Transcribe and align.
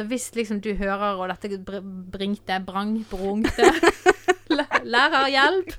så 0.00 0.06
hvis 0.08 0.30
liksom 0.34 0.60
du 0.64 0.70
hører 0.78 1.18
og 1.20 1.28
dette 1.28 1.58
br- 1.60 1.84
bringte, 2.12 2.56
brang, 2.64 2.94
brungte 3.10 3.68
Læ- 4.56 4.80
Lærer 4.82 5.28
hjelp! 5.30 5.74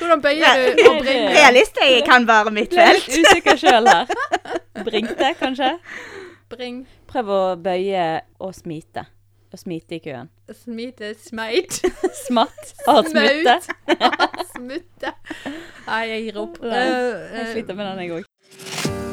Hvordan 0.00 0.20
bøyer 0.24 0.74
du 0.76 0.82
og 0.90 0.98
bringer? 1.04 1.30
Realist 1.32 1.78
jeg 1.80 2.02
kan 2.04 2.26
være 2.28 2.50
mitt 2.52 2.74
felt. 2.76 3.06
litt 3.08 3.22
usikker 3.30 3.56
sjøl 3.62 3.88
her. 3.88 4.10
Bringte, 4.84 5.30
kanskje? 5.40 5.70
Bring, 6.52 6.82
Prøv 7.08 7.30
å 7.32 7.40
bøye 7.56 8.02
og 8.42 8.52
smite. 8.58 9.06
Og 9.54 9.62
smite 9.62 9.96
i 9.96 10.02
køen. 10.04 10.28
smite, 10.52 11.14
smeit, 11.24 11.78
Smatt. 12.26 12.74
Har 12.84 13.08
smutte. 13.08 13.56
smutte. 14.52 15.14
Nei, 15.86 16.02
jeg 16.12 16.24
gir 16.28 16.42
opp. 16.44 16.60
Nei, 16.66 16.84
Eh, 16.84 17.26
Jeg 17.32 17.46
eh, 17.46 17.52
sliter 17.54 17.78
med 17.80 17.86
den, 17.94 18.04
jeg 18.04 18.18
òg. 18.20 19.05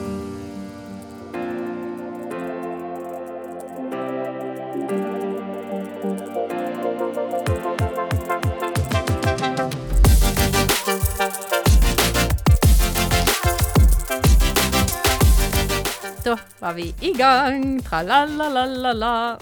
Da 16.34 16.40
var 16.60 16.74
vi 16.74 16.94
i 17.02 17.12
gang. 17.14 17.82
Tra-la-la-la-la-la. 17.86 19.38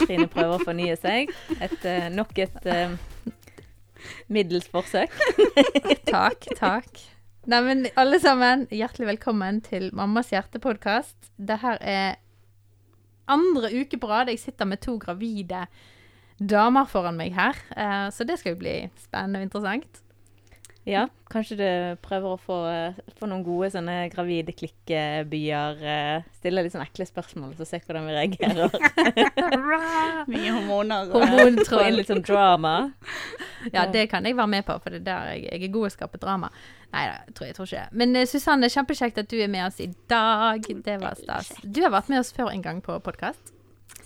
Trine 0.00 0.24
prøver 0.32 0.54
å 0.54 0.62
fornye 0.62 0.94
seg. 0.96 1.32
etter 1.60 2.06
eh, 2.06 2.12
nok 2.14 2.38
et 2.40 2.68
eh, 2.72 2.94
middels 4.32 4.70
forsøk. 4.72 5.12
Takk, 6.14 6.48
takk. 6.56 7.02
Neimen, 7.52 7.84
alle 8.00 8.16
sammen, 8.22 8.64
hjertelig 8.72 9.10
velkommen 9.10 9.60
til 9.66 9.90
Mammas 9.92 10.32
hjertepodkast. 10.32 11.18
Det 11.36 11.60
her 11.60 11.76
er 11.84 12.16
andre 13.28 13.74
uke 13.74 14.00
på 14.00 14.08
rad. 14.08 14.32
Jeg 14.32 14.40
sitter 14.40 14.70
med 14.70 14.80
to 14.80 14.96
gravide 15.02 15.66
damer 16.40 16.88
foran 16.88 17.20
meg 17.20 17.36
her, 17.36 17.60
eh, 17.76 18.08
så 18.08 18.24
det 18.24 18.40
skal 18.40 18.54
jo 18.54 18.62
bli 18.64 18.78
spennende 19.04 19.42
og 19.42 19.50
interessant. 19.50 20.03
Ja, 20.84 21.06
kanskje 21.32 21.56
du 21.56 21.68
prøver 22.04 22.34
å 22.34 22.38
få, 22.44 22.56
eh, 22.68 22.96
få 23.16 23.24
noen 23.30 23.40
gode 23.46 23.70
sånne 23.72 24.10
gravide 24.12 24.52
klikkebyer. 24.52 25.78
eh, 25.80 26.26
Stille 26.36 26.60
litt 26.62 26.74
sånn 26.74 26.84
ekle 26.84 27.06
spørsmål, 27.08 27.54
så 27.56 27.64
se 27.64 27.78
hvordan 27.80 28.04
vi 28.04 28.12
reagerer. 28.12 28.68
Mye 30.28 30.50
hormoner. 30.52 31.06
inn 31.08 31.14
Hormontroll. 31.14 31.96
litt 31.96 32.10
sånn 32.12 32.20
drama. 32.26 32.74
Ja, 33.72 33.86
det 33.90 34.10
kan 34.12 34.28
jeg 34.28 34.36
være 34.36 34.52
med 34.58 34.66
på, 34.68 34.76
for 34.84 34.90
det 34.92 35.00
er 35.00 35.06
der 35.08 35.32
jeg, 35.32 35.46
jeg 35.48 35.62
er 35.70 35.72
god 35.72 35.88
til 35.88 35.94
å 35.94 35.96
skape 35.96 36.20
drama. 36.20 36.52
Nei 36.92 37.06
da, 37.08 37.16
jeg 37.24 37.34
tror 37.38 37.46
jeg 37.48 37.56
tror 37.56 37.66
ikke 37.70 37.80
det. 37.88 37.98
Men 38.04 38.16
eh, 38.20 38.28
Susanne, 38.28 38.68
kjempekjekt 38.76 39.24
at 39.24 39.32
du 39.32 39.38
er 39.40 39.48
med 39.48 39.64
oss 39.70 39.80
i 39.80 39.88
dag. 40.12 40.68
Det 40.84 41.00
var 41.00 41.16
stas. 41.16 41.54
Du 41.64 41.80
har 41.80 41.96
vært 41.96 42.12
med 42.12 42.20
oss 42.20 42.32
før 42.36 42.52
en 42.52 42.60
gang 42.62 42.84
på 42.84 43.00
podkast. 43.00 43.54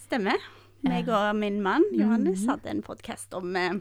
Stemmer. 0.06 0.38
Meg 0.86 1.08
og 1.10 1.34
min 1.34 1.58
mann 1.60 1.82
Johannes 1.90 2.46
hadde 2.46 2.70
en 2.70 2.84
podkast 2.86 3.34
om, 3.34 3.50
eh, 3.58 3.80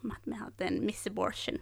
om 0.00 0.10
at 0.16 0.24
vi 0.24 0.40
hadde 0.40 0.70
en 0.72 0.80
miss 0.88 1.04
abortion 1.06 1.60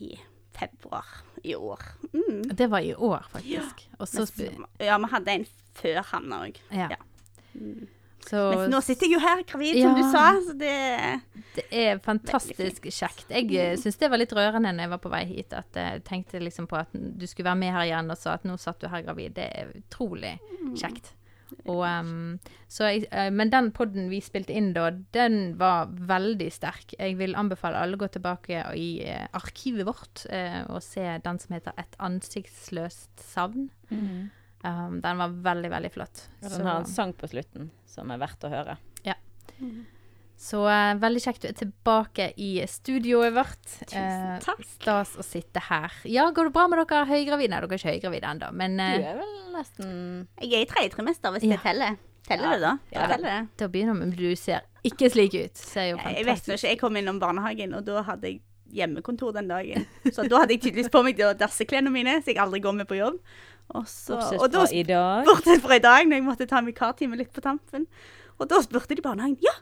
i 0.00 0.18
februar 0.56 1.06
i 1.44 1.54
år. 1.54 1.80
Mm. 2.12 2.42
Det 2.56 2.66
var 2.70 2.80
i 2.84 2.94
år, 2.94 3.24
faktisk. 3.32 3.86
Og 3.98 4.08
så 4.08 4.26
sp- 4.26 4.50
Men 4.50 4.66
så- 4.66 4.84
ja, 4.84 4.98
vi 4.98 5.10
hadde 5.12 5.32
en 5.38 5.46
før 5.74 6.02
han 6.10 6.32
òg. 6.32 6.58
Ja. 6.70 6.88
Ja. 6.90 6.96
Så 8.30 8.40
Men 8.52 8.70
nå 8.70 8.80
sitter 8.84 9.06
jeg 9.08 9.14
jo 9.16 9.20
her 9.22 9.42
gravid, 9.48 9.76
Ja. 9.76 9.88
som 9.88 9.94
du 9.96 10.02
sa, 10.12 10.24
så 10.44 10.58
det 10.58 11.20
det 11.54 11.64
er 11.72 11.98
fantastisk 11.98 12.82
kjekt. 12.92 13.30
Jeg 13.30 13.48
mm. 13.48 13.76
syns 13.80 13.96
det 13.98 14.10
var 14.10 14.18
litt 14.18 14.32
rørende 14.36 14.70
når 14.74 14.84
jeg 14.84 14.90
var 14.90 14.98
på 14.98 15.10
vei 15.10 15.24
hit, 15.24 15.52
at 15.56 15.76
eh, 15.76 15.88
jeg 15.96 16.04
tenkte 16.04 16.38
liksom 16.38 16.66
på 16.68 16.76
at 16.78 16.92
du 16.92 17.26
skulle 17.26 17.48
være 17.48 17.56
med 17.58 17.72
her 17.72 17.88
igjen, 17.88 18.10
og 18.10 18.18
så 18.20 18.34
at 18.34 18.44
nå 18.44 18.58
satt 18.60 18.78
du 18.80 18.88
her 18.88 19.02
gravid. 19.02 19.34
Det 19.34 19.48
er 19.56 19.72
utrolig 19.80 20.38
kjekt. 20.76 21.12
Og, 21.64 21.82
um, 21.84 22.38
så 22.70 22.88
jeg, 22.90 23.06
eh, 23.10 23.30
men 23.34 23.50
den 23.52 23.70
podden 23.76 24.08
vi 24.10 24.20
spilte 24.24 24.54
inn 24.56 24.72
da, 24.76 24.90
den 25.14 25.56
var 25.60 25.90
veldig 25.90 26.48
sterk. 26.52 26.94
Jeg 26.98 27.16
vil 27.20 27.36
anbefale 27.38 27.80
alle 27.80 27.98
å 27.98 28.02
gå 28.02 28.08
tilbake 28.14 28.64
i 28.78 28.88
uh, 29.06 29.26
arkivet 29.38 29.86
vårt 29.88 30.26
uh, 30.32 30.62
og 30.70 30.82
se 30.82 31.06
den 31.24 31.38
som 31.38 31.54
heter 31.56 31.72
'Et 31.76 31.96
ansiktsløst 31.98 33.16
savn'. 33.34 33.70
Um, 34.62 35.00
den 35.00 35.16
var 35.16 35.28
veldig, 35.28 35.70
veldig 35.70 35.92
flott. 35.92 36.28
Og 36.42 36.50
Så- 36.50 36.58
den 36.58 36.66
har 36.66 36.80
en 36.80 36.86
sang 36.86 37.12
på 37.14 37.26
slutten 37.28 37.70
som 37.86 38.10
er 38.10 38.18
verdt 38.18 38.44
å 38.44 38.50
høre. 38.50 38.78
Så 40.40 40.62
eh, 40.72 40.94
veldig 40.96 41.20
kjekt 41.20 41.42
du 41.44 41.48
er 41.50 41.56
tilbake 41.58 42.30
i 42.40 42.54
studioet 42.70 43.34
vårt. 43.36 43.58
Tusen 43.82 44.38
takk. 44.40 44.62
Stas 44.78 45.10
å 45.20 45.24
sitte 45.26 45.60
her. 45.66 45.92
Ja, 46.08 46.30
går 46.32 46.48
det 46.48 46.54
bra 46.54 46.64
med 46.72 46.80
dere 46.80 47.02
høygravide? 47.10 47.50
Nei, 47.52 47.58
dere 47.60 47.76
er 47.76 47.80
ikke 47.82 47.92
høygravide 47.92 48.30
ennå, 48.30 48.48
men 48.56 48.78
Du 48.80 48.84
eh, 48.86 49.10
er 49.12 49.18
vel 49.20 49.34
nesten 49.58 49.90
Jeg 50.40 50.54
er 50.56 50.64
i 50.64 50.70
tredje 50.70 50.94
trimester, 50.96 51.34
hvis 51.36 51.44
Ja. 51.44 51.58
det 51.58 51.60
teller. 51.66 51.98
Teller 52.30 52.44
Ja. 52.44 52.52
det, 52.54 52.60
da? 52.64 52.72
Ja. 52.94 53.06
Teller 53.10 53.28
det? 53.28 53.48
da 53.60 53.68
begynner 53.68 53.98
vi. 53.98 54.00
Men 54.06 54.10
du 54.16 54.30
ser 54.36 54.64
ikke 54.84 55.10
slik 55.12 55.34
ut. 55.36 55.56
Ser 55.60 55.90
jo 55.90 55.96
Jeg 55.98 56.24
vet 56.24 56.48
ikke. 56.48 56.68
Jeg 56.70 56.78
kom 56.80 56.96
innom 56.96 57.20
barnehagen, 57.20 57.74
og 57.76 57.84
da 57.84 58.00
hadde 58.08 58.30
jeg 58.32 58.40
hjemmekontor 58.72 59.32
den 59.34 59.48
dagen. 59.50 59.84
Så 60.14 60.24
da 60.30 60.38
hadde 60.40 60.54
jeg 60.56 60.62
tydeligvis 60.62 60.90
på 60.94 61.02
meg 61.04 61.16
de 61.18 61.34
dasseklærne 61.36 61.90
mine, 61.92 62.16
så 62.22 62.32
jeg 62.32 62.38
aldri 62.40 62.60
går 62.64 62.72
med 62.80 62.88
på 62.88 62.96
jobb. 62.96 63.20
Også, 63.74 64.16
Bortsett 64.16 64.40
og 64.40 64.50
da 64.54 64.64
fra 64.64 64.74
i 64.74 64.82
dag. 64.88 65.24
Bortsett 65.28 65.60
fra 65.62 65.76
i 65.76 65.82
dag, 65.84 66.06
når 66.08 66.16
jeg 66.16 66.24
måtte 66.26 66.46
ta 66.48 66.60
vikartime 66.64 67.18
litt 67.20 67.32
på 67.34 67.42
tampen. 67.44 67.84
Og 68.40 68.48
da 68.48 68.62
spurte 68.64 68.96
de 68.96 69.02
barnehagen 69.04 69.36
ja, 69.44 69.52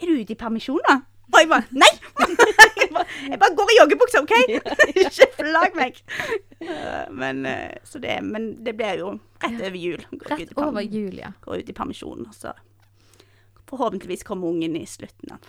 er 0.00 0.06
du 0.10 0.16
ute 0.20 0.32
i 0.34 0.38
permisjon 0.40 0.80
da? 0.88 0.98
Og 1.30 1.36
jeg 1.38 1.46
bare 1.50 1.78
nei! 1.78 1.90
jeg, 2.80 2.88
bare, 2.90 3.04
jeg 3.30 3.38
bare 3.38 3.54
går 3.60 3.68
i 3.70 3.76
joggebukse, 3.78 4.22
OK? 4.24 4.32
Ikke 5.04 5.28
plag 5.36 5.76
meg. 5.78 6.00
Eh, 6.58 7.04
Men, 7.14 7.44
eh, 7.46 7.76
så 7.86 8.00
det, 8.02 8.16
men 8.26 8.48
det 8.66 8.74
blir 8.80 8.98
jo 9.04 9.12
rett 9.44 9.60
over 9.60 9.78
jul. 9.78 10.02
Går 10.10 10.32
Rett 10.34 10.56
over 10.58 10.82
jul, 10.82 11.14
ja. 11.22 11.30
Går 11.44 11.62
ut 11.62 11.70
i 11.70 11.76
permisjon, 11.76 12.26
så 12.34 12.50
forhåpentligvis 13.70 14.24
kommer 14.26 14.50
ungen 14.50 14.74
i 14.76 14.86
slutten 14.90 15.30
av 15.36 15.46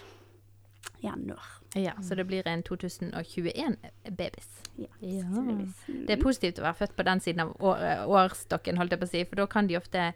januar. 1.01 1.47
ja. 1.73 1.95
Så 2.05 2.13
det 2.15 2.27
blir 2.29 2.45
en 2.47 2.61
2021-babys. 2.63 4.49
Ja, 4.75 4.87
Ja. 4.99 5.25
Det 5.87 6.13
er 6.13 6.21
positivt 6.21 6.59
å 6.61 6.67
være 6.67 6.77
født 6.83 6.93
på 6.95 7.03
den 7.07 7.19
siden 7.25 7.41
av 7.47 7.55
år, 7.59 7.81
årstokken, 8.05 8.77
holdt 8.77 8.93
jeg 8.93 9.01
på 9.01 9.07
å 9.09 9.11
si, 9.15 9.23
for 9.25 9.41
da 9.41 9.47
kan 9.49 9.67
de 9.67 9.77
ofte 9.81 10.11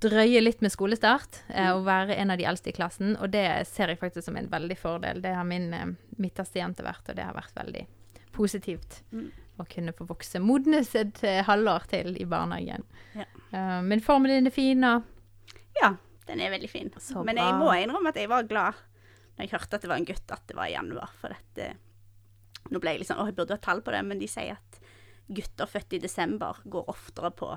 drøye 0.00 0.40
litt 0.42 0.60
med 0.64 0.72
skolestart 0.72 1.42
eh, 1.48 1.70
og 1.74 1.84
være 1.86 2.16
en 2.18 2.30
av 2.34 2.38
de 2.40 2.44
eldste 2.48 2.70
i 2.72 2.76
klassen, 2.76 3.14
og 3.20 3.30
det 3.32 3.44
ser 3.68 3.88
jeg 3.92 3.98
faktisk 4.00 4.26
som 4.26 4.36
en 4.36 4.48
veldig 4.52 4.76
fordel. 4.78 5.20
Det 5.24 5.34
har 5.36 5.44
min 5.48 5.72
eh, 5.74 5.86
midterste 6.20 6.58
jente 6.60 6.84
vært, 6.84 7.08
og 7.08 7.16
det 7.18 7.24
har 7.24 7.36
vært 7.36 7.54
veldig 7.56 7.86
positivt 8.34 9.02
Mm. 9.14 9.30
å 9.62 9.64
kunne 9.70 9.92
få 9.94 10.04
vokse. 10.08 10.40
Modnes 10.42 10.94
et 10.98 11.20
eh, 11.24 11.42
halvår 11.46 11.84
til 11.92 12.16
i 12.20 12.24
barnehagen. 12.26 12.82
Ja. 13.14 13.26
Eh, 13.52 13.80
men 13.86 14.00
formen 14.02 14.32
din 14.32 14.50
er 14.50 14.54
fin, 14.54 14.82
og 14.84 15.04
Ja, 15.80 15.92
den 16.26 16.40
er 16.40 16.50
veldig 16.50 16.70
fin. 16.70 16.90
Så 16.98 17.22
Men 17.24 17.36
jeg 17.36 17.54
må 17.58 17.70
innrømme 17.78 18.08
at 18.10 18.16
jeg 18.18 18.28
var 18.28 18.42
glad 18.50 18.74
når 19.36 19.44
jeg 19.46 19.50
hørte 19.50 19.74
at 19.74 19.82
det 19.82 19.88
var 19.90 19.96
en 19.98 20.04
gutt, 20.06 20.30
at 20.30 20.42
det 20.46 20.54
var 20.56 20.66
i 20.70 20.74
januar. 20.76 21.10
For 21.20 21.28
dette 21.34 21.76
Nå 22.70 22.78
ble 22.80 22.92
jeg 22.94 23.00
litt 23.02 23.08
sånn 23.10 23.18
Å, 23.20 23.26
jeg 23.28 23.34
burde 23.36 23.52
ha 23.58 23.60
tall 23.60 23.82
på 23.84 23.92
det, 23.92 24.02
men 24.06 24.18
de 24.18 24.26
sier 24.30 24.54
at 24.56 24.78
gutter 25.28 25.66
født 25.68 25.92
i 25.92 25.98
desember 26.00 26.62
går 26.64 26.86
oftere 26.88 27.30
på 27.36 27.48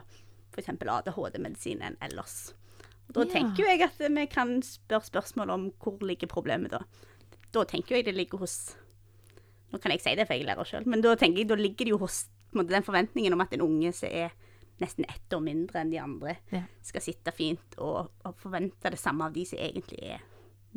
f.eks. 0.54 0.70
ADHD-medisin 0.70 1.82
enn 1.82 1.98
ellers. 2.02 2.54
Og 3.08 3.14
da 3.14 3.22
Ja. 3.26 3.32
tenker 3.34 3.64
jo 3.64 3.70
jeg 3.70 3.82
at 3.82 3.98
vi 4.00 4.26
kan 4.28 4.62
spørre 4.62 5.06
spørsmål 5.08 5.50
om 5.54 5.72
hvor 5.80 5.98
ligger 6.02 6.28
problemet 6.28 6.72
da. 6.72 6.80
Da 7.54 7.64
tenker 7.64 7.96
jo 7.96 7.96
jeg 8.02 8.06
det 8.06 8.16
ligger 8.16 8.38
hos 8.40 8.76
Nå 9.72 9.82
kan 9.84 9.92
jeg 9.92 10.00
si 10.00 10.16
det, 10.16 10.24
for 10.28 10.34
jeg 10.34 10.46
er 10.46 10.56
lærer 10.56 10.64
sjøl, 10.64 10.86
men 10.88 11.02
da 11.02 11.14
tenker 11.20 11.40
jeg 11.40 11.48
da 11.50 11.56
ligger 11.56 11.84
det 11.84 11.90
jo 11.92 11.98
hos 11.98 12.30
måte, 12.56 12.70
den 12.72 12.84
forventningen 12.84 13.34
om 13.34 13.42
at 13.42 13.52
en 13.54 13.62
unge 13.66 13.92
som 13.94 14.08
er 14.10 14.32
nesten 14.80 15.04
ett 15.10 15.34
år 15.36 15.42
mindre 15.44 15.82
enn 15.82 15.92
de 15.92 15.98
andre, 16.00 16.38
Ja. 16.54 16.62
skal 16.82 17.02
sitte 17.02 17.34
fint 17.34 17.76
og, 17.78 18.10
og 18.24 18.36
forvente 18.40 18.90
det 18.90 18.98
samme 19.00 19.26
av 19.26 19.34
de 19.34 19.44
som 19.46 19.60
egentlig 19.60 20.00
er 20.04 20.22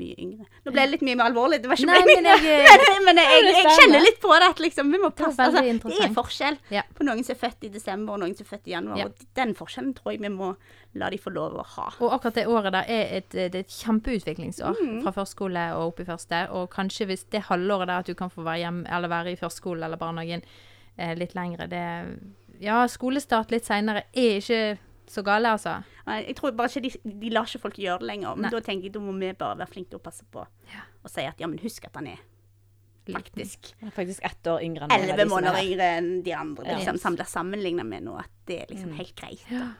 mye 0.01 0.17
yngre. 0.25 0.47
Nå 0.65 0.73
ble 0.75 0.81
det 0.87 0.91
litt 0.97 1.05
mye 1.07 1.19
mer 1.21 1.29
alvorlig, 1.31 1.61
det 1.63 1.71
var 1.71 1.77
ikke 1.81 1.91
Nei, 1.93 2.01
men 2.09 2.29
jeg- 2.31 2.45
men, 2.81 3.05
men 3.11 3.21
jeg, 3.23 3.39
er 3.39 3.49
jeg, 3.53 3.77
kjenner 3.79 4.05
litt 4.05 4.21
på 4.25 4.33
det 4.35 4.49
at 4.51 4.63
liksom, 4.65 4.91
vi 4.97 5.01
må 5.05 5.11
passe. 5.15 5.37
Det, 5.37 5.61
Altså, 5.71 5.89
det 5.93 6.05
er 6.09 6.15
forskjell 6.17 6.59
Ja. 6.75 6.83
på 6.97 7.07
noen 7.07 7.23
som 7.27 7.37
er 7.37 7.41
født 7.45 7.69
i 7.69 7.73
desember 7.77 8.17
og 8.17 8.23
noen 8.25 8.35
som 8.39 8.47
er 8.49 8.51
født 8.57 8.67
i 8.71 8.75
januar. 8.75 8.99
Ja. 8.99 9.07
Og 9.11 9.27
den 9.39 9.55
forskjellen 9.59 9.95
tror 10.01 10.13
jeg 10.17 10.23
vi 10.25 10.33
må 10.35 10.55
la 10.99 11.09
de 11.15 11.19
få 11.23 11.31
lov 11.31 11.55
å 11.61 11.65
ha. 11.77 11.87
Og 12.01 12.13
akkurat 12.17 12.35
det 12.41 12.47
året 12.51 12.73
der 12.75 12.89
er 12.91 13.13
et, 13.21 13.29
det 13.31 13.55
er 13.55 13.61
et 13.63 13.77
kjempeutviklingsår 13.79 14.81
Mm. 14.81 15.03
fra 15.05 15.13
førskole 15.15 15.65
og 15.77 15.93
opp 15.93 16.01
i 16.01 16.09
første. 16.09 16.43
Og 16.57 16.69
kanskje 16.73 17.07
hvis 17.07 17.25
det 17.31 17.45
halvåret 17.49 17.87
der 17.91 17.99
at 18.03 18.07
du 18.11 18.15
kan 18.19 18.31
få 18.31 18.43
være 18.43 18.65
hjem, 18.65 18.87
eller 18.91 19.09
være 19.13 19.33
i 19.33 19.37
førskole 19.39 19.85
eller 19.87 19.97
barnehagen 20.01 20.43
eh, 20.99 21.15
litt 21.15 21.35
lengre, 21.35 21.69
det 21.71 21.85
Ja, 22.61 22.83
skolestart 22.93 23.51
litt 23.51 23.65
seinere 23.65 24.03
er 24.13 24.37
ikke 24.41 24.79
så 25.11 25.25
gale, 25.27 25.51
altså. 25.57 25.73
Nei, 26.07 26.21
Jeg 26.29 26.37
tror 26.39 26.53
bare 26.55 26.71
ikke 26.71 26.85
de, 26.87 27.15
de 27.25 27.31
lar 27.35 27.49
ikke 27.51 27.61
folk 27.65 27.79
gjøre 27.83 27.99
det 28.05 28.07
lenger. 28.13 28.37
Men 28.39 28.47
Nei. 28.47 28.51
da 28.55 28.61
tenker 28.63 28.87
jeg 28.87 28.95
da 28.95 29.01
må 29.03 29.15
vi 29.19 29.33
bare 29.35 29.59
være 29.59 29.73
flinke 29.73 29.91
til 29.91 29.99
å 29.99 30.05
passe 30.07 30.23
på 30.31 30.45
Ja. 30.71 30.85
og 31.03 31.11
si 31.11 31.25
at 31.27 31.41
ja, 31.43 31.47
men 31.51 31.59
husk 31.59 31.85
at 31.91 31.97
han 31.99 32.07
er 32.13 32.21
faktisk 33.11 33.73
Han 33.81 33.89
er 33.91 33.95
faktisk 33.97 34.21
ett 34.23 34.47
år 34.47 34.63
yngre 34.63 34.87
enn 34.87 34.93
elleve 34.95 35.17
de 35.17 35.25
som 35.25 35.31
er 35.33 35.35
måneder 35.35 35.63
yngre 35.67 35.87
enn 35.99 36.11
de 36.23 36.33
andre. 36.37 36.67
Ja. 36.69 36.77
Liksom, 36.79 36.99
så 37.03 37.09
han 37.11 37.17
blir 37.19 37.27
sammenligna 37.27 37.83
med 37.85 38.05
nå, 38.07 38.19
at 38.23 38.31
det 38.47 38.61
er 38.63 38.67
liksom 38.75 38.91
Mm. 38.93 38.99
helt 39.01 39.15
greit. 39.17 39.41
Ja. 39.51 39.59
Da. 39.59 39.71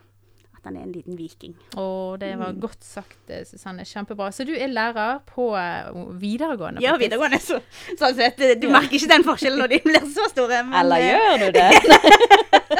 At 0.61 0.65
han 0.65 0.77
er 0.77 0.83
en 0.83 0.93
liten 0.93 1.17
viking. 1.17 1.55
Å, 1.79 2.19
det 2.19 2.37
var 2.39 2.51
Mm. 2.53 2.61
godt 2.61 2.83
sagt, 2.85 3.31
eh, 3.31 3.45
Susanne. 3.45 3.81
Kjempebra. 3.87 4.33
Så 4.33 4.45
du 4.45 4.53
er 4.53 4.69
lærer 4.69 5.21
på 5.25 5.55
eh, 5.57 5.93
videregående? 6.21 6.83
Ja, 6.83 6.97
videregående, 6.99 7.39
så, 7.41 7.61
sånn 7.97 8.15
sett. 8.15 8.37
Du 8.61 8.69
merker 8.69 8.93
ikke 8.99 9.09
den 9.09 9.23
forskjellen 9.25 9.59
når 9.63 9.69
de 9.69 9.79
blir 9.85 10.05
så 10.13 10.27
store. 10.29 10.63
Men, 10.67 10.75
Eller 10.75 10.97
eh, 10.97 11.09
gjør 11.09 11.39
du 11.39 11.53
det? 11.53 11.71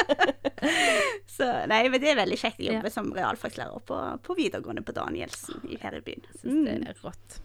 Nei, 1.71 1.81
men 1.89 2.01
det 2.03 2.09
er 2.11 2.19
veldig 2.19 2.37
kjekt 2.41 2.59
å 2.59 2.67
jobbe 2.67 2.89
Ja. 2.89 2.93
som 2.93 3.07
realfagslærer 3.15 3.81
på, 3.87 3.97
på 4.27 4.35
videregående 4.37 4.83
på 4.83 4.93
Danielsen 4.97 5.63
i 5.71 5.77
her 5.81 5.95
i 5.97 6.03
byen. 6.03 6.25
Jeg 6.27 6.41
syns 6.43 6.67
det 6.67 6.75
er 6.91 7.01
rått. 7.05 7.39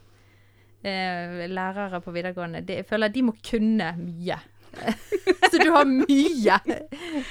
Eh, 0.87 1.47
lærere 1.51 1.99
på 2.05 2.13
videregående, 2.15 2.61
det, 2.67 2.81
jeg 2.83 2.87
føler 2.91 3.11
de 3.15 3.23
må 3.27 3.33
kunne 3.43 3.89
mye. 3.99 4.37
så 5.51 5.59
du 5.63 5.71
har 5.73 5.87
mye. 5.89 6.59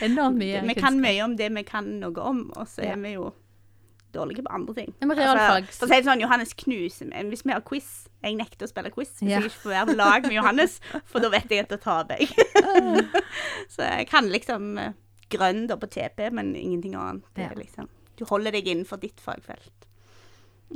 Enormt 0.04 0.40
mye 0.40 0.64
Vi 0.66 0.76
kan 0.80 0.98
mye 1.04 1.22
om 1.28 1.36
det 1.38 1.52
vi 1.54 1.64
kan 1.68 1.88
noe 2.02 2.24
om, 2.26 2.48
og 2.58 2.66
så 2.72 2.84
Ja. 2.88 2.96
er 2.96 3.04
vi 3.04 3.14
jo 3.14 3.30
dårlige 4.16 4.44
på 4.48 4.52
andre 4.56 4.74
ting. 4.78 4.94
Ja, 5.02 5.08
men 5.08 5.18
realfag- 5.20 5.68
Altså, 5.68 5.88
si 5.88 5.94
det 6.00 6.06
sånn, 6.08 6.22
Johannes 6.24 6.54
knuser 6.56 7.10
meg. 7.12 7.28
Hvis 7.30 7.44
vi 7.46 7.52
har 7.52 7.62
quiz 7.68 8.08
Jeg 8.24 8.38
nekter 8.40 8.66
å 8.66 8.70
spille 8.72 8.90
quiz 8.96 9.12
hvis 9.20 9.30
Ja. 9.30 9.40
jeg 9.40 9.52
ikke 9.52 9.62
får 9.68 9.74
være 9.76 9.86
på 9.92 9.96
lag 10.00 10.22
med 10.24 10.32
Johannes, 10.34 10.80
for 11.06 11.20
da 11.22 11.30
vet 11.30 11.50
jeg 11.52 11.60
at 11.66 11.70
da 11.70 11.78
taper 11.78 12.18
jeg. 12.18 12.30
så 13.76 13.84
jeg 13.86 14.08
kan 14.10 14.26
liksom 14.32 14.80
eh, 14.82 14.94
grønn 15.30 15.66
da 15.68 15.78
på 15.82 15.88
TP, 15.90 16.30
men 16.32 16.56
ingenting 16.56 16.96
annet. 16.96 17.24
Det 17.36 17.50
Ja. 17.50 17.56
liksom, 17.58 17.90
du 18.18 18.26
holder 18.26 18.52
deg 18.52 18.68
innenfor 18.68 19.00
ditt 19.02 19.20
fagfelt. 19.20 19.72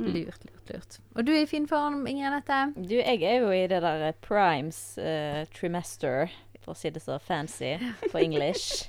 Lurt, 0.00 0.44
lurt, 0.46 0.70
lurt. 0.70 0.98
Og 1.16 1.24
du 1.26 1.32
er 1.34 1.42
i 1.42 1.46
fin 1.50 1.66
form, 1.68 2.06
Inger 2.06 2.28
Anette? 2.30 2.60
Du, 2.76 2.94
jeg 2.94 3.22
er 3.26 3.40
jo 3.42 3.50
i 3.52 3.66
det 3.68 3.80
der 3.82 4.04
eh, 4.08 4.14
primes 4.22 4.96
uh, 5.02 5.42
trimester, 5.56 6.30
for 6.62 6.72
å 6.72 6.78
si 6.78 6.90
det 6.94 7.02
så 7.02 7.18
fancy 7.20 7.72
på 8.12 8.20
english. 8.26 8.86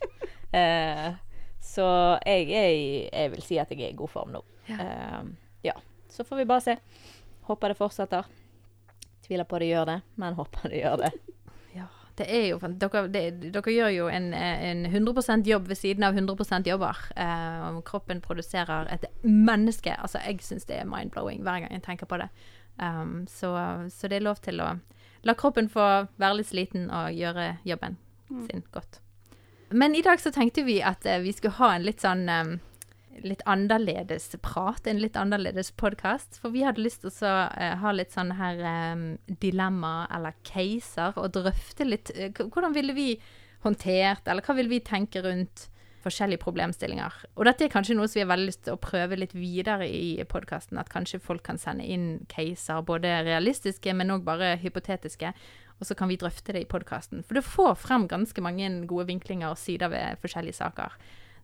uh, 0.54 1.16
så 1.62 1.88
jeg 2.26 2.52
er 2.54 2.70
i 2.70 3.10
Jeg 3.12 3.32
vil 3.34 3.42
si 3.46 3.58
at 3.62 3.72
jeg 3.74 3.82
er 3.82 3.94
i 3.94 3.98
god 3.98 4.10
form 4.14 4.32
nå. 4.38 4.44
Ja. 4.70 4.78
Uh, 4.78 5.34
ja. 5.64 5.74
Så 6.10 6.24
får 6.28 6.38
vi 6.44 6.46
bare 6.46 6.62
se. 6.62 6.78
Håper 7.50 7.74
det 7.74 7.78
fortsetter. 7.82 8.26
Tviler 9.26 9.48
på 9.50 9.60
det 9.60 9.72
gjør 9.72 9.86
det, 9.90 10.00
men 10.22 10.38
håper 10.38 10.70
det 10.70 10.84
gjør 10.84 10.98
det. 11.02 11.12
Det 12.18 12.28
er 12.28 12.48
jo 12.50 12.58
Dere, 12.60 13.06
det, 13.08 13.24
dere 13.54 13.74
gjør 13.74 13.92
jo 13.96 14.08
en, 14.12 14.34
en 14.34 14.86
100% 14.86 15.48
jobb 15.48 15.70
ved 15.70 15.80
siden 15.80 16.04
av 16.04 16.18
100 16.18 16.68
jobber. 16.68 16.98
Eh, 17.16 17.82
kroppen 17.88 18.22
produserer 18.22 18.90
et 18.92 19.06
menneske. 19.24 19.96
Altså, 19.96 20.20
jeg 20.26 20.42
syns 20.44 20.66
det 20.66 20.82
er 20.82 20.90
mind-blowing 20.90 21.42
hver 21.42 21.64
gang 21.64 21.72
jeg 21.72 21.86
tenker 21.88 22.06
på 22.06 22.20
det. 22.22 22.30
Um, 22.82 23.28
så, 23.30 23.54
så 23.90 24.08
det 24.08 24.20
er 24.20 24.26
lov 24.26 24.42
til 24.42 24.62
å 24.64 24.74
la 25.22 25.36
kroppen 25.38 25.70
få 25.70 25.88
være 26.18 26.40
litt 26.40 26.50
sliten 26.50 26.90
og 26.90 27.14
gjøre 27.14 27.58
jobben 27.68 27.98
sin 28.48 28.64
godt. 28.74 29.02
Men 29.70 29.96
i 29.96 30.02
dag 30.02 30.20
så 30.20 30.32
tenkte 30.34 30.66
vi 30.68 30.82
at 30.84 31.06
eh, 31.06 31.22
vi 31.24 31.34
skulle 31.36 31.60
ha 31.60 31.76
en 31.76 31.86
litt 31.86 32.04
sånn 32.04 32.26
um, 32.28 32.56
litt 33.20 33.42
annerledes 33.50 34.30
prat, 34.42 34.88
en 34.88 35.02
litt 35.02 35.18
annerledes 35.20 35.72
podkast. 35.78 36.40
For 36.42 36.54
vi 36.54 36.64
hadde 36.66 36.84
lyst 36.84 37.04
til 37.04 37.12
å 37.28 37.34
eh, 37.58 37.76
ha 37.82 37.94
litt 37.96 38.14
sånn 38.16 38.34
her 38.38 38.62
um, 38.94 39.06
dilemma 39.42 40.08
eller 40.14 40.38
caser, 40.48 41.18
og 41.20 41.34
drøfte 41.36 41.88
litt 41.88 42.14
uh, 42.16 42.32
Hvordan 42.42 42.76
ville 42.78 42.96
vi 42.98 43.10
håndtert, 43.66 44.26
eller 44.28 44.46
hva 44.46 44.58
ville 44.58 44.72
vi 44.72 44.82
tenke 44.86 45.24
rundt 45.26 45.68
forskjellige 46.02 46.42
problemstillinger? 46.42 47.18
Og 47.36 47.46
dette 47.46 47.68
er 47.68 47.74
kanskje 47.74 47.98
noe 47.98 48.10
som 48.10 48.20
vi 48.20 48.26
har 48.26 48.32
veldig 48.32 48.50
lyst 48.50 48.64
til 48.66 48.78
å 48.78 48.82
prøve 48.82 49.20
litt 49.20 49.36
videre 49.38 49.86
i 49.86 50.22
podkasten. 50.30 50.80
At 50.82 50.90
kanskje 50.94 51.22
folk 51.22 51.46
kan 51.46 51.62
sende 51.62 51.86
inn 51.86 52.24
caser, 52.32 52.82
både 52.88 53.20
realistiske, 53.28 53.94
men 53.98 54.16
òg 54.16 54.26
bare 54.26 54.56
hypotetiske. 54.64 55.34
Og 55.82 55.90
så 55.90 55.98
kan 55.98 56.10
vi 56.10 56.20
drøfte 56.22 56.54
det 56.54 56.66
i 56.66 56.70
podkasten. 56.70 57.26
For 57.26 57.38
det 57.38 57.46
får 57.46 57.76
frem 57.82 58.08
ganske 58.10 58.42
mange 58.46 58.70
gode 58.90 59.08
vinklinger 59.10 59.54
og 59.54 59.62
sider 59.62 59.90
ved 59.94 60.22
forskjellige 60.22 60.60
saker. 60.62 60.98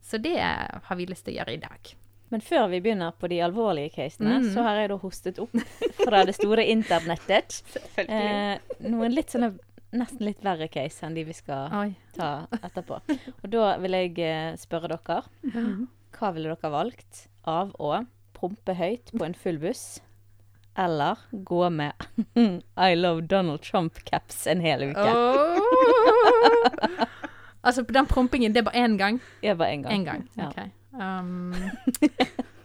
Så 0.07 0.18
det 0.24 0.39
har 0.39 0.95
vi 0.95 1.06
lyst 1.09 1.25
til 1.27 1.36
å 1.36 1.42
gjøre 1.42 1.57
i 1.57 1.59
dag. 1.59 1.95
Men 2.31 2.44
før 2.44 2.68
vi 2.71 2.80
begynner 2.83 3.15
på 3.19 3.27
de 3.31 3.39
alvorlige 3.44 3.94
casene, 3.95 4.39
mm. 4.42 4.50
så 4.54 4.63
har 4.65 4.81
jeg 4.81 4.92
da 4.92 4.98
hostet 5.00 5.39
opp 5.39 5.54
fra 6.00 6.24
det 6.27 6.36
store 6.36 6.65
internettet 6.71 7.62
eh, 8.04 8.56
noen 8.88 9.15
litt 9.15 9.31
sånne 9.36 9.54
nesten 9.95 10.27
litt 10.27 10.44
verre 10.44 10.68
case 10.71 11.06
enn 11.07 11.15
de 11.15 11.24
vi 11.27 11.36
skal 11.36 11.71
Oi. 11.75 11.92
ta 12.18 12.48
etterpå. 12.59 13.00
Og 13.39 13.48
da 13.51 13.77
vil 13.83 13.95
jeg 13.95 14.18
eh, 14.24 14.57
spørre 14.59 14.92
dere 14.92 15.21
Hva 16.18 16.33
ville 16.36 16.51
dere 16.51 16.74
valgt 16.74 17.27
av 17.48 17.71
å 17.80 17.94
prompe 18.36 18.75
høyt 18.77 19.12
på 19.15 19.24
en 19.25 19.36
full 19.38 19.59
buss, 19.63 20.01
eller 20.77 21.24
gå 21.31 21.69
med 21.74 21.94
I 22.89 22.95
love 22.95 23.24
Donald 23.31 23.63
Trump-caps 23.63 24.45
en 24.51 24.62
hel 24.62 24.92
uke? 24.92 25.07
Åh! 25.07 25.57
Altså, 27.63 27.81
den 27.81 28.09
prompingen, 28.09 28.54
det 28.54 28.63
er 28.63 28.69
bare 28.69 28.86
én 28.86 28.98
gang? 28.98 29.21
Ja, 29.44 29.56
bare 29.56 29.74
én 29.74 29.83
gang. 29.83 29.94
En 29.94 30.06
gang. 30.06 30.30
Ja. 30.38 30.50
OK. 30.50 30.57
Um, 30.94 31.54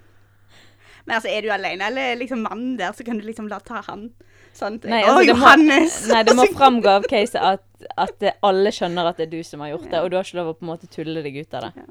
Men 1.05 1.17
altså, 1.17 1.29
er 1.29 1.43
du 1.43 1.51
alene, 1.51 1.87
eller 1.91 2.13
er 2.13 2.21
liksom 2.21 2.45
mannen 2.47 2.77
der, 2.79 2.93
så 2.95 3.05
kan 3.05 3.19
du 3.19 3.27
liksom 3.27 3.49
la 3.51 3.59
ta 3.65 3.83
han. 3.89 4.11
Sånn. 4.55 4.79
Nei, 4.85 5.01
Å, 5.03 5.15
altså, 5.15 5.25
det 5.25 5.35
må, 5.35 5.41
Johannes! 5.41 5.95
nei, 6.13 6.23
det 6.29 6.35
må 6.37 6.45
framgå 6.59 6.91
av 6.93 7.07
caset 7.11 7.41
at, 7.41 7.65
at 7.97 8.27
alle 8.45 8.73
skjønner 8.75 9.09
at 9.09 9.19
det 9.19 9.27
er 9.27 9.33
du 9.33 9.41
som 9.47 9.65
har 9.65 9.73
gjort 9.73 9.89
det, 9.89 10.03
og 10.03 10.13
du 10.13 10.19
har 10.19 10.29
ikke 10.29 10.39
lov 10.39 10.53
å 10.53 10.57
på 10.59 10.67
en 10.67 10.71
måte 10.75 10.91
tulle 10.93 11.25
deg 11.25 11.41
ut 11.41 11.57
av 11.59 11.69
det. 11.69 11.87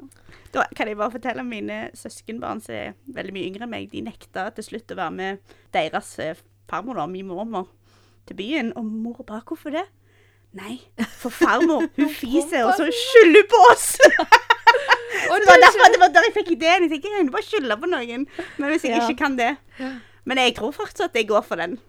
Da 0.53 0.65
kan 0.77 0.91
jeg 0.91 0.99
bare 0.99 1.15
fortelle 1.15 1.43
om 1.43 1.51
mine 1.51 1.83
søskenbarn 1.97 2.61
som 2.63 2.75
er 2.77 2.95
veldig 3.15 3.35
mye 3.35 3.49
yngre 3.49 3.65
enn 3.67 3.73
meg. 3.73 3.89
De 3.91 4.03
nekta 4.05 4.49
til 4.55 4.67
slutt 4.67 4.93
å 4.93 4.99
være 4.99 5.15
med 5.17 5.55
deres 5.75 6.13
eh, 6.21 6.43
farmor, 6.71 6.99
da, 7.01 7.07
min 7.09 7.29
mormor, 7.31 7.69
til 8.29 8.37
byen. 8.39 8.73
Og 8.77 8.85
mor 8.85 9.23
bare 9.25 9.43
'Hvorfor 9.47 9.73
det?' 9.75 9.89
Nei, 10.53 10.81
for 11.21 11.31
farmor, 11.31 11.85
hun 11.97 12.09
fiser, 12.11 12.65
og 12.67 12.73
så 12.75 12.89
skylder 12.91 13.39
hun 13.45 13.49
på 13.53 13.59
oss! 13.71 13.85
og 15.31 15.35
det 15.39 15.47
var 15.47 15.61
derfor 15.63 15.93
det 15.93 16.01
var 16.01 16.11
der 16.15 16.27
jeg 16.27 16.33
fikk 16.39 16.51
ideen. 16.57 16.83
Jeg 16.87 16.91
tenkte 16.95 17.07
jeg 17.13 17.21
kunne 17.21 17.35
bare 17.37 17.47
skylde 17.47 17.77
på 17.79 17.89
noen. 17.91 18.25
Men 18.57 18.73
hvis 18.73 18.83
jeg 18.87 18.97
Ja. 18.97 19.05
ikke 19.07 19.17
kan 19.23 19.37
det 19.39 19.53
Men 20.25 20.37
jeg 20.37 20.55
tror 20.59 20.71
fortsatt 20.75 21.15
jeg 21.15 21.27
går 21.29 21.41
for 21.47 21.55
den. 21.61 21.79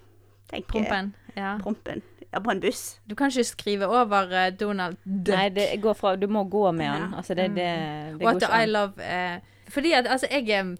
tenker. 0.50 0.69
Prompen. 0.69 1.14
Ja. 1.37 1.56
Prompen. 1.62 2.03
Ja, 2.32 2.38
på 2.41 2.50
en 2.50 2.61
buss. 2.61 2.99
Du 3.09 3.14
kan 3.14 3.29
ikke 3.29 3.44
skrive 3.44 3.87
over 3.87 4.31
eh, 4.32 4.50
Donald 4.56 4.97
Duck. 5.05 5.35
Nei, 5.37 5.49
det 5.53 5.67
går 5.82 5.94
fra 5.94 6.14
Du 6.17 6.26
må 6.32 6.44
gå 6.49 6.70
med 6.73 6.87
han. 6.88 7.11
Ja. 7.11 7.17
Altså, 7.19 7.35
det, 7.35 7.50
det, 7.56 7.67
det 8.20 8.25
What 8.25 8.43
I 8.49 8.64
love 8.70 9.03
eh, 9.05 9.41
Fordi 9.69 9.93
at 9.93 10.06
altså, 10.09 10.26
jeg 10.31 10.49
er 10.49 10.70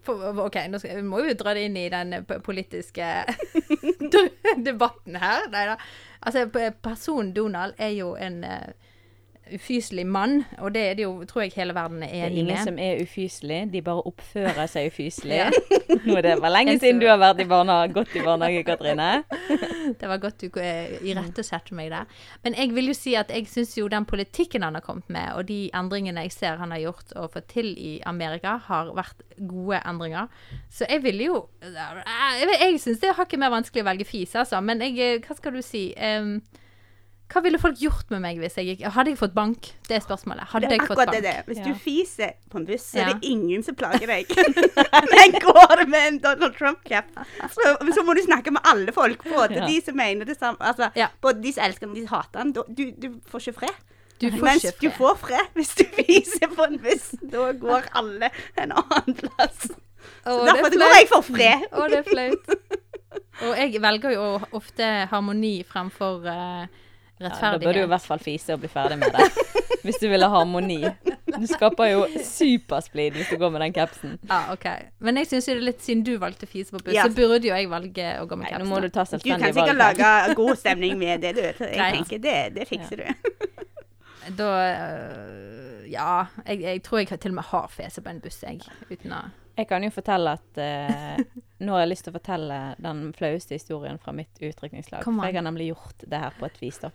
OK, 0.45 0.57
nå 0.69 0.79
skal, 0.81 0.95
vi 0.97 1.01
må 1.05 1.19
jo 1.27 1.33
dra 1.37 1.53
det 1.53 1.67
inn 1.67 1.77
i 1.77 1.89
den 1.93 2.13
eh, 2.13 2.39
politiske 2.45 3.05
debatten 4.65 5.15
her. 5.21 5.45
Nei 5.53 5.65
da. 5.71 5.77
Altså, 6.25 6.71
personen 6.83 7.33
Donald 7.33 7.73
er 7.77 7.89
jo 7.89 8.15
en 8.15 8.43
eh, 8.43 8.73
ufyselig 9.51 10.05
mann, 10.07 10.43
og 10.63 10.71
det 10.73 10.81
er 10.89 10.93
det 10.97 11.03
jo, 11.03 11.23
tror 11.27 11.41
jeg 11.43 11.51
hele 11.55 11.73
verden 11.75 12.03
er 12.03 12.07
Det 12.11 12.21
er 12.23 12.29
ingen 12.31 12.47
med. 12.55 12.63
som 12.63 12.77
er 12.79 13.01
ufyselig, 13.03 13.57
de 13.73 13.81
bare 13.81 14.03
oppfører 14.07 14.67
seg 14.71 14.87
ufyselig. 14.91 15.33
Ja. 15.43 15.49
Nå 16.07 16.15
er 16.17 16.21
det 16.25 16.33
var 16.41 16.49
lenge 16.53 16.77
siden 16.79 16.99
du 17.01 17.07
har 17.07 17.19
vært 17.21 17.41
i 17.43 17.45
barnehage, 17.49 17.93
gått 17.93 18.15
i 18.15 18.23
barnehage, 18.23 18.63
Katrine. 18.63 19.23
Det 19.99 20.07
var 20.09 20.17
godt 20.23 20.41
du 20.41 20.47
eh, 20.61 20.95
irettesatte 21.03 21.75
meg 21.75 21.91
der. 21.91 22.07
Men 22.43 22.55
jeg 22.57 22.71
vil 22.75 22.87
jo 22.91 22.95
si 22.97 23.13
at 23.19 23.29
jeg 23.33 23.47
syns 23.51 23.75
jo 23.77 23.87
den 23.91 24.05
politikken 24.09 24.63
han 24.63 24.75
har 24.79 24.81
kommet 24.85 25.09
med, 25.11 25.33
og 25.35 25.47
de 25.49 25.69
endringene 25.75 26.23
jeg 26.25 26.31
ser 26.37 26.57
han 26.61 26.71
har 26.71 26.79
gjort 26.85 27.13
og 27.19 27.31
fått 27.35 27.49
til 27.53 27.73
i 27.77 27.99
Amerika, 28.09 28.55
har 28.69 28.93
vært 28.95 29.21
gode 29.37 29.81
endringer. 29.85 30.31
Så 30.71 30.87
jeg 30.89 31.03
ville 31.03 31.29
jo 31.29 31.37
Jeg, 31.61 32.47
jeg 32.59 32.79
syns 32.81 32.99
det 33.03 33.09
er 33.11 33.19
hakket 33.19 33.39
mer 33.39 33.53
vanskelig 33.53 33.83
å 33.83 33.89
velge 33.91 34.07
fis, 34.07 34.35
altså. 34.35 34.61
Men 34.61 34.81
jeg, 34.81 34.97
eh, 34.99 35.21
hva 35.27 35.35
skal 35.37 35.53
du 35.55 35.61
si? 35.61 35.91
Em, 35.97 36.37
hva 37.33 37.41
ville 37.43 37.59
folk 37.61 37.79
gjort 37.81 38.11
med 38.13 38.21
meg 38.23 38.37
hvis 38.41 38.55
jeg 38.59 38.67
gikk 38.67 38.83
Hadde 38.93 39.11
jeg 39.13 39.17
fått 39.19 39.33
bank? 39.33 39.71
Det 39.87 39.95
er 39.97 40.03
spørsmålet. 40.05 40.45
Hadde 40.51 40.67
Det 40.69 40.75
er 40.75 40.81
jeg 40.83 40.87
fått 40.87 40.99
akkurat 41.01 41.15
det 41.15 41.21
det. 41.25 41.35
Hvis 41.47 41.61
Ja. 41.61 41.65
du 41.65 41.79
fiser 41.81 42.33
på 42.51 42.59
en 42.61 42.65
buss, 42.67 42.85
så 42.91 42.99
er 43.01 43.13
det 43.13 43.29
ingen 43.29 43.63
som 43.65 43.75
plager 43.75 44.05
deg. 44.07 44.29
Men 45.13 45.35
går 45.41 45.75
det 45.81 45.87
med 45.89 46.07
en 46.07 46.19
Donald 46.23 46.53
Trump-cap, 46.59 47.09
så, 47.55 47.73
så 47.95 48.03
må 48.05 48.13
du 48.17 48.21
snakke 48.25 48.53
med 48.53 48.61
alle 48.69 48.93
folk. 48.95 49.23
Både 49.25 49.57
Ja. 49.59 49.65
de 49.67 49.79
som 49.81 49.97
mener 49.97 50.25
det 50.29 50.37
samme 50.37 50.57
Altså, 50.61 50.91
Ja. 50.95 51.07
både 51.21 51.41
de 51.41 51.51
som 51.53 51.63
elsker 51.65 51.87
ham, 51.87 51.95
de 51.95 52.05
som 52.07 52.15
hater 52.17 52.39
ham. 52.39 52.53
Du, 52.53 52.91
du 52.91 53.09
får 53.29 53.39
ikke 53.47 53.59
fred. 53.63 53.81
Du 54.21 54.29
får 54.31 54.45
Mens 54.45 54.63
ikke 54.63 54.79
du 54.85 54.89
får 54.95 55.17
fred 55.19 55.47
hvis 55.57 55.73
du 55.75 55.83
fiser 55.97 56.47
på 56.53 56.63
en 56.69 56.77
buss. 56.79 57.09
Da 57.31 57.51
går 57.51 57.89
alle 57.97 58.29
en 58.61 58.71
annen 58.71 59.17
plass. 59.19 59.67
Så 60.23 60.37
er 60.39 60.45
derfor 60.53 60.69
går 60.77 60.95
jeg 60.99 61.09
for 61.11 61.25
fred. 61.27 61.65
Å, 61.73 61.89
det 61.91 61.97
er 62.03 62.07
flaut. 62.07 62.55
Og 63.43 63.57
jeg 63.57 63.81
velger 63.81 64.13
jo 64.13 64.23
ofte 64.55 64.87
harmoni 65.11 65.63
fremfor 65.67 66.23
uh, 66.29 66.65
Ja, 67.21 67.29
da 67.29 67.57
bør 67.61 67.73
du 67.77 67.83
i 67.83 67.89
hvert 67.91 68.05
fall 68.07 68.19
fise 68.23 68.55
og 68.55 68.63
bli 68.63 68.69
ferdig 68.71 68.97
med 68.99 69.13
det. 69.13 69.27
Hvis 69.85 69.99
du 69.99 70.07
vil 70.07 70.23
ha 70.23 70.29
harmoni. 70.31 70.79
Du 71.33 71.43
skaper 71.49 71.89
jo 71.91 72.03
supersplid 72.23 73.17
hvis 73.17 73.31
du 73.33 73.39
går 73.41 73.49
med 73.51 73.63
den 73.65 73.73
capsen. 73.75 74.13
Ja, 74.29 74.53
ok. 74.53 74.67
Men 75.03 75.17
jeg 75.19 75.27
syns 75.27 75.47
jo 75.49 75.55
det 75.57 75.59
er 75.59 75.65
litt 75.65 75.81
siden 75.83 76.03
du 76.07 76.13
valgte 76.21 76.47
fise 76.47 76.71
på 76.71 76.79
buss, 76.79 76.93
Ja. 76.95 77.03
så 77.09 77.15
burde 77.17 77.49
jo 77.49 77.51
jeg 77.57 77.67
velge 77.71 78.05
å 78.21 78.27
gå 78.29 78.37
med 78.37 78.45
Nei, 78.47 78.51
caps. 78.53 78.63
nå 78.63 78.69
må 78.69 78.79
du 78.79 78.87
ta 78.93 79.03
Du 79.03 79.17
kan 79.25 79.43
sikkert 79.43 79.75
lage 79.75 80.35
god 80.39 80.55
stemning 80.61 80.95
med 81.01 81.25
det, 81.25 81.33
du. 81.35 81.41
Jeg 81.65 81.77
Nei, 81.81 81.89
tenker 81.97 82.21
det, 82.23 82.37
det 82.55 82.67
fikser 82.69 83.01
du. 83.03 83.31
Da 84.37 84.49
øh, 84.71 85.91
Ja, 85.91 86.25
jeg, 86.47 86.61
jeg 86.63 86.83
tror 86.85 87.01
jeg 87.03 87.19
til 87.19 87.33
og 87.33 87.35
med 87.41 87.49
har 87.51 87.67
fese 87.67 88.01
på 88.01 88.09
en 88.13 88.21
buss, 88.23 88.39
jeg. 88.45 88.61
Uten 88.89 89.11
å 89.11 89.25
Jeg 89.53 89.69
kan 89.69 89.83
jo 89.85 89.91
fortelle 89.93 90.33
at 90.33 90.57
eh, 90.61 91.19
Nå 91.63 91.75
har 91.75 91.83
jeg 91.83 91.91
lyst 91.91 92.07
til 92.07 92.13
å 92.13 92.17
fortelle 92.17 92.57
den 92.81 93.05
flaueste 93.15 93.55
historien 93.55 93.99
fra 94.01 94.13
mitt 94.15 94.41
utdrikningslag. 94.41 95.05
For 95.05 95.29
jeg 95.29 95.37
har 95.37 95.45
nemlig 95.45 95.69
gjort 95.69 96.05
det 96.09 96.19
her 96.25 96.33
på 96.39 96.47
et 96.49 96.59
vis, 96.61 96.81
da. 96.81 96.89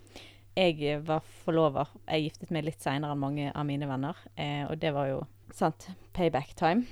Jeg 0.58 0.82
eh, 0.82 1.00
var 1.06 1.22
forlover. 1.44 1.94
Jeg 2.08 2.28
giftet 2.28 2.52
meg 2.54 2.66
litt 2.66 2.82
seinere 2.82 3.14
enn 3.14 3.22
mange 3.22 3.52
av 3.54 3.66
mine 3.68 3.88
venner. 3.88 4.18
Eh, 4.34 4.64
og 4.66 4.76
det 4.82 4.92
var 4.96 5.10
jo 5.12 5.22
sant 5.54 5.88
payback 6.16 6.54
time. 6.58 6.84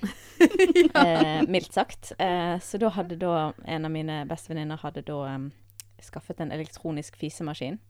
eh, 1.02 1.42
mildt 1.49 1.75
sagt. 1.75 2.12
Eh, 2.18 2.56
så 2.62 2.80
da 2.80 2.92
hadde 2.94 3.18
da 3.20 3.50
en 3.64 3.88
av 3.88 3.92
mine 3.92 4.23
bestevenninner 4.30 4.80
hadde 4.80 5.04
da 5.06 5.18
um, 5.35 5.50
skaffet 6.02 6.40
en 6.40 6.54
elektronisk 6.54 7.18
fisemaskin. 7.18 7.80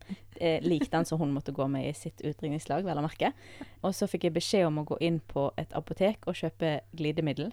Eh, 0.41 0.61
lik 0.63 0.91
den 0.93 1.05
som 1.09 1.19
hun 1.21 1.33
måtte 1.33 1.53
gå 1.57 1.65
med 1.71 1.87
i 1.89 1.93
sitt 1.97 2.21
utringningslag, 2.21 2.85
vel 2.85 2.99
å 3.01 3.05
merke. 3.05 3.33
Og 3.83 3.95
så 3.97 4.09
fikk 4.11 4.25
jeg 4.29 4.35
beskjed 4.37 4.67
om 4.69 4.79
å 4.83 4.87
gå 4.89 4.99
inn 5.01 5.21
på 5.21 5.49
et 5.57 5.73
apotek 5.73 6.27
og 6.29 6.35
kjøpe 6.37 6.81
glidemiddel. 6.97 7.53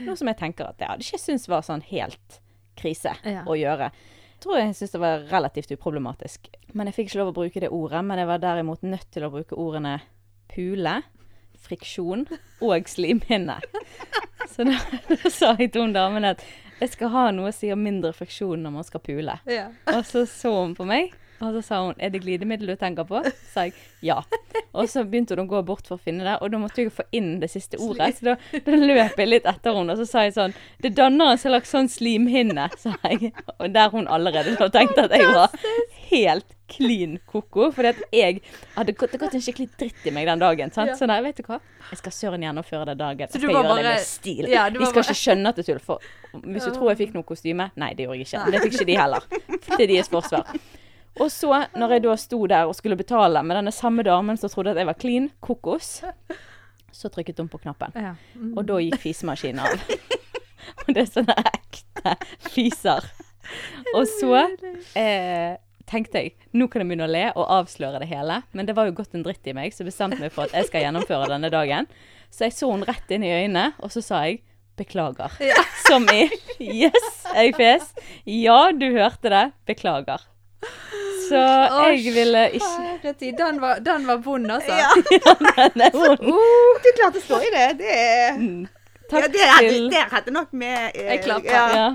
Noe 0.00 0.16
som 0.16 0.28
jeg 0.30 0.38
tenker 0.40 0.70
at 0.70 0.78
jeg 0.80 0.88
hadde 0.88 1.04
ikke 1.06 1.20
syntes 1.20 1.48
var 1.52 1.62
sånn 1.66 1.82
helt 1.90 2.40
krise 2.78 3.12
Ja. 3.24 3.42
å 3.44 3.56
gjøre. 3.58 3.90
Jeg 3.92 4.40
tror 4.40 4.56
jeg 4.58 4.74
syntes 4.74 4.92
det 4.96 5.00
var 5.00 5.26
relativt 5.30 5.70
uproblematisk. 5.76 6.48
Men 6.74 6.86
jeg 6.88 6.94
fikk 6.96 7.10
ikke 7.12 7.20
lov 7.22 7.32
å 7.32 7.36
bruke 7.42 7.60
det 7.60 7.68
ordet. 7.70 8.04
Men 8.04 8.18
jeg 8.18 8.26
var 8.26 8.38
derimot 8.42 8.82
nødt 8.82 9.10
til 9.14 9.22
å 9.22 9.30
bruke 9.30 9.54
ordene 9.54 10.00
pule, 10.48 11.02
friksjon 11.62 12.26
og 12.60 12.88
slimhinne. 12.90 13.60
Så 14.52 14.64
da, 14.66 14.74
da 15.08 15.30
sa 15.30 15.52
jeg 15.58 15.70
til 15.72 15.86
hun 15.86 15.94
damen 15.94 16.24
at 16.28 16.42
jeg 16.82 16.90
skal 16.96 17.12
ha 17.14 17.22
noe 17.30 17.52
som 17.54 17.68
gir 17.68 17.78
mindre 17.78 18.10
friksjon 18.16 18.58
når 18.64 18.72
man 18.74 18.84
skal 18.88 19.00
pule. 19.04 19.36
Ja. 19.46 19.68
Og 19.94 20.02
så 20.08 20.24
så 20.26 20.50
hun 20.64 20.74
på 20.74 20.84
meg, 20.88 21.12
og 21.42 21.52
så 21.56 21.62
sa 21.66 21.80
hun 21.84 21.94
'Er 21.98 22.10
det 22.14 22.22
glidemiddel 22.22 22.66
du 22.72 22.76
tenker 22.76 23.04
på?' 23.04 23.22
Sa 23.52 23.64
jeg 23.66 23.74
ja. 24.02 24.22
Og 24.74 24.88
så 24.88 25.02
begynte 25.04 25.36
hun 25.36 25.44
å 25.46 25.50
gå 25.50 25.62
bort 25.66 25.86
for 25.86 25.96
å 25.98 26.00
finne 26.00 26.24
det, 26.24 26.38
og 26.40 26.50
da 26.50 26.58
måtte 26.58 26.82
jeg 26.82 26.92
få 26.92 27.02
inn 27.12 27.40
det 27.40 27.50
siste 27.50 27.76
ordet. 27.78 28.16
Så 28.18 28.24
da, 28.24 28.36
da 28.64 28.72
løp 28.78 29.16
jeg 29.18 29.28
litt 29.28 29.44
etter 29.46 29.74
henne, 29.74 29.92
og 29.92 29.98
så 29.98 30.06
sa 30.08 30.22
jeg 30.24 30.34
sånn 30.34 30.54
'Det 30.80 30.94
danner 30.94 31.32
en 31.32 31.38
slags 31.38 31.70
sånn 31.70 31.88
slimhinne', 31.88 32.70
sa 32.78 32.94
jeg. 33.04 33.32
Og 33.60 33.72
der 33.72 33.90
hun 33.90 34.06
allerede 34.08 34.56
da 34.56 34.68
tenkte 34.68 35.04
at 35.04 35.10
jeg 35.10 35.26
var 35.34 35.50
helt 36.10 36.46
klin 36.72 37.18
ko-ko. 37.28 37.70
Fordi 37.70 37.88
at 37.88 37.96
jeg 38.12 38.40
hadde 38.76 38.92
gått, 38.96 39.12
gått 39.20 39.34
en 39.34 39.40
skikkelig 39.44 39.68
dritt 39.78 40.06
i 40.06 40.10
meg 40.10 40.26
den 40.26 40.38
dagen. 40.40 40.70
Sant? 40.72 40.88
Ja. 40.88 40.96
Så 40.96 41.06
nei, 41.06 41.20
vet 41.22 41.36
du 41.36 41.42
hva? 41.42 41.60
Jeg 41.90 41.98
skal 41.98 42.12
søren 42.12 42.40
gjennomføre 42.46 42.86
det 42.86 42.98
dagen. 42.98 43.28
Så 43.28 43.36
Jeg 43.38 43.42
skal 43.42 43.54
gjøre 43.54 43.68
bare... 43.68 43.82
det 43.82 43.92
med 43.92 44.00
stil. 44.00 44.48
Ja, 44.48 44.68
de 44.70 44.78
skal 44.80 44.94
bare- 45.02 45.04
ikke 45.04 45.20
skjønne 45.20 45.48
at 45.48 45.56
det 45.56 45.68
er 45.68 45.72
tull. 45.74 45.82
For 45.84 45.98
hvis 46.32 46.64
du 46.64 46.70
tror 46.72 46.88
jeg 46.94 46.98
fikk 47.02 47.14
noe 47.14 47.22
kostyme 47.28 47.70
Nei, 47.76 47.92
det 47.94 48.06
gjorde 48.06 48.18
jeg 48.18 48.26
ikke. 48.26 48.52
Det 48.52 48.62
fikk 48.62 48.72
ikke 48.80 48.86
de 48.86 48.96
heller. 48.96 49.20
Til 49.76 49.86
deres 49.88 50.08
forsvar. 50.08 50.48
Og 51.20 51.28
så, 51.32 51.66
når 51.76 51.96
jeg 51.96 52.04
da 52.06 52.14
sto 52.16 52.38
der 52.48 52.70
og 52.70 52.76
skulle 52.78 52.96
betale 52.96 53.42
med 53.44 53.58
denne 53.58 53.72
samme 53.74 54.04
damen 54.06 54.38
som 54.40 54.52
trodde 54.52 54.72
at 54.72 54.80
jeg 54.80 54.88
var 54.88 55.00
clean 55.00 55.28
kokos, 55.44 55.90
så 56.92 57.10
trykket 57.12 57.42
hun 57.42 57.50
på 57.52 57.60
knappen. 57.60 57.92
Ja. 57.96 58.14
Mm. 58.36 58.54
Og 58.56 58.64
da 58.68 58.78
gikk 58.80 59.00
fisemaskinen 59.02 59.60
av. 59.64 59.82
og 60.86 60.94
det 60.94 61.04
er 61.04 61.10
sånne 61.10 61.36
ekte 61.52 62.16
fiser. 62.52 63.10
Og 63.92 64.06
så 64.08 64.46
eh, 64.98 65.58
tenkte 65.88 66.22
jeg 66.22 66.34
nå 66.56 66.68
kan 66.70 66.82
jeg 66.82 66.90
begynne 66.90 67.08
å 67.08 67.12
le 67.12 67.26
og 67.34 67.52
avsløre 67.60 68.00
det 68.02 68.08
hele. 68.12 68.40
Men 68.56 68.68
det 68.68 68.76
var 68.78 68.88
jo 68.88 68.96
gått 68.96 69.16
en 69.16 69.24
dritt 69.26 69.46
i 69.48 69.56
meg, 69.56 69.74
så 69.76 69.86
bestemte 69.88 70.20
meg 70.22 70.32
for 70.34 70.48
at 70.48 70.56
jeg 70.56 70.70
skal 70.70 70.86
gjennomføre 70.86 71.28
denne 71.32 71.52
dagen. 71.52 71.90
Så 72.32 72.48
jeg 72.48 72.56
så 72.56 72.70
henne 72.72 72.88
rett 72.88 73.12
inn 73.12 73.26
i 73.26 73.34
øynene, 73.34 73.72
og 73.84 73.92
så 73.92 74.04
sa 74.04 74.24
jeg 74.28 74.40
beklager. 74.80 75.36
Som 75.88 76.08
i 76.12 76.24
yes, 76.60 77.24
jeg 77.28 77.56
fes. 77.58 77.92
Ja, 78.24 78.70
du 78.72 78.88
hørte 78.96 79.32
det. 79.32 79.46
Beklager. 79.68 80.28
Så 81.32 81.88
jeg 81.88 82.14
ville 82.14 82.42
ikke 82.56 83.32
den 83.38 83.60
var, 83.62 83.80
den 83.84 84.06
var 84.06 84.20
vond, 84.24 84.50
altså. 84.52 84.72
Ja, 84.72 84.90
Nei, 85.80 85.90
hun- 85.94 86.16
du 86.84 86.88
klarte 86.98 87.18
å 87.20 87.24
stå 87.24 87.40
i 87.42 87.50
det. 87.56 87.66
Det 87.82 87.92
er 87.96 88.38
Mm. 88.38 88.62
ja, 89.12 89.20
Takk 89.20 89.32
det 89.32 89.40
hadde, 89.44 89.68
til 89.68 89.90
Der 89.92 90.06
hadde 90.12 90.32
nok 90.32 90.52
med 90.56 90.90
eh, 90.94 91.08
Jeg 91.10 91.22
klapper. 91.26 91.52
Ja, 91.52 91.64
ja. 91.76 91.88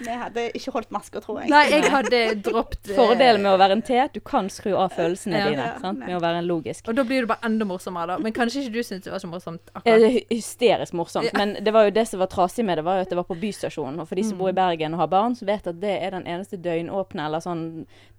Vi 0.00 0.12
hadde 0.20 0.42
ikke 0.58 0.72
holdt 0.74 0.90
maska, 0.94 1.20
tror 1.24 1.40
jeg. 1.42 1.50
Nei, 1.50 1.62
jeg 1.72 1.90
hadde 1.92 2.20
droppet 2.44 2.90
eh, 2.90 2.96
Fordelen 2.98 3.42
med 3.44 3.52
å 3.54 3.58
være 3.60 3.76
en 3.78 3.82
T, 3.86 3.96
du 4.14 4.20
kan 4.20 4.48
skru 4.52 4.74
av 4.76 4.92
følelsene 4.96 5.38
Ja. 5.40 5.46
dine. 5.50 5.66
Ja, 5.70 5.78
Sant? 5.80 6.00
Med 6.04 6.16
å 6.16 6.20
være 6.22 6.42
en 6.42 6.48
logisk. 6.50 6.88
Og 6.90 6.96
da 6.98 7.04
blir 7.06 7.24
det 7.24 7.30
bare 7.30 7.46
enda 7.48 7.64
morsommere, 7.68 8.14
da. 8.14 8.18
Men 8.22 8.34
kanskje 8.36 8.64
ikke 8.64 8.74
du 8.76 8.82
syntes 8.82 9.04
det 9.08 9.14
var 9.14 9.22
så 9.24 9.30
morsomt 9.30 9.62
Eh, 9.66 9.78
akkurat. 9.80 10.06
Er 10.08 10.34
hysterisk 10.34 10.92
morsomt. 10.98 11.30
Ja. 11.30 11.36
Men 11.38 11.56
det 11.64 11.72
var 11.74 11.88
jo 11.88 11.94
det 11.96 12.06
som 12.08 12.20
var 12.20 12.30
trasig 12.32 12.64
med 12.68 12.78
det, 12.78 12.84
var 12.86 13.00
jo 13.00 13.06
at 13.06 13.12
det 13.14 13.16
var 13.20 13.28
på 13.30 13.38
Bystasjonen. 13.40 14.00
Og 14.02 14.08
for 14.10 14.18
de 14.20 14.24
som 14.26 14.38
bor 14.38 14.50
i 14.52 14.56
Bergen 14.56 14.94
og 14.96 15.00
har 15.04 15.10
barn, 15.12 15.34
så 15.38 15.46
vet 15.48 15.66
at 15.70 15.80
det 15.80 15.94
er 16.02 16.10
den 16.18 16.26
eneste 16.26 16.56
døgnåpne 16.60 17.26
eller 17.26 17.40
sånn 17.44 17.64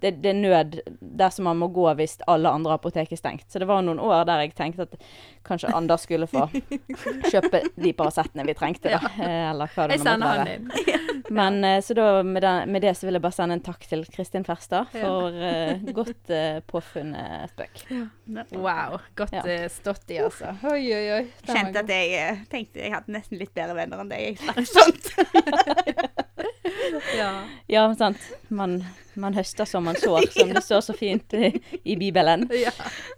det, 0.02 0.12
det 0.22 0.30
er 0.30 0.38
nød 0.38 0.80
der 1.02 1.30
som 1.34 1.48
man 1.50 1.58
må 1.58 1.68
gå 1.74 1.88
hvis 1.98 2.18
alle 2.30 2.50
andre 2.54 2.76
apotek 2.78 3.12
er 3.12 3.20
stengt. 3.20 3.48
Så 3.52 3.60
det 3.62 3.68
var 3.70 3.82
noen 3.86 4.00
år 4.00 4.26
der 4.30 4.44
jeg 4.46 4.54
tenkte 4.58 4.86
at 4.88 4.98
kanskje 5.48 5.72
Anders 5.74 6.04
skulle 6.06 6.28
få 6.30 6.46
kjøpe 7.32 7.62
de 7.76 7.94
Paracetene 7.98 8.46
vi 8.48 8.54
trengte, 8.58 8.92
da. 8.94 9.00
Eh, 9.18 9.50
Eller 9.52 9.72
hva 9.74 9.88
det 9.90 9.98
nå 10.04 10.16
måtte 10.22 10.34
være. 10.44 11.32
Men 11.34 11.58
eh, 11.66 11.67
så 11.84 11.96
da 11.98 12.06
med, 12.24 12.42
den, 12.44 12.72
med 12.74 12.82
det 12.86 12.94
så 12.98 13.08
vil 13.08 13.18
jeg 13.18 13.24
bare 13.24 13.36
sende 13.38 13.56
en 13.58 13.64
takk 13.66 13.86
til 13.90 14.04
Kristin 14.14 14.46
Ferstad 14.48 14.94
Ja. 14.96 15.02
for 15.04 15.38
eh, 15.50 15.82
godt 15.96 16.32
uh, 16.34 16.60
påfunnet 16.70 17.52
spøk. 17.54 17.84
Wow. 18.58 18.98
Godt 19.18 19.34
Ja. 19.38 19.44
eh, 19.48 19.68
stått 19.72 20.10
i, 20.14 20.20
altså. 20.24 20.54
Oi, 20.72 20.82
oi, 20.94 21.06
oi. 21.20 21.24
Kjente 21.48 21.84
at 21.86 21.92
jeg 21.94 22.14
eh, 22.22 22.44
tenkte 22.52 22.84
jeg 22.84 22.94
hadde 22.96 23.16
nesten 23.16 23.40
litt 23.42 23.54
bedre 23.58 23.78
venner 23.80 24.04
enn 24.04 24.12
deg. 24.12 24.38
Jeg 24.38 24.38
slapp 24.42 24.68
sånt. 24.76 25.14
Ja. 27.18 27.32
Ja, 27.72 27.84
sant. 27.98 28.20
Man, 28.54 28.84
man 29.20 29.34
høster 29.38 29.66
som 29.68 29.86
man 29.88 29.96
sår, 30.00 30.28
som 30.34 30.52
det 30.56 30.62
står 30.66 30.82
så 30.86 30.94
fint 30.98 31.34
i, 31.34 31.50
i 31.84 31.96
Bibelen. 32.00 32.46
ja. 32.66 32.72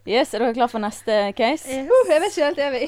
Yes, 0.08 0.34
er 0.34 0.44
dere 0.46 0.56
klar 0.58 0.70
for 0.72 0.82
neste 0.84 1.18
case? 1.38 1.68
Uh, 1.68 1.90
jeg 2.10 2.24
vet 2.24 2.38
ikke 2.38 2.48
helt, 2.48 2.62
er 2.64 2.72
vi? 2.76 2.84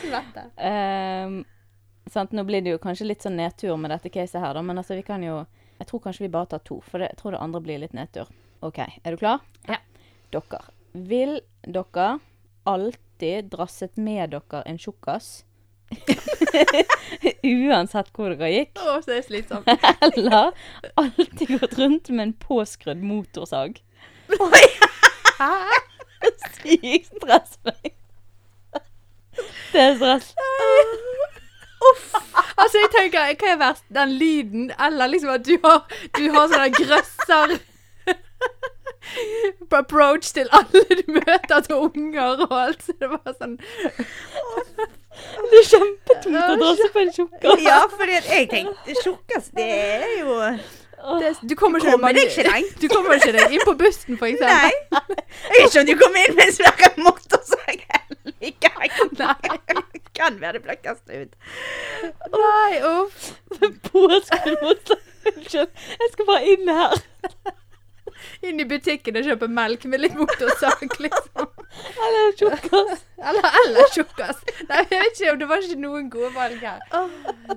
Svette. 0.00 0.44
Ehm, 0.60 1.38
sant, 2.10 2.32
nå 2.32 2.44
blir 2.44 2.64
det 2.64 2.74
jo 2.74 2.80
kanskje 2.82 3.06
litt 3.08 3.24
sånn 3.24 3.38
nedtur 3.38 3.76
med 3.80 3.90
dette 3.94 4.10
caset 4.12 4.40
her, 4.42 4.54
da, 4.56 4.62
men 4.62 4.78
altså 4.80 4.96
vi 4.98 5.04
kan 5.06 5.22
jo 5.24 5.44
Jeg 5.80 5.88
tror 5.90 6.00
kanskje 6.04 6.22
vi 6.22 6.30
bare 6.30 6.46
tar 6.52 6.60
to, 6.62 6.76
for 6.86 7.02
det, 7.02 7.08
jeg 7.10 7.18
tror 7.18 7.34
det 7.34 7.40
andre 7.42 7.60
blir 7.60 7.80
litt 7.82 7.96
nedtur. 7.96 8.28
OK, 8.62 8.78
er 8.78 9.10
du 9.10 9.18
klar? 9.18 9.40
Ja. 9.66 9.80
Dere. 10.30 10.60
Vil 10.94 11.40
dere 11.66 12.06
alltid 12.70 13.50
drasset 13.50 13.98
med 13.98 14.30
dere 14.36 14.62
en 14.70 14.78
tjukkas? 14.78 15.42
Uansett 17.44 18.12
hvor 18.14 18.30
dere 18.30 18.52
gikk? 18.52 18.78
Å, 18.78 19.00
så 19.02 19.10
er 19.10 19.18
det 19.18 19.26
slitsomt. 19.26 19.68
Eller 20.06 20.54
alltid 20.94 21.56
gått 21.58 21.76
rundt 21.82 22.10
med 22.14 22.28
en 22.28 22.36
påskrudd 22.38 23.02
motorsag? 23.02 23.82
Oi, 24.38 24.64
Sykt 26.62 27.10
stress. 27.18 27.58
Det 29.72 29.82
er 29.82 29.96
stress. 29.98 30.34
Altså, 32.56 32.78
jeg 32.78 32.90
tenker, 32.94 33.34
hva 33.40 33.52
er 33.52 33.58
verst? 33.60 33.84
Den 33.94 34.12
lyden, 34.18 34.68
eller 34.86 35.10
liksom 35.10 35.32
at 35.34 35.46
du 35.46 35.56
har, 35.64 35.80
du 36.16 36.24
har 36.34 36.48
sånne 36.52 36.70
grøsser 36.76 37.56
på 39.70 39.76
approach 39.76 40.30
til 40.36 40.48
alle 40.52 40.82
du 41.00 41.02
møter, 41.12 41.60
til 41.66 41.74
unger 41.76 42.44
og 42.46 42.54
alt. 42.60 42.82
Så 42.86 42.94
det 43.00 43.10
var 43.10 43.34
sånn 43.36 43.58
Det 45.50 45.58
er 45.60 45.68
kjempetungt 45.68 46.40
å 46.40 46.56
drasse 46.62 46.88
på 46.94 47.02
en 47.04 47.12
tjukkas. 47.18 47.60
Ja, 47.66 47.82
for 47.90 48.14
jeg 48.14 48.48
tenkte 48.50 48.96
tjukkas, 49.02 49.50
det 49.54 49.68
er 49.74 50.08
jo 50.22 50.38
det, 51.20 51.34
Du 51.42 51.54
kommer 51.54 51.82
ikke, 51.82 51.92
Kommer 51.98 52.16
deg 52.16 52.30
ikke 52.30 52.46
langt. 52.48 52.78
Du 52.80 52.88
kommer 52.88 53.18
ikke 53.20 53.34
deg 53.36 53.52
inn 53.58 53.66
på 53.68 53.74
bussen, 53.76 54.16
for 54.16 54.30
eksempel. 54.30 54.72
Nei. 54.94 55.02
Jeg 55.44 55.58
vet 55.58 55.66
ikke 55.68 55.82
om 55.82 55.88
du 55.90 55.96
kom 56.00 56.16
inn 56.22 56.38
med 56.38 56.46
en 56.48 56.54
svær 56.56 56.96
motorsag 57.04 57.84
heller. 57.92 58.32
Nei. 59.20 59.84
Kan 60.14 60.40
være 60.40 60.60
det 60.60 60.62
blir 60.62 61.24
ut. 61.24 61.34
Nei, 62.36 62.80
uff. 62.90 63.32
Påskrudd. 63.90 64.94
Unnskyld. 65.24 65.84
Jeg 66.00 66.12
skal 66.12 66.26
bare 66.28 66.54
inn 66.54 66.68
her. 66.68 66.98
Inn 68.44 68.60
i 68.60 68.66
butikken 68.68 69.16
og 69.18 69.26
kjøpe 69.26 69.48
melk 69.50 69.84
med 69.90 70.02
litt 70.02 70.16
motorsag, 70.18 70.84
liksom. 71.06 71.48
Eller 72.04 72.34
tjukkas. 72.38 73.02
Eller, 73.18 73.48
eller 73.62 73.88
tjukkas. 73.94 74.42
Nei, 74.68 74.82
jeg 74.90 75.00
vet 75.00 75.18
ikke 75.20 75.32
om 75.32 75.40
det 75.40 75.48
var 75.50 75.64
ikke 75.64 75.80
noen 75.80 76.10
gode 76.12 76.30
valg 76.36 76.60
her. 76.62 76.82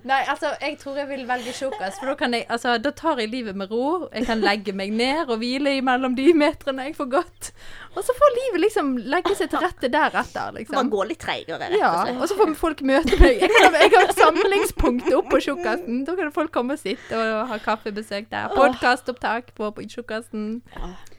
Nei, 0.07 0.21
altså, 0.31 0.53
jeg 0.63 0.77
tror 0.81 0.99
jeg 1.01 1.09
vil 1.11 1.25
velge 1.29 1.53
tjukkas, 1.59 1.99
for 1.99 2.11
da 2.11 2.15
kan 2.19 2.35
jeg, 2.37 2.47
altså, 2.53 2.77
da 2.81 2.93
tar 2.95 3.21
jeg 3.21 3.31
livet 3.33 3.59
med 3.59 3.71
ro. 3.73 4.07
Jeg 4.13 4.27
kan 4.29 4.43
legge 4.43 4.75
meg 4.77 4.95
ned 4.95 5.27
og 5.33 5.41
hvile 5.43 5.75
imellom 5.81 6.15
de 6.17 6.31
metrene 6.37 6.87
jeg 6.89 6.97
får 6.97 7.11
gått. 7.17 7.51
Og 7.97 8.03
så 8.05 8.13
får 8.13 8.33
livet 8.35 8.61
liksom 8.61 8.91
legge 9.09 9.33
seg 9.39 9.49
til 9.49 9.63
rette 9.63 9.89
deretter, 9.89 10.51
Bare 10.51 10.59
liksom. 10.59 10.89
gå 10.93 11.05
litt 11.09 11.19
treigere, 11.23 11.57
rett 11.63 11.79
Ja, 11.79 11.89
og 11.95 12.03
slett. 12.05 12.19
og 12.21 12.29
så 12.29 12.37
får 12.37 12.51
folk 12.59 12.83
møte 12.85 13.17
meg. 13.21 13.41
Jeg 13.41 13.49
kan, 13.55 13.77
jeg 13.81 13.91
har 13.95 14.13
samlingspunktet 14.19 15.15
opp 15.17 15.29
på 15.33 15.39
tjukkasen. 15.47 16.03
Da 16.05 16.15
kan 16.19 16.31
folk 16.35 16.51
komme 16.53 16.77
og 16.77 16.81
sitte 16.83 17.17
og 17.17 17.47
ha 17.51 17.57
kaffebesøk 17.65 18.29
der. 18.29 18.53
Podkastopptak 18.53 19.49
på, 19.57 19.71
på 19.73 19.87
tjukkasen. 19.89 20.61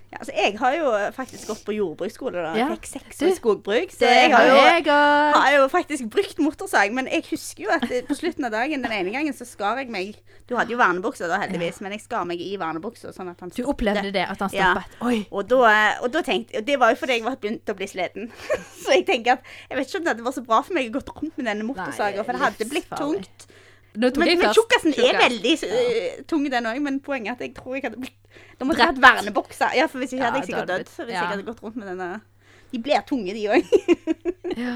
Ja, 0.08 0.22
altså, 0.22 0.32
jeg 0.32 0.54
har 0.56 0.72
jo 0.72 0.90
faktisk 1.12 1.50
gått 1.50 1.64
på 1.66 1.74
jordbruksskole 1.76 2.40
da. 2.40 2.52
Ja. 2.56 2.68
Fikk 2.72 2.86
seks 2.88 3.18
i 3.26 3.32
skogbruk. 3.36 3.90
Så 3.92 4.08
jeg 4.08 4.30
har 4.32 4.46
jo, 4.48 4.94
har 5.36 5.50
jo 5.52 5.66
faktisk 5.68 6.06
brukt 6.14 6.40
motorsag. 6.40 6.94
Men 6.96 7.10
jeg 7.12 7.26
husker 7.28 7.66
jo 7.66 7.74
at 7.74 7.84
på 8.08 8.16
slutten 8.16 8.48
av 8.48 8.54
dagen 8.56 8.86
den 8.86 8.94
ene 8.94 9.12
gangen 9.12 9.36
så 9.36 9.44
skar 9.48 9.82
jeg 9.82 9.92
meg 9.92 10.16
Du 10.48 10.54
hadde 10.56 10.72
jo 10.72 10.78
vernebuksa 10.80 11.28
da, 11.28 11.36
heldigvis, 11.42 11.82
men 11.84 11.92
jeg 11.92 12.06
skar 12.06 12.24
meg 12.24 12.40
i 12.40 12.54
vernebuksa. 12.56 13.12
sånn 13.12 13.28
at 13.34 13.44
han 13.44 13.52
Du 13.52 13.66
opplevde 13.68 14.08
det, 14.14 14.24
at 14.24 14.40
han 14.40 14.50
Ja. 14.56 14.72
stoppet? 14.72 14.96
Oi. 15.04 15.18
Og 15.30 15.44
da, 15.52 15.98
og 16.00 16.10
da 16.14 16.22
tenkte 16.24 16.62
og 16.62 16.64
Det 16.64 16.78
var 16.80 16.94
jo 16.94 17.00
fordi 17.02 17.18
jeg 17.18 17.24
var 17.28 17.36
begynt 17.36 17.68
å 17.68 17.76
bli 17.76 17.86
sliten. 17.86 18.32
så 18.82 18.96
jeg 18.96 19.04
tenker 19.04 19.36
at 19.36 19.44
Jeg 19.68 19.76
vet 19.76 19.92
ikke 19.92 20.00
om 20.00 20.08
det 20.08 20.24
var 20.24 20.32
så 20.32 20.46
bra 20.46 20.62
for 20.62 20.72
meg 20.72 20.88
å 20.88 20.96
gå 20.96 21.04
rundt 21.04 21.36
med 21.36 21.50
denne 21.52 21.68
motorsaga, 21.68 22.24
for 22.24 22.32
det 22.32 22.40
hadde 22.46 22.70
blitt 22.72 22.88
tungt. 22.96 23.48
Men, 23.94 24.12
men 24.38 24.52
tjukkasen 24.54 24.92
er 24.94 25.16
veldig 25.22 25.54
øh, 25.64 26.24
tung, 26.28 26.44
den 26.52 26.66
òg. 26.70 26.80
Men 26.84 27.00
poenget 27.00 27.32
er 27.32 27.36
at 27.38 27.46
jeg 27.48 27.54
tror 27.56 27.74
jeg 27.78 27.86
hadde 27.88 28.00
blitt 28.02 28.14
Da 28.60 28.66
måtte 28.68 28.82
jeg 28.84 28.92
hatt 28.92 29.00
vernebokser. 29.02 29.74
Ja, 29.78 29.86
for 29.90 29.98
hvis 30.02 30.12
ikke 30.12 30.22
Ja, 30.24 30.30
hadde 30.30 30.42
jeg 30.44 30.50
sikkert 30.52 30.68
dødd. 30.74 30.90
hvis 30.98 31.14
jeg 31.14 31.30
hadde 31.32 31.46
gått 31.48 31.62
rundt 31.64 31.76
med 31.80 31.88
denne 31.88 32.20
De 32.70 32.78
blir 32.84 33.00
tunge, 33.08 33.32
de 33.32 33.46
òg. 33.48 33.64
Ja. 34.58 34.72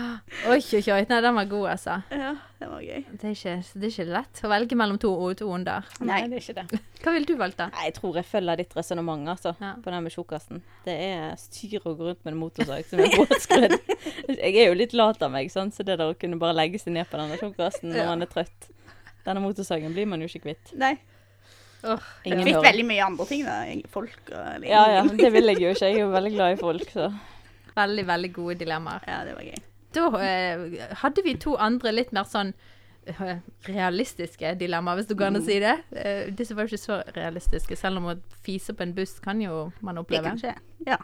Oi, 0.46 0.60
oi, 0.62 0.82
oi. 0.94 1.00
Nei, 1.10 1.16
den 1.24 1.34
var 1.34 1.46
god, 1.50 1.64
altså. 1.72 1.94
ja, 2.14 2.28
det 2.60 2.66
var 2.70 2.82
gøy. 2.84 3.00
Det 3.18 3.24
er 3.26 3.32
ikke, 3.34 3.54
det 3.74 3.88
er 3.88 3.90
ikke 3.90 4.04
lett 4.14 4.42
å 4.46 4.50
velge 4.52 4.76
mellom 4.78 4.98
to, 5.02 5.10
og 5.10 5.32
to 5.40 5.48
onder. 5.50 5.88
Nei. 6.06 6.20
det 6.30 6.38
er 6.38 6.44
ikke 6.44 6.54
det. 6.60 6.80
Hva 7.02 7.14
ville 7.16 7.26
du 7.26 7.32
valgt, 7.40 7.58
da? 7.58 7.66
Nei, 7.74 7.88
jeg 7.88 7.96
tror 7.96 8.18
jeg 8.20 8.28
følger 8.28 8.60
ditt 8.62 8.76
resonnement, 8.78 9.26
altså. 9.32 9.54
Ja. 9.58 9.72
På 9.82 9.90
den 9.90 10.04
med 10.06 10.14
tjukkasen. 10.14 10.62
Det 10.86 10.94
er 11.08 11.34
styr 11.40 11.82
å 11.82 11.96
gå 11.98 12.12
rundt 12.12 12.22
med 12.22 12.36
en 12.36 12.38
motorsag 12.44 12.86
som 12.86 13.02
er 13.02 13.10
båtskrudd. 13.16 13.74
jeg 14.44 14.52
er 14.54 14.68
jo 14.70 14.76
litt 14.78 14.94
lat 14.94 15.24
av 15.26 15.34
meg, 15.34 15.50
sant? 15.50 15.74
så 15.74 15.82
det 15.88 15.98
der 15.98 16.12
å 16.12 16.18
kunne 16.20 16.38
bare 16.38 16.54
legge 16.60 16.78
seg 16.78 16.94
ned 16.94 17.10
på 17.10 17.18
denne 17.18 17.40
tjukkasen 17.42 17.90
når 17.90 18.04
Ja. 18.04 18.06
man 18.12 18.22
er 18.22 18.30
trøtt 18.30 18.70
Denne 19.26 19.42
motorsagen 19.44 19.94
blir 19.94 20.08
man 20.10 20.22
jo 20.22 20.30
ikke 20.30 20.46
kvitt. 20.48 20.72
Nei. 20.78 20.96
Jeg 21.82 21.96
har 21.98 22.44
Kvitt 22.46 22.62
veldig 22.62 22.84
mye 22.86 23.04
andre 23.04 23.24
ting, 23.26 23.40
da. 23.42 23.56
Folk 23.90 24.30
og 24.30 24.66
Ja, 24.68 24.84
ja, 24.96 25.02
men 25.02 25.16
det 25.18 25.32
vil 25.34 25.50
jeg 25.50 25.62
jo 25.64 25.72
ikke. 25.74 25.88
Jeg 25.90 25.98
er 25.98 26.04
jo 26.04 26.12
veldig 26.12 26.34
glad 26.36 26.54
i 26.54 26.58
folk, 26.60 26.90
så 26.94 27.08
veldig, 27.76 28.04
veldig 28.06 28.32
gode 28.32 28.58
dilemmaer. 28.60 29.00
Ja, 29.08 29.22
det 29.26 29.34
var 29.36 29.48
gøy. 29.48 29.64
Da 29.92 30.04
eh, 30.24 30.84
hadde 31.02 31.24
vi 31.24 31.34
to 31.40 31.56
andre 31.60 31.92
litt 31.92 32.12
mer 32.16 32.28
sånn 32.28 32.52
eh, 33.08 33.40
realistiske 33.68 34.54
dilemmaer, 34.60 35.00
hvis 35.00 35.10
du 35.10 35.16
kan 35.18 35.36
mm. 35.36 35.44
si 35.46 35.58
det. 35.62 35.76
Eh, 35.90 36.22
disse 36.36 36.56
var 36.56 36.66
jo 36.66 36.72
ikke 36.72 36.84
så 36.84 37.00
realistiske, 37.16 37.78
selv 37.78 38.02
om 38.02 38.12
å 38.12 38.18
fise 38.44 38.76
på 38.76 38.86
en 38.86 38.94
buss 38.96 39.18
kan 39.24 39.42
jo 39.42 39.66
man 39.80 40.00
Det 40.08 40.22
kan 40.24 40.40
skje. 40.40 40.54
Ja. 40.88 41.00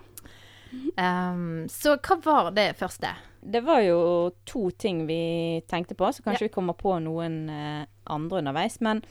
Um, 1.00 1.64
så 1.72 1.94
hva 1.96 2.18
var 2.20 2.50
det 2.56 2.74
første? 2.76 3.14
Det 3.40 3.60
var 3.64 3.80
jo 3.84 3.98
to 4.44 4.70
ting 4.70 5.04
vi 5.06 5.62
tenkte 5.70 5.94
på, 5.94 6.08
så 6.12 6.22
kanskje 6.24 6.48
vi 6.48 6.54
kommer 6.54 6.74
på 6.78 6.96
noen 7.02 7.48
eh, 7.52 7.84
andre 8.10 8.40
underveis. 8.42 8.80
Men 8.84 9.02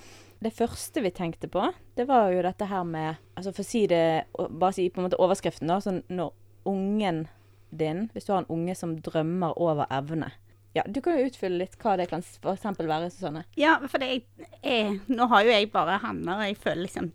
det 0.43 0.53
første 0.53 1.01
vi 1.01 1.11
tenkte 1.15 1.47
på, 1.49 1.63
det 1.97 2.05
var 2.09 2.29
jo 2.33 2.43
dette 2.45 2.67
her 2.69 2.83
med 2.85 3.15
Altså 3.33 3.53
for 3.55 3.63
å 3.63 3.65
si 3.65 3.87
det 3.89 4.27
Bare 4.37 4.75
si 4.75 4.85
på 4.93 5.01
en 5.01 5.07
måte 5.07 5.17
overskriften, 5.17 5.69
da. 5.71 5.79
Sånn 5.81 6.03
når 6.13 6.33
ungen 6.69 7.23
din 7.73 8.03
Hvis 8.13 8.27
du 8.27 8.33
har 8.35 8.43
en 8.43 8.51
unge 8.53 8.75
som 8.77 8.93
drømmer 9.01 9.57
over 9.57 9.89
evne. 9.89 10.29
Ja, 10.77 10.83
du 10.85 10.99
kan 11.01 11.17
jo 11.17 11.25
utfylle 11.25 11.57
litt 11.63 11.73
hva 11.81 11.95
det 11.97 12.05
kan 12.11 12.21
for 12.21 12.53
være, 12.53 13.09
Susanne. 13.09 13.45
Ja, 13.57 13.79
for 13.89 13.97
det 14.03 14.21
er, 14.61 14.99
Nå 15.09 15.25
har 15.31 15.47
jo 15.47 15.55
jeg 15.55 15.71
bare 15.73 15.97
Hanner. 16.03 16.45
jeg 16.45 16.59
føler 16.61 16.85
liksom 16.85 17.09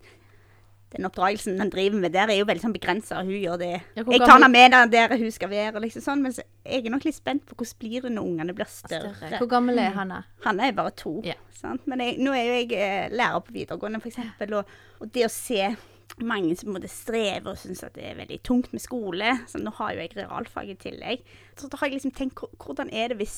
Den 0.93 1.07
oppdragelsen 1.07 1.57
han 1.57 1.71
driver 1.73 1.97
med 2.03 2.13
der, 2.13 2.29
er 2.29 2.37
jo 2.37 2.45
veldig 2.45 2.61
sånn 2.61 2.75
begrensa. 2.75 3.21
Hun 3.25 3.33
gjør 3.33 3.57
det 3.61 3.71
Jeg 3.97 4.19
tar 4.21 4.35
henne 4.35 4.49
med 4.53 4.75
der, 4.93 5.15
hun 5.17 5.31
skal 5.33 5.49
være, 5.49 5.71
og 5.75 5.85
liksom 5.87 6.03
sånn. 6.05 6.21
Men 6.25 6.35
så, 6.35 6.45
jeg 6.67 6.85
er 6.85 6.93
nok 6.93 7.07
litt 7.07 7.17
spent 7.17 7.47
på 7.49 7.57
hvordan 7.57 7.79
blir 7.81 8.05
det 8.05 8.11
når 8.13 8.27
ungene 8.29 8.57
blir 8.57 8.69
større. 8.69 9.15
Større. 9.17 9.39
Hvor 9.41 9.49
gammel 9.55 9.81
er 9.81 9.95
Hanna? 9.97 10.21
Hanna 10.45 10.67
er 10.69 10.77
bare 10.77 10.93
to. 10.99 11.15
Ja. 11.25 11.39
Sant? 11.57 11.87
Men 11.89 12.03
jeg, 12.03 12.19
nå 12.21 12.35
er 12.35 12.45
jo 12.45 12.59
jeg 12.59 12.77
eh, 12.77 13.09
lærer 13.15 13.41
på 13.41 13.55
videregående, 13.55 14.03
f.eks. 14.03 14.21
Og, 14.51 14.77
og 14.99 15.11
det 15.15 15.25
å 15.25 15.33
se 15.33 15.73
mange 16.21 16.53
som 16.59 16.73
måte 16.75 16.89
strever 16.91 17.53
og 17.53 17.57
syns 17.57 17.81
at 17.85 17.95
det 17.97 18.05
er 18.05 18.17
veldig 18.19 18.37
tungt 18.45 18.73
med 18.75 18.83
skole 18.83 19.31
så 19.49 19.57
Nå 19.57 19.71
har 19.79 19.95
jo 19.95 20.03
jeg 20.03 20.13
realfag 20.17 20.69
i 20.69 20.77
tillegg. 20.77 21.23
Så 21.57 21.69
da 21.71 21.79
har 21.79 21.89
jeg 21.89 21.97
liksom 21.97 22.13
tenkt 22.13 22.43
hvordan 22.61 22.91
er 22.93 23.09
det 23.09 23.17
hvis, 23.21 23.37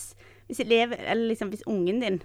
hvis 0.50 0.60
elever, 0.66 1.00
eller 1.00 1.32
liksom 1.32 1.54
hvis 1.54 1.64
ungen 1.72 2.02
din 2.04 2.20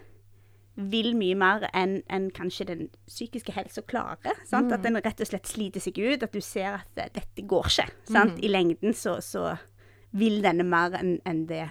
vil 0.91 1.13
mye 1.19 1.37
mer 1.39 1.67
enn 1.77 2.01
en 2.13 2.29
kanskje 2.35 2.67
den 2.71 2.87
psykiske 3.09 3.53
helsa 3.57 3.83
klarer. 3.89 4.39
Sant? 4.49 4.73
At 4.73 4.85
den 4.87 4.99
rett 5.01 5.21
og 5.21 5.29
slett 5.29 5.51
sliter 5.51 5.83
seg 5.83 5.99
ut. 6.01 6.25
At 6.27 6.35
du 6.35 6.41
ser 6.45 6.81
at 6.81 7.01
eh, 7.01 7.11
dette 7.15 7.45
går 7.49 7.71
ikke. 7.71 7.89
Sant? 8.11 8.41
I 8.41 8.51
lengden 8.51 8.97
så, 8.97 9.19
så 9.25 9.55
vil 10.17 10.41
denne 10.45 10.67
mer 10.67 10.97
enn 10.99 11.19
en 11.29 11.45
det 11.51 11.69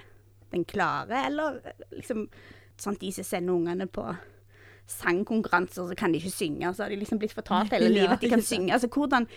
den 0.54 0.66
klarer. 0.70 1.28
Eller 1.30 1.62
eh, 1.64 1.86
liksom 1.98 2.28
sant, 2.80 3.02
De 3.02 3.12
som 3.12 3.28
sender 3.28 3.58
ungene 3.58 3.90
på 3.92 4.06
sangkonkurranser, 4.90 5.90
så 5.90 5.98
kan 5.98 6.14
de 6.14 6.22
ikke 6.22 6.34
synge. 6.34 6.74
Så 6.74 6.86
har 6.86 6.94
de 6.94 7.02
liksom 7.02 7.20
blitt 7.22 7.36
fortalt 7.36 7.74
hele 7.76 7.92
livet 7.98 8.18
at 8.18 8.24
de 8.24 8.32
kan 8.32 8.46
synge. 8.46 8.74
Altså 8.74 8.90
hvordan, 8.94 9.28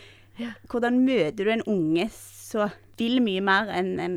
hvordan 0.71 1.03
møter 1.05 1.45
du 1.45 1.53
en 1.53 1.67
unge 1.69 2.09
som 2.15 2.73
vil 3.01 3.19
mye 3.25 3.43
mer 3.45 3.73
enn 3.75 3.99
en 4.01 4.17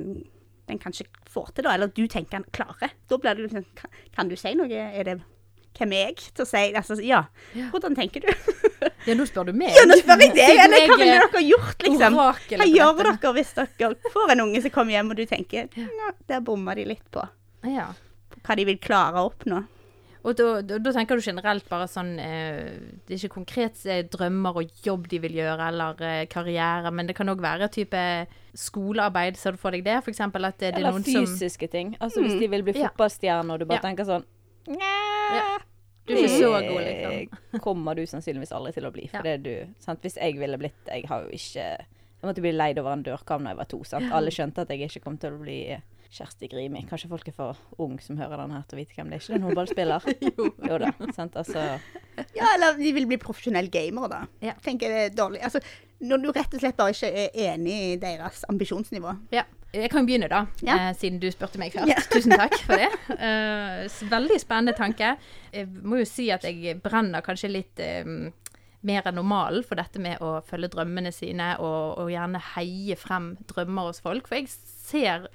den 0.65 0.79
kanskje 0.81 1.05
får 1.29 1.51
til, 1.53 1.67
da? 1.67 1.75
Eller 1.75 1.91
du 1.93 2.07
tenker 2.09 2.39
han 2.39 2.47
klarer. 2.55 2.93
Da 3.09 3.19
blir 3.21 3.37
det 3.37 3.45
liksom 3.45 3.65
kan, 3.77 3.97
kan 4.15 4.29
du 4.31 4.35
si 4.39 4.53
noe? 4.57 4.69
Er 4.71 5.05
det 5.05 5.19
hvem 5.77 5.93
er 5.97 6.03
jeg 6.09 6.15
til 6.35 6.43
å 6.45 6.47
si 6.49 6.63
altså, 6.79 6.97
ja. 7.03 7.21
Ja. 7.57 7.67
Hvordan 7.73 7.95
tenker 7.97 8.25
du? 8.25 8.31
Ja, 9.05 9.13
nå 9.17 9.25
spør 9.29 9.51
du 9.51 9.53
meg. 9.53 9.69
Ja, 9.75 9.83
nå 9.85 9.97
spør 9.99 10.23
jeg 10.23 10.33
deg! 10.33 10.55
Eller 10.65 10.87
hva 10.89 10.97
ville 10.97 11.19
er 11.19 11.27
dere 11.29 11.43
gjort, 11.45 11.85
liksom? 11.85 12.17
Hva 12.17 12.65
gjør 12.69 13.03
dere 13.03 13.33
hvis 13.37 13.53
dere 13.59 13.91
får 14.15 14.33
en 14.33 14.43
unge 14.47 14.63
som 14.65 14.73
kommer 14.73 14.95
hjem, 14.97 15.13
og 15.13 15.19
du 15.21 15.25
tenker 15.29 15.69
ja, 15.77 16.11
der 16.31 16.41
bomma 16.45 16.75
de 16.77 16.87
litt 16.89 17.05
på 17.13 17.23
Ja. 17.69 17.91
hva 18.45 18.55
de 18.57 18.65
vil 18.71 18.77
klare 18.81 19.21
å 19.21 19.29
oppnå? 19.31 19.63
Og 20.25 20.33
da, 20.39 20.45
da, 20.65 20.79
da 20.81 20.91
tenker 20.95 21.19
du 21.19 21.21
generelt 21.21 21.67
bare 21.69 21.85
sånn 21.85 22.15
eh, 22.17 22.71
Det 23.05 23.13
er 23.13 23.19
ikke 23.19 23.35
konkret 23.35 23.77
eh, 23.85 23.99
drømmer 24.09 24.57
og 24.57 24.71
jobb 24.81 25.05
de 25.11 25.19
vil 25.21 25.35
gjøre, 25.37 25.67
eller 25.69 26.01
eh, 26.01 26.23
karriere, 26.31 26.89
men 26.89 27.05
det 27.05 27.13
kan 27.19 27.29
òg 27.29 27.43
være 27.45 27.67
type 27.69 28.01
skolearbeid. 28.57 29.37
Ser 29.37 29.53
du 29.53 29.61
for 29.61 29.75
deg 29.75 29.83
det? 29.85 29.99
For 30.01 30.09
eksempel 30.13 30.47
at 30.49 30.57
det, 30.57 30.71
det 30.73 30.79
er 30.79 30.87
Eller 30.87 30.95
noen 30.97 31.05
som 31.05 31.27
fysiske 31.27 31.69
ting. 31.69 31.93
Altså 32.01 32.23
hvis 32.25 32.39
de 32.41 32.49
vil 32.49 32.65
bli 32.65 32.73
fotballstjerne, 32.79 33.53
og 33.53 33.61
du 33.61 33.67
bare 33.69 33.77
Ja. 33.83 33.85
tenker 33.85 34.07
sånn 34.09 34.25
Ja. 34.67 35.57
Du 36.05 36.13
er 36.13 36.19
ikke 36.21 36.37
så 36.37 36.51
god, 36.53 36.81
liksom. 36.85 37.39
Det 37.55 37.61
kommer 37.63 37.97
du 37.97 38.03
sannsynligvis 38.05 38.51
aldri 38.53 38.73
til 38.75 38.85
å 38.85 38.91
bli. 38.93 39.07
For 39.09 39.17
Ja. 39.17 39.23
det 39.25 39.33
er 39.33 39.41
du 39.41 39.73
sant? 39.81 40.01
Hvis 40.05 40.17
jeg 40.21 40.37
ville 40.37 40.57
blitt 40.61 40.85
Jeg 40.91 41.07
har 41.09 41.23
jo 41.25 41.29
ikke 41.33 41.65
Jeg 41.65 42.29
måtte 42.29 42.41
bli 42.45 42.51
leid 42.53 42.77
over 42.79 42.93
en 42.93 43.03
dørkam 43.03 43.43
da 43.43 43.49
jeg 43.53 43.57
var 43.57 43.65
to. 43.69 43.83
Sant? 43.83 44.11
Alle 44.13 44.29
skjønte 44.33 44.61
at 44.65 44.69
jeg 44.69 44.85
ikke 44.89 45.01
kom 45.03 45.17
til 45.17 45.33
å 45.33 45.41
bli 45.41 45.57
Kjersti 46.15 46.47
Grimi. 46.49 46.85
Kanskje 46.87 47.09
folk 47.09 47.27
er 47.27 47.33
for 47.35 47.57
ung 47.81 47.97
som 47.99 48.17
hører 48.17 48.37
den 48.37 48.51
her 48.55 48.61
til 48.69 48.77
å 48.77 48.79
vite 48.79 48.95
hvem 48.95 49.09
det 49.09 49.17
er. 49.17 49.23
Ikke 49.25 49.35
en 49.35 49.47
håndballspiller? 49.49 50.05
Jo. 50.37 50.45
jo 50.69 50.77
da. 50.79 50.91
Sant? 51.17 51.35
Altså 51.35 51.65
Ja, 52.37 52.47
eller 52.55 52.77
de 52.77 52.93
vil 52.95 53.05
bli 53.09 53.17
profesjonelle 53.17 53.69
gamere, 53.73 54.07
da. 54.09 54.21
Ja. 54.41 54.53
Tenker 54.63 54.87
jeg 54.89 54.95
det 54.95 55.03
er 55.11 55.17
dårlig. 55.23 55.41
Altså, 55.43 55.59
når 56.05 56.21
du 56.23 56.31
rett 56.31 56.53
og 56.53 56.59
slett 56.63 56.77
bare 56.77 56.93
ikke 56.95 57.11
er 57.25 57.29
enig 57.53 57.75
i 57.75 57.95
deres 58.01 58.45
ambisjonsnivå. 58.49 59.17
Ja. 59.35 59.43
Jeg 59.75 59.91
kan 59.91 60.05
begynne, 60.07 60.29
da, 60.31 60.45
Ja. 60.63 60.75
eh, 60.89 60.93
siden 60.95 61.19
du 61.19 61.27
spurte 61.33 61.59
meg 61.61 61.73
først. 61.75 61.91
Ja. 61.91 61.99
Tusen 62.13 62.31
takk 62.37 62.55
for 62.63 62.79
det. 62.79 62.89
Eh, 63.19 63.85
veldig 64.11 64.39
spennende 64.41 64.75
tanke. 64.77 65.15
Jeg 65.53 65.67
må 65.83 65.99
jo 65.99 66.05
si 66.09 66.29
at 66.31 66.47
jeg 66.47 66.77
brenner 66.83 67.21
kanskje 67.25 67.51
litt 67.51 67.79
eh, 67.83 68.05
mer 68.85 69.07
enn 69.09 69.17
normalen 69.17 69.65
for 69.65 69.75
dette 69.81 69.99
med 69.99 70.21
å 70.23 70.37
følge 70.45 70.69
drømmene 70.75 71.11
sine, 71.11 71.55
og, 71.59 71.97
og 72.03 72.11
gjerne 72.13 72.39
heie 72.53 72.95
frem 72.99 73.33
drømmer 73.49 73.89
hos 73.91 73.99
folk. 74.05 74.27
For 74.29 74.37
jeg 74.39 74.47
ser 74.53 75.27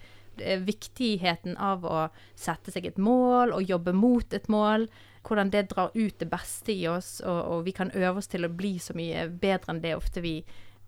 viktigheten 0.64 1.56
av 1.60 1.84
å 1.84 2.02
sette 2.38 2.72
seg 2.72 2.86
et 2.88 2.98
mål 3.02 3.52
og 3.56 3.66
jobbe 3.68 3.92
mot 3.96 4.32
et 4.36 4.46
mål. 4.48 4.86
Hvordan 5.26 5.50
det 5.52 5.66
drar 5.74 5.90
ut 5.92 6.16
det 6.22 6.30
beste 6.32 6.72
i 6.72 6.86
oss, 6.88 7.18
og, 7.20 7.40
og 7.52 7.64
vi 7.66 7.74
kan 7.76 7.90
øve 7.92 8.22
oss 8.22 8.30
til 8.32 8.46
å 8.46 8.52
bli 8.56 8.78
så 8.80 8.94
mye 8.96 9.26
bedre 9.28 9.74
enn 9.74 9.82
det 9.84 9.92
ofte 9.98 10.22
vi, 10.24 10.38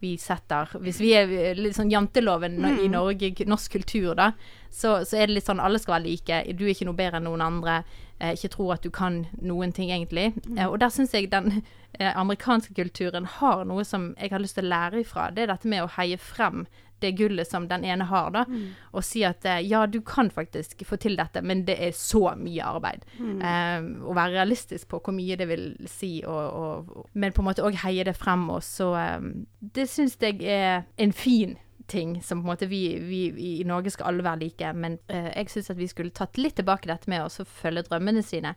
vi 0.03 0.17
setter. 0.19 0.71
Hvis 0.83 0.99
vi 1.01 1.13
er 1.15 1.55
litt 1.59 1.77
sånn 1.79 1.93
janteloven 1.93 2.59
mm. 2.59 2.81
i 2.83 2.89
Norge, 2.91 3.33
norsk 3.47 3.79
kultur, 3.79 4.13
da, 4.19 4.33
så, 4.71 4.99
så 5.07 5.21
er 5.21 5.29
det 5.31 5.39
litt 5.39 5.47
sånn 5.47 5.63
alle 5.63 5.79
skal 5.79 5.99
være 5.99 6.09
like. 6.09 6.41
Du 6.59 6.65
er 6.67 6.73
ikke 6.75 6.89
noe 6.89 6.99
bedre 6.99 7.21
enn 7.21 7.29
noen 7.31 7.45
andre. 7.47 7.83
Eh, 8.19 8.35
ikke 8.35 8.53
tro 8.57 8.69
at 8.75 8.83
du 8.83 8.91
kan 8.95 9.23
noen 9.39 9.75
ting, 9.75 9.93
egentlig. 9.95 10.33
Eh, 10.57 10.67
og 10.67 10.81
der 10.83 10.91
syns 10.95 11.15
jeg 11.15 11.31
den 11.33 11.61
eh, 11.99 12.11
amerikanske 12.11 12.75
kulturen 12.75 13.29
har 13.39 13.63
noe 13.69 13.87
som 13.87 14.13
jeg 14.19 14.35
har 14.35 14.43
lyst 14.43 14.59
til 14.59 14.67
å 14.67 14.73
lære 14.75 15.05
ifra. 15.05 15.31
Det 15.31 15.47
er 15.47 15.55
dette 15.55 15.71
med 15.71 15.87
å 15.87 15.93
heie 15.99 16.19
frem 16.19 16.67
det 17.03 17.13
gullet 17.19 17.49
som 17.49 17.67
den 17.69 17.85
ene 17.85 18.07
har, 18.09 18.31
da. 18.35 18.45
Og 18.93 19.05
si 19.07 19.25
at 19.27 19.45
eh, 19.49 19.63
ja, 19.67 19.85
du 19.87 20.01
kan 20.07 20.31
faktisk 20.31 20.85
få 20.89 20.99
til 21.03 21.19
dette, 21.19 21.43
men 21.43 21.65
det 21.69 21.79
er 21.83 21.97
så 21.97 22.35
mye 22.39 22.69
arbeid. 22.77 23.07
Eh, 23.21 23.89
å 24.07 24.17
være 24.17 24.37
realistisk 24.39 24.89
på 24.93 25.03
hvor 25.03 25.17
mye 25.17 25.39
det 25.41 25.49
vil 25.51 25.67
si, 25.91 26.15
og, 26.27 26.45
og, 26.63 27.11
men 27.13 27.35
på 27.35 27.43
en 27.43 27.51
måte 27.51 27.67
òg 27.67 27.83
heie 27.85 28.07
det 28.09 28.17
frem. 28.19 28.49
Og 28.53 28.63
så 28.67 28.93
um, 29.19 29.45
Det 29.61 29.89
syns 29.91 30.19
jeg 30.21 30.41
er 30.43 30.83
en 30.97 31.13
fin 31.13 31.59
ting 31.91 32.21
som 32.23 32.41
på 32.41 32.47
en 32.47 32.53
måte 32.53 32.69
vi, 32.71 32.83
vi 33.03 33.23
i 33.59 33.65
Norge 33.69 33.91
skal 33.91 34.13
alle 34.13 34.25
være 34.25 34.45
like, 34.45 34.73
men 34.73 34.99
uh, 35.13 35.31
jeg 35.35 35.51
syns 35.53 35.73
at 35.75 35.81
vi 35.81 35.91
skulle 35.91 36.15
tatt 36.15 36.39
litt 36.41 36.57
tilbake 36.61 36.91
dette 36.91 37.11
med 37.11 37.25
å 37.27 37.47
følge 37.49 37.87
drømmene 37.89 38.23
sine. 38.27 38.55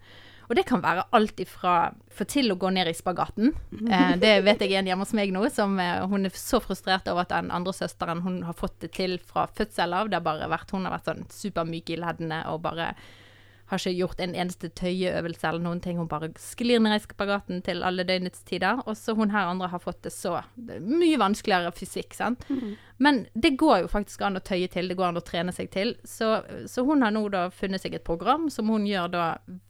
Og 0.48 0.56
det 0.58 0.66
kan 0.70 0.84
være 0.84 1.08
alt 1.16 1.40
ifra 1.42 1.76
få 2.16 2.28
til 2.30 2.54
å 2.54 2.58
gå 2.60 2.70
ned 2.76 2.90
i 2.90 2.96
spagaten. 2.96 3.52
Eh, 3.74 4.14
det 4.22 4.34
vet 4.46 4.62
jeg 4.64 4.78
en 4.78 4.88
hjemme 4.90 5.06
hos 5.06 5.16
meg 5.18 5.34
nå, 5.34 5.44
som 5.54 5.76
eh, 5.82 6.06
hun 6.10 6.30
er 6.30 6.38
så 6.38 6.62
frustrert 6.64 7.10
over 7.12 7.26
at 7.26 7.34
den 7.34 7.52
andre 7.56 7.74
søsteren 7.76 8.24
hun 8.26 8.42
har 8.48 8.58
fått 8.58 8.78
det 8.86 8.94
til 8.96 9.18
fra 9.20 9.48
fødsel 9.58 9.98
av. 9.98 10.10
Det 10.10 10.20
har 10.20 10.26
bare 10.26 10.50
vært, 10.52 10.72
hun 10.76 10.88
har 10.88 10.96
vært 10.96 11.12
sånn 11.12 11.26
supermyk 11.34 11.92
i 11.96 12.00
leddene 12.02 12.44
og 12.52 12.62
bare 12.68 12.94
har 13.66 13.82
ikke 13.82 13.98
gjort 13.98 14.20
en 14.22 14.36
eneste 14.38 14.70
tøyeøvelse 14.78 15.48
eller 15.50 15.64
noen 15.64 15.82
ting. 15.82 15.98
Hun 15.98 16.10
bare 16.10 16.30
sklir 16.42 16.82
ned 16.84 17.00
i 17.00 17.02
spagaten 17.02 17.64
til 17.66 17.82
alle 17.88 18.06
døgnets 18.06 18.44
tider. 18.46 18.84
Og 18.86 18.98
så 19.00 19.16
hun 19.18 19.34
her 19.34 19.50
andre 19.50 19.72
har 19.72 19.82
fått 19.82 20.04
det 20.06 20.14
så 20.14 20.38
det 20.56 20.82
Mye 20.86 21.18
vanskeligere 21.22 21.74
fysikk, 21.76 22.14
sant. 22.14 22.46
Men 22.98 23.26
det 23.34 23.56
går 23.58 23.84
jo 23.84 23.92
faktisk 23.92 24.22
an 24.22 24.38
å 24.38 24.44
tøye 24.46 24.70
til, 24.72 24.88
det 24.88 24.98
går 25.00 25.10
an 25.10 25.22
å 25.22 25.26
trene 25.26 25.54
seg 25.56 25.72
til. 25.74 25.96
Så, 26.06 26.44
så 26.70 26.86
hun 26.86 27.02
har 27.02 27.16
nå 27.16 27.26
da 27.34 27.48
funnet 27.50 27.82
seg 27.82 27.98
et 27.98 28.06
program 28.06 28.50
som 28.54 28.70
hun 28.70 28.86
gjør 28.88 29.10
da 29.16 29.26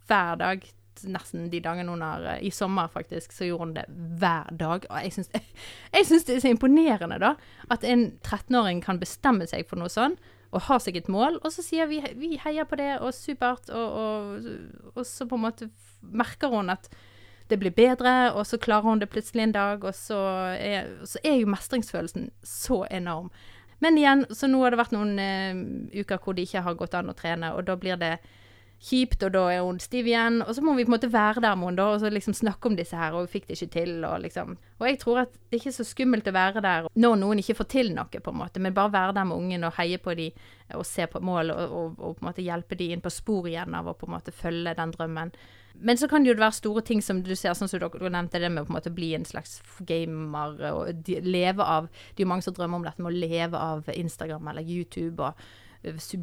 hver 0.10 0.41
dag. 0.43 0.67
Nesten 1.12 1.49
de 1.51 1.60
dagene 1.60 1.91
hun 1.91 2.03
har 2.03 2.39
I 2.39 2.51
sommer, 2.55 2.91
faktisk, 2.91 3.34
så 3.36 3.47
gjorde 3.47 3.65
hun 3.65 3.73
det 3.79 3.88
hver 4.19 4.51
dag. 4.60 4.86
Og 4.91 5.03
jeg 5.08 5.15
syns, 5.15 5.31
jeg 5.95 6.08
syns 6.12 6.27
det 6.27 6.36
er 6.36 6.43
så 6.43 6.51
imponerende, 6.51 7.19
da. 7.23 7.36
At 7.71 7.88
en 7.88 8.10
13-åring 8.19 8.84
kan 8.84 8.99
bestemme 8.99 9.47
seg 9.47 9.67
for 9.69 9.79
noe 9.79 9.91
sånn 9.91 10.19
og 10.55 10.63
har 10.69 10.79
seg 10.83 10.95
et 10.99 11.09
mål, 11.11 11.41
og 11.43 11.51
så 11.51 11.63
sier 11.65 11.89
vi 11.89 11.99
vi 12.15 12.35
heier 12.39 12.67
på 12.69 12.79
det, 12.79 12.93
og 13.03 13.13
supert, 13.15 13.69
og, 13.69 13.99
og, 13.99 14.47
og 14.95 15.03
så 15.07 15.27
på 15.27 15.35
en 15.35 15.45
måte 15.49 15.69
merker 16.01 16.53
hun 16.53 16.71
at 16.73 16.87
det 17.51 17.59
blir 17.61 17.75
bedre, 17.75 18.31
og 18.33 18.45
så 18.47 18.57
klarer 18.57 18.87
hun 18.87 19.01
det 19.01 19.11
plutselig 19.11 19.43
en 19.43 19.53
dag, 19.53 19.83
og 19.83 19.93
så 19.93 20.17
er, 20.55 20.89
så 21.05 21.21
er 21.23 21.37
jo 21.41 21.51
mestringsfølelsen 21.51 22.31
så 22.41 22.85
enorm. 22.89 23.29
Men 23.83 23.99
igjen, 23.99 24.25
så 24.31 24.47
nå 24.49 24.63
har 24.63 24.73
det 24.73 24.79
vært 24.79 24.95
noen 24.95 25.19
eh, 25.21 25.59
uker 25.99 26.21
hvor 26.23 26.33
det 26.33 26.47
ikke 26.47 26.63
har 26.65 26.77
gått 26.79 26.95
an 26.97 27.11
å 27.11 27.17
trene, 27.17 27.51
og 27.53 27.67
da 27.67 27.75
blir 27.77 27.99
det 28.01 28.15
kjipt, 28.81 29.23
og 29.25 29.33
da 29.33 29.43
er 29.53 29.63
hun 29.65 29.79
stiv 29.79 30.07
igjen. 30.09 30.41
Og 30.45 30.55
så 30.55 30.63
må 30.63 30.75
vi 30.75 30.85
på 30.85 30.91
en 30.91 30.95
måte 30.97 31.11
være 31.11 31.41
der 31.43 31.55
med 31.57 31.69
henne 31.69 31.79
da, 31.79 31.88
og 31.93 32.01
så 32.03 32.11
liksom 32.11 32.35
snakke 32.38 32.69
om 32.69 32.77
disse 32.77 32.97
her, 32.99 33.15
og 33.15 33.25
vi 33.25 33.38
fikk 33.38 33.47
det 33.49 33.57
ikke 33.57 33.73
til, 33.77 33.93
og 34.05 34.21
liksom. 34.25 34.55
Og 34.79 34.88
jeg 34.89 34.99
tror 35.01 35.23
at 35.23 35.35
det 35.49 35.59
ikke 35.59 35.71
er 35.71 35.77
så 35.79 35.88
skummelt 35.88 36.29
å 36.29 36.35
være 36.35 36.63
der 36.65 36.89
når 36.93 37.19
noen 37.21 37.41
ikke 37.41 37.57
får 37.61 37.69
til 37.75 37.91
noe, 37.95 38.07
på 38.11 38.33
en 38.33 38.41
måte, 38.43 38.63
men 38.63 38.75
bare 38.75 38.93
være 38.93 39.17
der 39.17 39.27
med 39.29 39.38
ungen 39.38 39.67
og 39.67 39.75
heie 39.79 39.99
på 40.01 40.15
de, 40.17 40.31
og 40.75 40.85
se 40.88 41.07
på 41.09 41.21
mål, 41.23 41.53
og, 41.55 41.75
og, 41.81 41.99
og 41.99 42.17
på 42.17 42.25
en 42.25 42.31
måte 42.31 42.45
hjelpe 42.45 42.79
de 42.79 42.91
inn 42.93 43.03
på 43.05 43.13
spor 43.13 43.47
igjen 43.49 43.77
av 43.77 43.89
å 43.89 43.97
på 43.97 44.09
en 44.09 44.17
måte 44.17 44.35
følge 44.35 44.75
den 44.77 44.95
drømmen. 44.95 45.35
Men 45.75 45.97
så 45.97 46.07
kan 46.07 46.23
det 46.23 46.31
jo 46.31 46.39
være 46.39 46.55
store 46.55 46.81
ting 46.88 47.01
som 47.03 47.19
du 47.23 47.33
ser, 47.35 47.55
sånn 47.57 47.67
som 47.67 47.81
dere 47.81 48.11
nevnte, 48.11 48.39
det 48.39 48.49
med 48.51 48.63
å 48.63 48.67
på 48.67 48.73
en 48.73 48.77
måte 48.77 48.93
bli 48.95 49.11
en 49.17 49.27
slags 49.27 49.57
gamer 49.88 50.55
og 50.71 51.09
leve 51.25 51.63
av 51.63 51.89
Det 52.13 52.23
er 52.23 52.25
jo 52.25 52.31
mange 52.31 52.45
som 52.45 52.55
drømmer 52.55 52.79
om 52.79 52.88
dette 52.88 53.03
med 53.03 53.11
å 53.11 53.25
leve 53.25 53.59
av 53.59 53.89
Instagram 53.91 54.47
eller 54.51 54.63
YouTube 54.63 55.23
og 55.23 55.45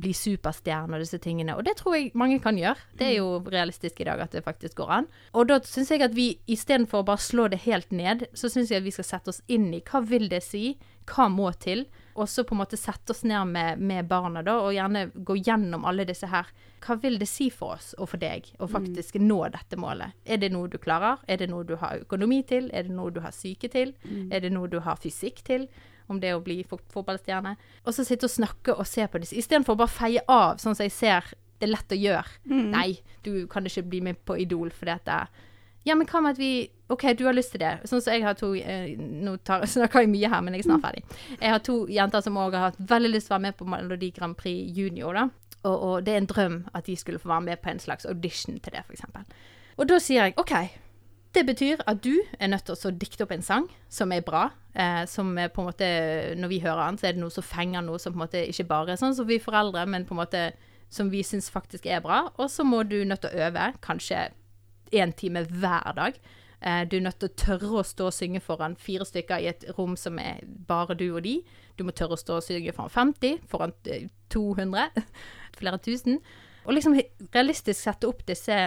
bli 0.03 0.13
superstjerne 0.17 0.97
og 0.97 1.03
disse 1.05 1.21
tingene. 1.23 1.57
Og 1.57 1.65
det 1.67 1.77
tror 1.81 1.97
jeg 1.97 2.13
mange 2.19 2.41
kan 2.43 2.59
gjøre. 2.59 2.77
Det 2.99 3.09
er 3.09 3.17
jo 3.21 3.41
realistisk 3.47 4.01
i 4.03 4.09
dag 4.09 4.21
at 4.25 4.35
det 4.35 4.45
faktisk 4.45 4.81
går 4.83 4.95
an. 4.99 5.11
Og 5.33 5.49
da 5.51 5.61
syns 5.67 5.93
jeg 5.95 6.03
at 6.05 6.17
vi 6.17 6.33
istedenfor 6.51 7.03
å 7.03 7.09
bare 7.13 7.23
slå 7.23 7.49
det 7.53 7.63
helt 7.67 7.93
ned, 7.95 8.27
så 8.35 8.51
syns 8.53 8.73
jeg 8.73 8.83
at 8.83 8.89
vi 8.89 8.95
skal 8.95 9.09
sette 9.09 9.35
oss 9.35 9.43
inn 9.53 9.71
i 9.75 9.83
hva 9.87 10.03
vil 10.07 10.29
det 10.33 10.43
si, 10.45 10.77
hva 11.09 11.27
må 11.33 11.51
til, 11.59 11.87
og 12.15 12.29
så 12.29 12.45
på 12.45 12.55
en 12.55 12.61
måte 12.61 12.77
sette 12.77 13.15
oss 13.15 13.23
ned 13.25 13.49
med, 13.55 13.81
med 13.81 14.09
barna 14.09 14.43
da, 14.45 14.59
og 14.61 14.75
gjerne 14.77 15.07
gå 15.15 15.39
gjennom 15.41 15.87
alle 15.89 16.05
disse 16.09 16.29
her. 16.29 16.51
Hva 16.83 16.97
vil 17.01 17.17
det 17.19 17.29
si 17.31 17.49
for 17.51 17.79
oss 17.79 17.93
og 17.99 18.11
for 18.13 18.23
deg 18.23 18.51
å 18.59 18.69
faktisk 18.71 19.17
nå 19.23 19.39
dette 19.55 19.79
målet? 19.81 20.19
Er 20.27 20.43
det 20.43 20.53
noe 20.53 20.69
du 20.69 20.77
klarer? 20.83 21.23
Er 21.31 21.41
det 21.41 21.49
noe 21.51 21.65
du 21.65 21.77
har 21.81 22.03
økonomi 22.03 22.43
til? 22.47 22.69
Er 22.75 22.89
det 22.89 22.95
noe 22.95 23.15
du 23.15 23.23
har 23.25 23.33
syke 23.33 23.71
til? 23.73 23.95
Er 24.31 24.45
det 24.45 24.53
noe 24.53 24.69
du 24.69 24.81
har 24.85 25.01
fysikk 25.01 25.43
til? 25.47 25.69
Om 26.11 26.19
det 26.23 26.35
å 26.35 26.43
bli 26.45 26.63
fotballstjerne. 26.69 27.55
Og 27.87 27.95
så 27.95 28.05
sitte 28.07 28.27
og 28.29 28.35
snakke 28.35 28.75
og 28.75 28.89
se 28.89 29.07
på 29.07 29.21
disse, 29.23 29.37
istedenfor 29.39 29.77
å 29.77 29.83
bare 29.85 29.95
feie 29.95 30.25
av, 30.29 30.59
sånn 30.63 30.77
som 30.77 30.87
jeg 30.87 30.97
ser 30.97 31.33
det 31.63 31.69
er 31.69 31.77
lett 31.77 31.95
å 31.95 31.99
gjøre. 31.99 32.37
Nei, 32.75 32.89
du 33.23 33.47
kan 33.47 33.67
ikke 33.67 33.85
bli 33.87 34.01
med 34.03 34.19
på 34.27 34.35
Idol 34.43 34.73
fordi 34.75 34.97
at 34.97 35.05
det 35.07 35.23
ja, 35.83 35.97
men 35.99 36.07
hva 36.07 36.21
med 36.23 36.37
at 36.37 36.39
vi 36.39 36.71
OK, 36.93 37.05
du 37.19 37.25
har 37.27 37.35
lyst 37.35 37.55
til 37.55 37.63
det. 37.63 37.73
Sånn 37.89 38.03
som 38.05 38.15
jeg 38.15 38.23
har 38.23 38.37
to 38.39 38.53
eh, 38.55 38.93
Nå 38.99 39.37
tar, 39.47 39.65
snakker 39.75 40.05
jeg 40.05 40.13
mye 40.13 40.31
her, 40.31 40.43
men 40.45 40.55
jeg 40.55 40.65
er 40.65 40.69
snart 40.69 40.85
ferdig. 40.85 41.03
Jeg 41.41 41.55
har 41.55 41.63
to 41.65 41.77
jenter 41.91 42.23
som 42.25 42.39
òg 42.39 42.55
har 42.55 42.69
hatt 42.71 42.83
veldig 42.93 43.15
lyst 43.15 43.29
til 43.29 43.35
å 43.35 43.39
være 43.39 43.47
med 43.49 43.59
på 43.59 43.69
Melodi 43.73 44.13
Grand 44.15 44.39
Prix 44.39 44.77
Junior. 44.77 45.17
da. 45.17 45.57
Og, 45.63 45.75
og 45.75 46.07
det 46.07 46.15
er 46.15 46.23
en 46.23 46.31
drøm 46.31 46.57
at 46.75 46.87
de 46.87 46.97
skulle 46.99 47.23
få 47.23 47.31
være 47.31 47.47
med 47.49 47.63
på 47.63 47.71
en 47.71 47.83
slags 47.83 48.07
audition 48.11 48.59
til 48.63 48.75
det, 48.75 48.85
f.eks. 48.87 49.07
Og 49.79 49.89
da 49.89 49.99
sier 50.03 50.29
jeg 50.29 50.39
OK. 50.43 50.55
Det 51.33 51.47
betyr 51.49 51.81
at 51.89 52.03
du 52.05 52.13
er 52.39 52.51
nødt 52.53 52.67
til 52.69 52.77
å 52.77 52.93
dikte 52.93 53.25
opp 53.25 53.33
en 53.33 53.45
sang 53.45 53.69
som 53.89 54.13
er 54.13 54.25
bra. 54.25 54.51
Eh, 54.75 55.05
som 55.09 55.33
på 55.33 55.63
en 55.63 55.69
måte 55.69 55.89
Når 56.37 56.49
vi 56.49 56.61
hører 56.61 56.87
den, 56.87 56.99
så 56.99 57.07
er 57.09 57.17
det 57.17 57.23
noe 57.23 57.33
som 57.33 57.45
fenger 57.45 57.85
noe 57.85 57.99
som 58.01 58.13
på 58.13 58.21
en 58.21 58.25
måte 58.27 58.45
ikke 58.49 58.69
bare 58.69 58.93
er 58.93 59.01
sånn 59.01 59.17
som 59.17 59.29
vi 59.29 59.41
foreldre, 59.41 59.87
men 59.87 60.05
på 60.05 60.15
en 60.15 60.21
måte 60.21 60.45
som 60.93 61.09
vi 61.11 61.23
syns 61.25 61.49
faktisk 61.51 61.87
er 61.87 62.01
bra. 62.05 62.27
Og 62.37 62.51
så 62.53 62.65
må 62.65 62.83
du 62.85 63.05
nødt 63.05 63.25
til 63.25 63.33
å 63.33 63.49
øve, 63.49 63.73
kanskje 63.81 64.29
én 64.93 65.13
time 65.17 65.45
hver 65.49 65.97
dag. 65.97 66.21
Eh, 66.61 66.85
du 66.85 66.99
er 66.99 67.07
nødt 67.09 67.19
til 67.19 67.31
å 67.33 67.37
tørre 67.37 67.81
å 67.81 67.87
stå 67.87 68.11
og 68.11 68.15
synge 68.15 68.43
foran 68.45 68.77
fire 68.77 69.07
stykker 69.09 69.41
i 69.41 69.49
et 69.51 69.65
rom 69.79 69.97
som 69.97 70.21
er 70.21 70.45
bare 70.69 70.95
du 70.95 71.09
og 71.15 71.23
de. 71.25 71.39
Du 71.79 71.85
må 71.85 71.97
tørre 71.97 72.19
å 72.19 72.21
stå 72.21 72.39
og 72.39 72.47
synge 72.47 72.75
foran 72.77 72.93
50, 72.93 73.41
foran 73.49 73.73
eh, 73.89 74.09
200, 74.31 75.03
flere 75.59 75.81
tusen. 75.83 76.21
Og 76.67 76.77
liksom 76.77 76.95
realistisk 77.33 77.81
sette 77.81 78.07
opp 78.07 78.23
disse 78.29 78.59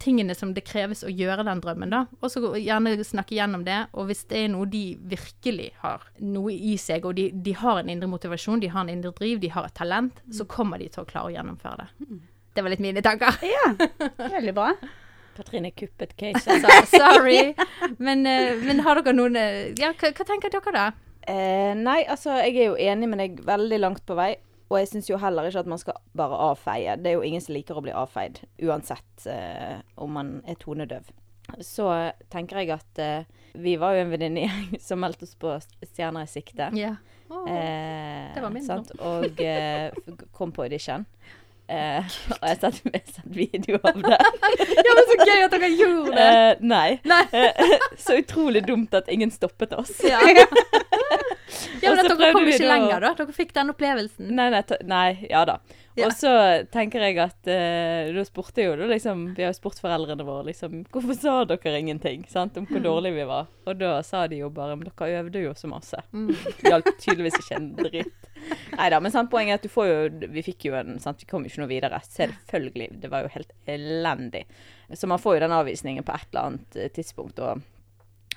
tingene 0.00 0.34
som 0.36 0.54
det 0.56 0.64
kreves 0.66 1.04
å 1.04 1.12
gjøre 1.12 1.44
den 1.46 1.60
drømmen, 1.62 1.92
da. 1.92 2.04
Og 2.20 2.32
så 2.32 2.42
gjerne 2.58 2.96
snakke 3.04 3.36
gjennom 3.36 3.64
det. 3.66 3.78
Og 3.92 4.08
hvis 4.10 4.24
det 4.30 4.44
er 4.44 4.50
noe 4.52 4.68
de 4.70 4.84
virkelig 5.12 5.70
har 5.82 6.06
noe 6.24 6.54
i 6.54 6.76
seg, 6.80 7.06
og 7.08 7.18
de, 7.18 7.28
de 7.32 7.54
har 7.60 7.82
en 7.82 7.92
indre 7.92 8.08
motivasjon, 8.10 8.62
de 8.62 8.72
har 8.72 8.86
en 8.86 8.92
indre 8.92 9.12
driv, 9.16 9.40
de 9.42 9.52
har 9.52 9.68
et 9.68 9.76
talent, 9.76 10.22
så 10.32 10.48
kommer 10.48 10.80
de 10.80 10.88
til 10.92 11.04
å 11.04 11.08
klare 11.08 11.30
å 11.30 11.34
gjennomføre 11.36 11.84
det. 11.84 12.18
Det 12.54 12.64
var 12.64 12.74
litt 12.74 12.82
mine 12.82 13.04
tanker. 13.04 13.36
Ja, 13.46 13.70
veldig 14.18 14.56
bra. 14.56 14.72
Katrine 15.36 15.70
kuppet 15.70 16.16
case. 16.16 16.50
Altså, 16.50 16.98
sorry. 16.98 17.54
Men, 17.98 18.26
eh, 18.26 18.58
men 18.64 18.82
har 18.84 19.00
dere 19.00 19.14
noen 19.16 19.38
eh, 19.38 19.70
Ja, 19.80 19.92
hva, 19.94 20.10
hva 20.16 20.26
tenker 20.26 20.52
dere 20.52 20.74
da? 20.74 20.86
Eh, 21.30 21.72
nei, 21.78 22.00
altså 22.08 22.38
jeg 22.40 22.56
er 22.56 22.70
jo 22.72 22.78
enig 22.80 23.08
med 23.10 23.20
deg 23.22 23.42
veldig 23.46 23.78
langt 23.80 24.02
på 24.08 24.16
vei. 24.18 24.34
Og 24.70 24.78
jeg 24.78 24.90
syns 24.92 25.10
jo 25.10 25.18
heller 25.18 25.48
ikke 25.48 25.64
at 25.64 25.70
man 25.70 25.80
skal 25.82 25.98
bare 26.16 26.38
avfeie. 26.50 26.94
Det 27.02 27.10
er 27.10 27.18
jo 27.18 27.26
ingen 27.26 27.42
som 27.42 27.56
liker 27.56 27.78
å 27.78 27.82
bli 27.82 27.94
avfeid, 27.94 28.38
uansett 28.62 29.26
eh, 29.26 29.80
om 29.98 30.14
man 30.14 30.36
er 30.46 30.58
tonedøv. 30.62 31.10
Så 31.66 31.88
tenker 32.30 32.62
jeg 32.62 32.70
at 32.76 33.00
eh, 33.02 33.26
vi 33.58 33.74
var 33.80 33.96
jo 33.96 34.04
en 34.04 34.14
venninnegjeng 34.14 34.78
som 34.86 35.02
meldte 35.02 35.26
oss 35.26 35.34
på 35.34 35.56
Stjerner 35.90 36.28
i 36.28 36.30
sikte. 36.30 36.70
Ja. 36.78 36.94
Eh, 37.30 38.30
det 38.34 38.42
var 38.42 38.54
min 38.54 38.66
sant? 38.66 38.94
Og 39.02 39.42
eh, 39.42 39.90
kom 40.36 40.54
på 40.54 40.66
audition. 40.68 41.06
Uh, 41.70 42.02
og 42.34 42.48
jeg 42.48 42.56
har 42.64 42.72
sett, 42.72 42.78
sett 43.14 43.26
video 43.40 43.78
av 43.86 44.00
det. 44.02 44.16
ja, 44.18 44.94
men 44.96 45.04
så 45.06 45.16
gøy 45.20 45.44
at 45.44 45.52
dere 45.54 45.68
gjorde 45.70 46.16
det! 46.16 46.24
Uh, 46.26 46.64
nei. 46.66 46.88
Nei. 47.06 47.20
Uh, 47.30 47.76
så 47.94 48.16
utrolig 48.18 48.64
dumt 48.66 48.96
at 48.98 49.06
ingen 49.12 49.30
stoppet 49.30 49.76
oss. 49.78 49.92
Ja. 50.02 50.18
Ja, 51.82 51.94
men 51.94 52.04
at 52.04 52.12
dere 52.14 52.32
kom 52.36 52.48
ikke 52.48 52.70
lenger, 52.70 53.04
da. 53.04 53.12
Dere 53.18 53.36
fikk 53.36 53.54
den 53.56 53.72
opplevelsen. 53.72 54.32
Nei, 54.36 54.48
nei, 54.54 54.62
nei, 54.88 55.06
ja 55.30 55.44
da. 55.48 55.60
Ja. 55.98 56.06
Og 56.06 56.14
så 56.14 56.30
tenker 56.70 57.02
jeg 57.02 57.16
at 57.18 57.48
uh, 57.50 58.10
Da 58.14 58.22
spurte 58.24 58.62
jo 58.62 58.76
da 58.78 58.86
liksom 58.88 59.24
Vi 59.34 59.42
har 59.42 59.50
jo 59.50 59.56
spurt 59.58 59.80
foreldrene 59.82 60.22
våre 60.24 60.46
liksom 60.46 60.84
Hvorfor 60.92 61.16
sa 61.18 61.32
dere 61.50 61.80
ingenting? 61.80 62.22
Sant? 62.30 62.56
Om 62.56 62.68
hvor 62.70 62.82
dårlige 62.84 63.18
vi 63.18 63.26
var. 63.28 63.48
Og 63.66 63.80
da 63.80 63.96
sa 64.06 64.22
de 64.30 64.38
jo 64.38 64.52
bare 64.54 64.76
Men 64.78 64.86
dere 64.86 65.24
øvde 65.24 65.42
jo 65.42 65.54
så 65.58 65.70
masse. 65.70 65.98
Mm. 66.14 66.30
Hjalp 66.62 66.92
tydeligvis 67.02 67.40
ikke 67.42 67.58
en 67.58 67.68
dritt. 67.78 68.30
Nei 68.76 68.86
da, 68.92 69.00
men 69.02 69.12
sant, 69.12 69.30
poenget 69.32 69.58
er 69.58 69.60
at 69.60 69.66
du 69.66 69.72
får 69.72 69.90
jo 69.90 70.30
Vi 70.36 70.46
fikk 70.46 70.70
jo 70.70 70.78
en 70.78 71.00
sant, 71.02 71.20
Vi 71.20 71.28
kom 71.30 71.44
jo 71.44 71.52
ikke 71.52 71.64
noe 71.64 71.72
videre. 71.72 72.00
Selvfølgelig. 72.06 72.88
Det 73.02 73.10
var 73.12 73.26
jo 73.26 73.34
helt 73.34 73.52
elendig. 73.68 74.46
Så 74.94 75.10
man 75.10 75.22
får 75.22 75.36
jo 75.36 75.44
den 75.44 75.58
avvisningen 75.58 76.06
på 76.06 76.14
et 76.14 76.30
eller 76.30 76.52
annet 76.52 76.78
eh, 76.78 76.90
tidspunkt. 76.94 77.42
og 77.42 77.60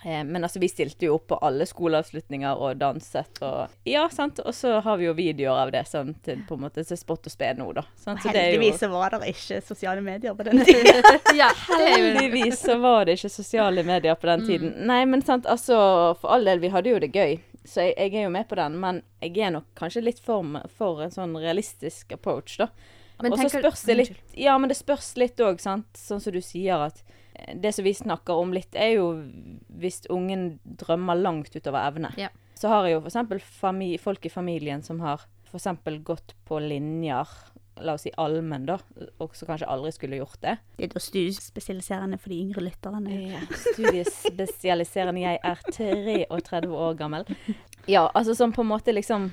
men 0.03 0.43
altså, 0.43 0.59
vi 0.59 0.67
stilte 0.69 1.05
jo 1.07 1.15
opp 1.15 1.27
på 1.31 1.37
alle 1.47 1.65
skoleavslutninger 1.69 2.59
og 2.59 2.77
danset 2.81 3.39
og 3.45 3.71
Ja, 3.87 4.05
sant. 4.11 4.39
Og 4.43 4.53
så 4.55 4.79
har 4.83 4.97
vi 4.99 5.05
jo 5.07 5.13
videoer 5.17 5.61
av 5.63 5.71
det 5.71 5.85
sånn 5.87 6.13
til 6.25 6.41
på 6.47 6.57
en 6.57 6.65
måte 6.65 6.83
til 6.83 6.97
spott 6.99 7.29
og 7.29 7.33
spe 7.33 7.53
nå, 7.57 7.69
da. 7.77 7.85
Sant? 7.95 8.21
Så 8.23 8.33
det 8.35 8.41
er 8.41 8.49
jo 8.51 8.57
Heldigvis 8.59 8.79
så 8.83 8.89
var 8.91 9.15
det 9.15 9.29
ikke 9.31 9.61
sosiale 9.63 10.01
medier 10.03 10.35
på 10.35 10.43
denne 10.49 10.65
tiden. 10.67 11.01
ja, 11.41 11.49
det 11.79 11.87
jo 11.93 12.03
Heldigvis 12.03 12.59
så 12.65 12.75
var 12.83 13.05
det 13.07 13.17
ikke 13.19 13.31
sosiale 13.37 13.83
medier 13.87 14.15
på 14.19 14.27
Mm. 14.27 14.31
den 14.33 14.45
tiden. 14.47 14.73
Nei, 14.87 15.01
men 15.05 15.21
sant, 15.21 15.45
altså 15.45 15.77
For 16.19 16.31
all 16.35 16.45
del, 16.47 16.59
vi 16.63 16.69
hadde 16.73 16.89
jo 16.89 16.99
det 16.99 17.11
gøy. 17.13 17.37
Så 17.65 17.85
jeg, 17.87 17.93
jeg 17.97 18.15
er 18.19 18.23
jo 18.27 18.29
med 18.33 18.47
på 18.49 18.55
den, 18.59 18.75
men 18.79 19.01
jeg 19.23 19.37
er 19.39 19.51
nok 19.55 19.65
kanskje 19.79 20.01
litt 20.03 20.19
for, 20.19 20.43
for 20.77 21.01
en 21.05 21.11
sånn 21.13 21.35
realistisk 21.39 22.11
approach, 22.17 22.57
da. 22.59 22.67
Og 23.23 23.37
så 23.39 23.47
spørs 23.53 23.83
det 23.87 23.95
litt 23.95 24.17
Ja, 24.35 24.57
men 24.59 24.67
det 24.71 24.75
spørs 24.75 25.13
litt 25.21 25.39
òg, 25.39 25.61
sant. 25.63 25.85
Sånn 25.95 26.19
som 26.19 26.33
du 26.35 26.41
sier 26.43 26.81
at 26.89 26.99
eh, 27.05 27.13
det 27.55 27.71
som 27.73 27.85
vi 27.85 27.93
snakker 27.93 28.33
om 28.33 28.53
litt, 28.53 28.75
er 28.75 28.95
jo 28.97 29.07
hvis 29.79 30.03
ungen 30.13 30.59
drømmer 30.63 31.17
langt 31.19 31.55
utover 31.55 31.87
evne. 31.87 32.13
Ja. 32.17 32.29
Så 32.59 32.69
har 32.71 32.85
jeg 32.87 32.97
jo 32.97 33.01
f.eks. 33.03 34.03
Folk 34.03 34.25
i 34.25 34.31
familien 34.31 34.83
som 34.85 35.01
har 35.03 35.25
f.eks. 35.49 35.67
gått 36.05 36.35
på 36.45 36.59
linjer, 36.61 37.29
la 37.81 37.95
oss 37.97 38.05
si 38.05 38.11
allmenn, 38.21 38.67
da, 38.69 38.77
og 39.21 39.33
som 39.35 39.49
kanskje 39.49 39.69
aldri 39.69 39.91
skulle 39.95 40.19
gjort 40.21 40.39
det. 40.45 40.55
Det 40.77 40.87
er 40.87 40.93
da 40.93 41.01
studiespesialiserende 41.01 42.19
for 42.21 42.33
de 42.33 42.39
yngre 42.45 42.63
lytterne. 42.67 43.17
Ja, 43.33 43.41
studiespesialiserende. 43.65 45.25
Jeg 45.25 45.41
er 45.41 45.65
33 45.69 46.69
år 46.69 46.97
gammel. 46.99 47.27
Ja, 47.89 48.07
altså 48.13 48.35
som 48.37 48.53
på 48.55 48.63
en 48.63 48.71
måte 48.71 48.93
liksom 48.95 49.31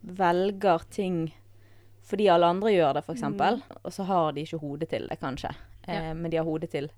velger 0.00 0.86
ting 0.90 1.26
fordi 2.10 2.30
alle 2.32 2.48
andre 2.48 2.72
gjør 2.72 2.96
det, 2.96 3.02
f.eks., 3.04 3.18
eksempel 3.20 3.60
og 3.84 3.92
så 3.94 4.06
har 4.08 4.32
de 4.34 4.42
ikke 4.42 4.58
hodet 4.62 4.88
til 4.90 5.04
det, 5.06 5.18
kanskje. 5.20 5.52
Eh, 5.86 6.10
men 6.16 6.30
de 6.32 6.40
har 6.40 6.48
hodet 6.48 6.70
til 6.72 6.88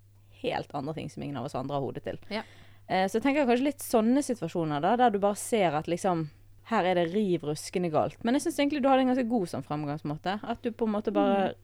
helt 0.42 0.74
andre 0.76 0.94
ting 0.98 1.10
som 1.10 1.24
ingen 1.24 1.40
av 1.40 1.48
oss 1.48 1.56
andre 1.58 1.78
har 1.78 1.84
hodet 1.84 2.04
til. 2.06 2.20
Ja. 2.32 2.44
Eh, 2.86 3.06
så 3.08 3.18
jeg 3.18 3.26
tenker 3.26 3.48
kanskje 3.48 3.70
litt 3.70 3.84
sånne 3.84 4.22
situasjoner, 4.26 4.82
da, 4.84 4.96
der 5.00 5.14
du 5.14 5.20
bare 5.22 5.38
ser 5.38 5.78
at 5.78 5.90
liksom 5.90 6.28
her 6.70 6.86
er 6.86 6.98
det 7.00 7.10
riv 7.10 7.44
ruskende 7.46 7.90
galt. 7.92 8.20
Men 8.22 8.36
jeg 8.36 8.46
syns 8.46 8.60
egentlig 8.60 8.82
du 8.82 8.88
hadde 8.90 9.04
en 9.06 9.12
ganske 9.12 9.28
god 9.30 9.50
sånn 9.50 9.64
fremgangsmåte. 9.66 10.38
At 10.46 10.62
du 10.62 10.70
på 10.70 10.86
en 10.86 10.94
måte 10.94 11.14
bare 11.14 11.54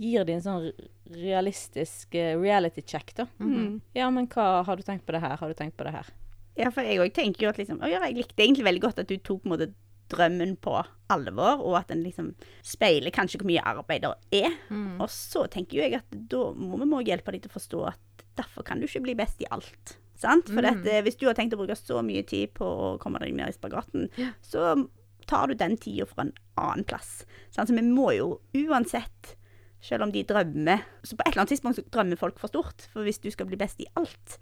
gir 0.00 0.26
dem 0.28 0.38
en 0.38 0.44
sånn 0.44 0.66
realistisk 1.12 2.14
eh, 2.16 2.34
reality 2.40 2.84
check, 2.84 3.14
da. 3.16 3.26
Mm. 3.40 3.80
Ja, 3.96 4.08
men 4.12 4.28
hva 4.32 4.62
Har 4.66 4.76
du 4.76 4.84
tenkt 4.86 5.06
på 5.06 5.14
det 5.16 5.22
her? 5.24 5.36
Har 5.40 5.48
du 5.48 5.56
tenkt 5.56 5.76
på 5.76 5.86
det 5.88 5.94
her? 5.96 6.08
Ja, 6.56 6.68
for 6.72 6.84
jeg 6.84 7.00
òg 7.00 7.14
tenker 7.16 7.46
jo 7.46 7.52
at 7.52 7.58
liksom 7.60 7.80
Å 7.80 7.88
ja, 7.88 8.02
jeg 8.08 8.18
likte 8.18 8.44
egentlig 8.44 8.66
veldig 8.66 8.82
godt 8.84 9.00
at 9.00 9.08
du 9.08 9.16
tok 9.16 9.40
på 9.42 9.48
en 9.48 9.54
måte 9.54 9.70
drømmen 10.12 10.54
på 10.62 10.76
alvor, 11.12 11.60
og 11.64 11.78
at 11.80 11.88
den 11.92 12.04
liksom 12.04 12.30
speiler 12.64 13.12
kanskje 13.14 13.40
hvor 13.40 13.48
mye 13.50 13.64
arbeid 13.72 14.04
det 14.06 14.12
er. 14.44 14.54
Mm. 14.70 15.00
Og 15.02 15.08
så 15.12 15.46
tenker 15.52 15.78
jo 15.80 15.84
jeg 15.86 15.98
at 16.00 16.16
da 16.32 16.44
må 16.56 16.78
vi 16.80 16.88
må 16.92 17.02
hjelpe 17.04 17.32
dem 17.34 17.42
til 17.44 17.52
å 17.52 17.56
forstå 17.58 17.82
at 17.90 18.24
derfor 18.38 18.64
kan 18.68 18.80
du 18.80 18.86
ikke 18.88 19.02
bli 19.04 19.16
best 19.18 19.42
i 19.44 19.48
alt. 19.52 19.96
Sant? 20.22 20.46
For 20.48 20.62
Mm. 20.62 20.68
at, 20.70 20.86
eh, 20.86 21.02
hvis 21.02 21.16
du 21.18 21.26
har 21.26 21.34
tenkt 21.34 21.52
å 21.56 21.58
bruke 21.58 21.74
så 21.76 21.98
mye 22.04 22.22
tid 22.24 22.52
på 22.54 22.64
å 22.64 22.98
komme 23.02 23.18
deg 23.18 23.34
ned 23.34 23.48
i 23.48 23.56
spagaten, 23.56 24.08
Ja. 24.16 24.30
så 24.40 24.88
tar 25.26 25.48
du 25.48 25.54
den 25.54 25.76
tida 25.76 26.06
fra 26.06 26.22
en 26.24 26.32
annen 26.56 26.84
plass. 26.84 27.24
Sant? 27.50 27.68
Så 27.68 27.74
vi 27.74 27.82
må 27.82 28.12
jo 28.16 28.40
uansett, 28.54 29.36
selv 29.82 30.02
om 30.04 30.12
de 30.12 30.22
drømmer 30.22 30.82
Så 31.02 31.16
på 31.16 31.22
et 31.26 31.32
eller 31.34 31.42
annet 31.42 31.52
tidspunkt 31.58 31.90
drømmer 31.90 32.16
folk 32.18 32.38
for 32.38 32.48
stort. 32.48 32.86
For 32.92 33.02
hvis 33.02 33.20
du 33.20 33.30
skal 33.30 33.46
bli 33.46 33.56
best 33.56 33.80
i 33.82 33.86
alt. 33.96 34.38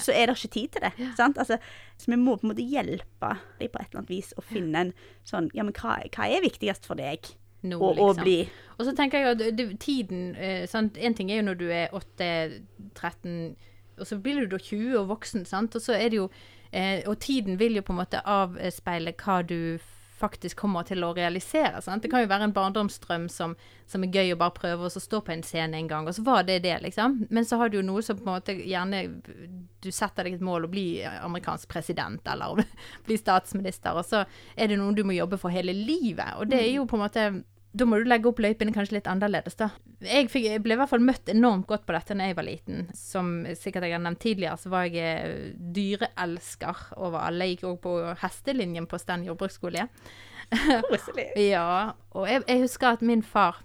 Så 0.00 0.14
er 0.14 0.26
det 0.28 0.36
ikke 0.38 0.52
tid 0.54 0.68
til 0.76 0.84
det. 0.86 0.92
Sant? 1.18 1.38
Altså, 1.38 1.58
så 1.98 2.10
vi 2.10 2.16
må 2.16 2.36
på 2.36 2.46
en 2.46 2.52
måte 2.52 2.64
hjelpe 2.64 3.34
dem 3.58 3.70
på 3.72 3.80
et 3.82 3.88
eller 3.90 4.00
annet 4.00 4.10
vis 4.12 4.32
å 4.36 4.44
finne 4.44 4.86
en 4.86 4.92
sånn 5.28 5.50
Ja, 5.54 5.64
men 5.66 5.74
hva, 5.76 5.98
hva 6.14 6.28
er 6.28 6.44
viktigst 6.44 6.88
for 6.88 6.98
deg 7.00 7.28
Nå, 7.66 7.78
å, 7.78 7.90
liksom. 7.90 8.04
og 8.04 8.20
bli 8.22 8.36
Og 8.78 8.84
så 8.86 8.94
tenker 8.96 9.18
jeg 9.18 9.34
at 9.34 9.58
det, 9.58 9.66
tiden 9.82 10.34
eh, 10.36 10.62
sant? 10.70 10.96
En 10.96 11.16
ting 11.18 11.32
er 11.32 11.40
jo 11.40 11.48
når 11.50 11.58
du 11.58 11.66
er 11.74 11.94
8-13, 11.96 13.56
og 13.98 14.06
så 14.06 14.18
blir 14.22 14.44
du 14.44 14.52
da 14.54 14.60
20 14.62 14.94
og 15.00 15.08
voksen, 15.10 15.46
sant. 15.48 15.74
Og 15.74 15.82
så 15.82 15.96
er 15.98 16.12
det 16.12 16.20
jo 16.20 16.28
eh, 16.70 17.02
Og 17.08 17.18
tiden 17.18 17.58
vil 17.58 17.80
jo 17.80 17.82
på 17.82 17.96
en 17.96 18.02
måte 18.02 18.22
avspeile 18.22 19.16
hva 19.18 19.40
du 19.42 19.58
faktisk 20.18 20.58
kommer 20.58 20.86
til 20.88 21.04
å 21.06 21.12
realisere. 21.16 21.80
Sant? 21.84 22.02
Det 22.02 22.10
kan 22.12 22.22
jo 22.24 22.30
være 22.30 22.48
en 22.48 22.54
barndomsdrøm 22.56 23.28
som, 23.32 23.54
som 23.88 24.04
er 24.04 24.14
gøy 24.14 24.34
å 24.34 24.38
bare 24.40 24.56
prøve, 24.56 24.86
og 24.86 24.94
så 24.94 25.02
stå 25.02 25.20
på 25.24 25.34
en 25.34 25.44
scene 25.46 25.78
en 25.78 25.90
gang, 25.90 26.08
og 26.08 26.16
så 26.16 26.24
var 26.26 26.46
det 26.48 26.60
det, 26.66 26.76
liksom. 26.84 27.20
Men 27.30 27.46
så 27.48 27.60
har 27.60 27.70
du 27.70 27.78
jo 27.78 27.86
noe 27.86 28.04
som 28.04 28.18
på 28.18 28.26
en 28.26 28.34
måte 28.34 28.56
gjerne 28.58 29.04
Du 29.82 29.90
setter 29.94 30.26
deg 30.26 30.38
et 30.38 30.44
mål 30.44 30.66
å 30.66 30.72
bli 30.72 30.86
amerikansk 31.06 31.68
president, 31.70 32.26
eller 32.26 32.64
bli 33.06 33.18
statsminister, 33.20 33.94
og 33.98 34.06
så 34.06 34.24
er 34.56 34.70
det 34.70 34.80
noe 34.80 34.96
du 34.96 35.04
må 35.06 35.16
jobbe 35.16 35.38
for 35.40 35.54
hele 35.54 35.76
livet. 35.76 36.34
Og 36.38 36.50
det 36.50 36.62
er 36.64 36.72
jo 36.74 36.88
på 36.88 36.98
en 36.98 37.06
måte 37.06 37.30
da 37.78 37.86
må 37.86 37.98
du 38.00 38.08
legge 38.08 38.28
opp 38.30 38.40
løypene 38.42 38.72
kanskje 38.74 38.98
litt 38.98 39.08
annerledes, 39.10 39.56
da. 39.58 39.70
Jeg, 40.04 40.28
fikk, 40.32 40.46
jeg 40.50 40.62
ble 40.64 40.76
i 40.76 40.78
hvert 40.80 40.90
fall 40.90 41.04
møtt 41.04 41.30
enormt 41.32 41.68
godt 41.70 41.86
på 41.86 41.94
dette 41.94 42.16
da 42.18 42.28
jeg 42.28 42.38
var 42.38 42.46
liten. 42.46 42.88
Som 42.96 43.30
sikkert 43.58 43.86
jeg 43.86 43.96
har 43.96 44.02
nevnt 44.04 44.22
tidligere, 44.22 44.58
så 44.60 44.72
var 44.72 44.88
jeg 44.88 44.98
eh, 45.04 45.54
dyreelsker 45.76 46.88
over 46.96 47.22
alle. 47.26 47.46
Jeg 47.48 47.58
gikk 47.58 47.70
òg 47.70 47.78
på 47.86 47.94
hestelinjen 48.22 48.88
på 48.90 49.00
Sten 49.00 49.26
jordbruksskole. 49.28 49.88
koselig. 50.90 51.30
Ja, 51.52 51.94
og 52.16 52.28
jeg, 52.30 52.44
jeg 52.48 52.64
husker 52.64 52.94
at 52.96 53.04
min 53.04 53.22
far 53.26 53.62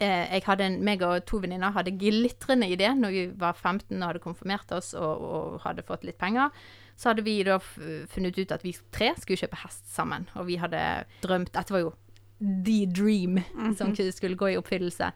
eh, 0.00 0.26
jeg 0.32 0.44
hadde 0.46 0.66
en, 0.66 0.78
meg 0.86 1.02
og 1.06 1.24
to 1.28 1.42
venninner 1.42 1.74
hadde 1.76 1.96
glitrende 2.00 2.70
idé 2.70 2.92
når 2.96 3.16
vi 3.16 3.24
var 3.40 3.58
15 3.58 3.96
og 3.98 4.06
hadde 4.08 4.22
konfirmert 4.24 4.72
oss 4.76 4.94
og, 4.96 5.26
og 5.30 5.58
hadde 5.66 5.86
fått 5.86 6.06
litt 6.08 6.18
penger. 6.20 6.54
Så 7.00 7.10
hadde 7.12 7.24
vi 7.24 7.38
da 7.46 7.56
funnet 7.60 8.36
ut 8.36 8.52
at 8.52 8.64
vi 8.64 8.74
tre 8.92 9.14
skulle 9.16 9.40
kjøpe 9.40 9.62
hest 9.62 9.86
sammen. 9.88 10.26
Og 10.36 10.50
vi 10.50 10.58
hadde 10.60 10.80
drømt 11.24 11.52
Dette 11.54 11.72
var 11.72 11.86
jo 11.86 11.94
the 12.40 12.86
dream 12.86 13.40
som 13.76 13.94
skulle 13.96 14.36
gå 14.36 14.50
i 14.50 14.58
oppfyllelse. 14.58 15.12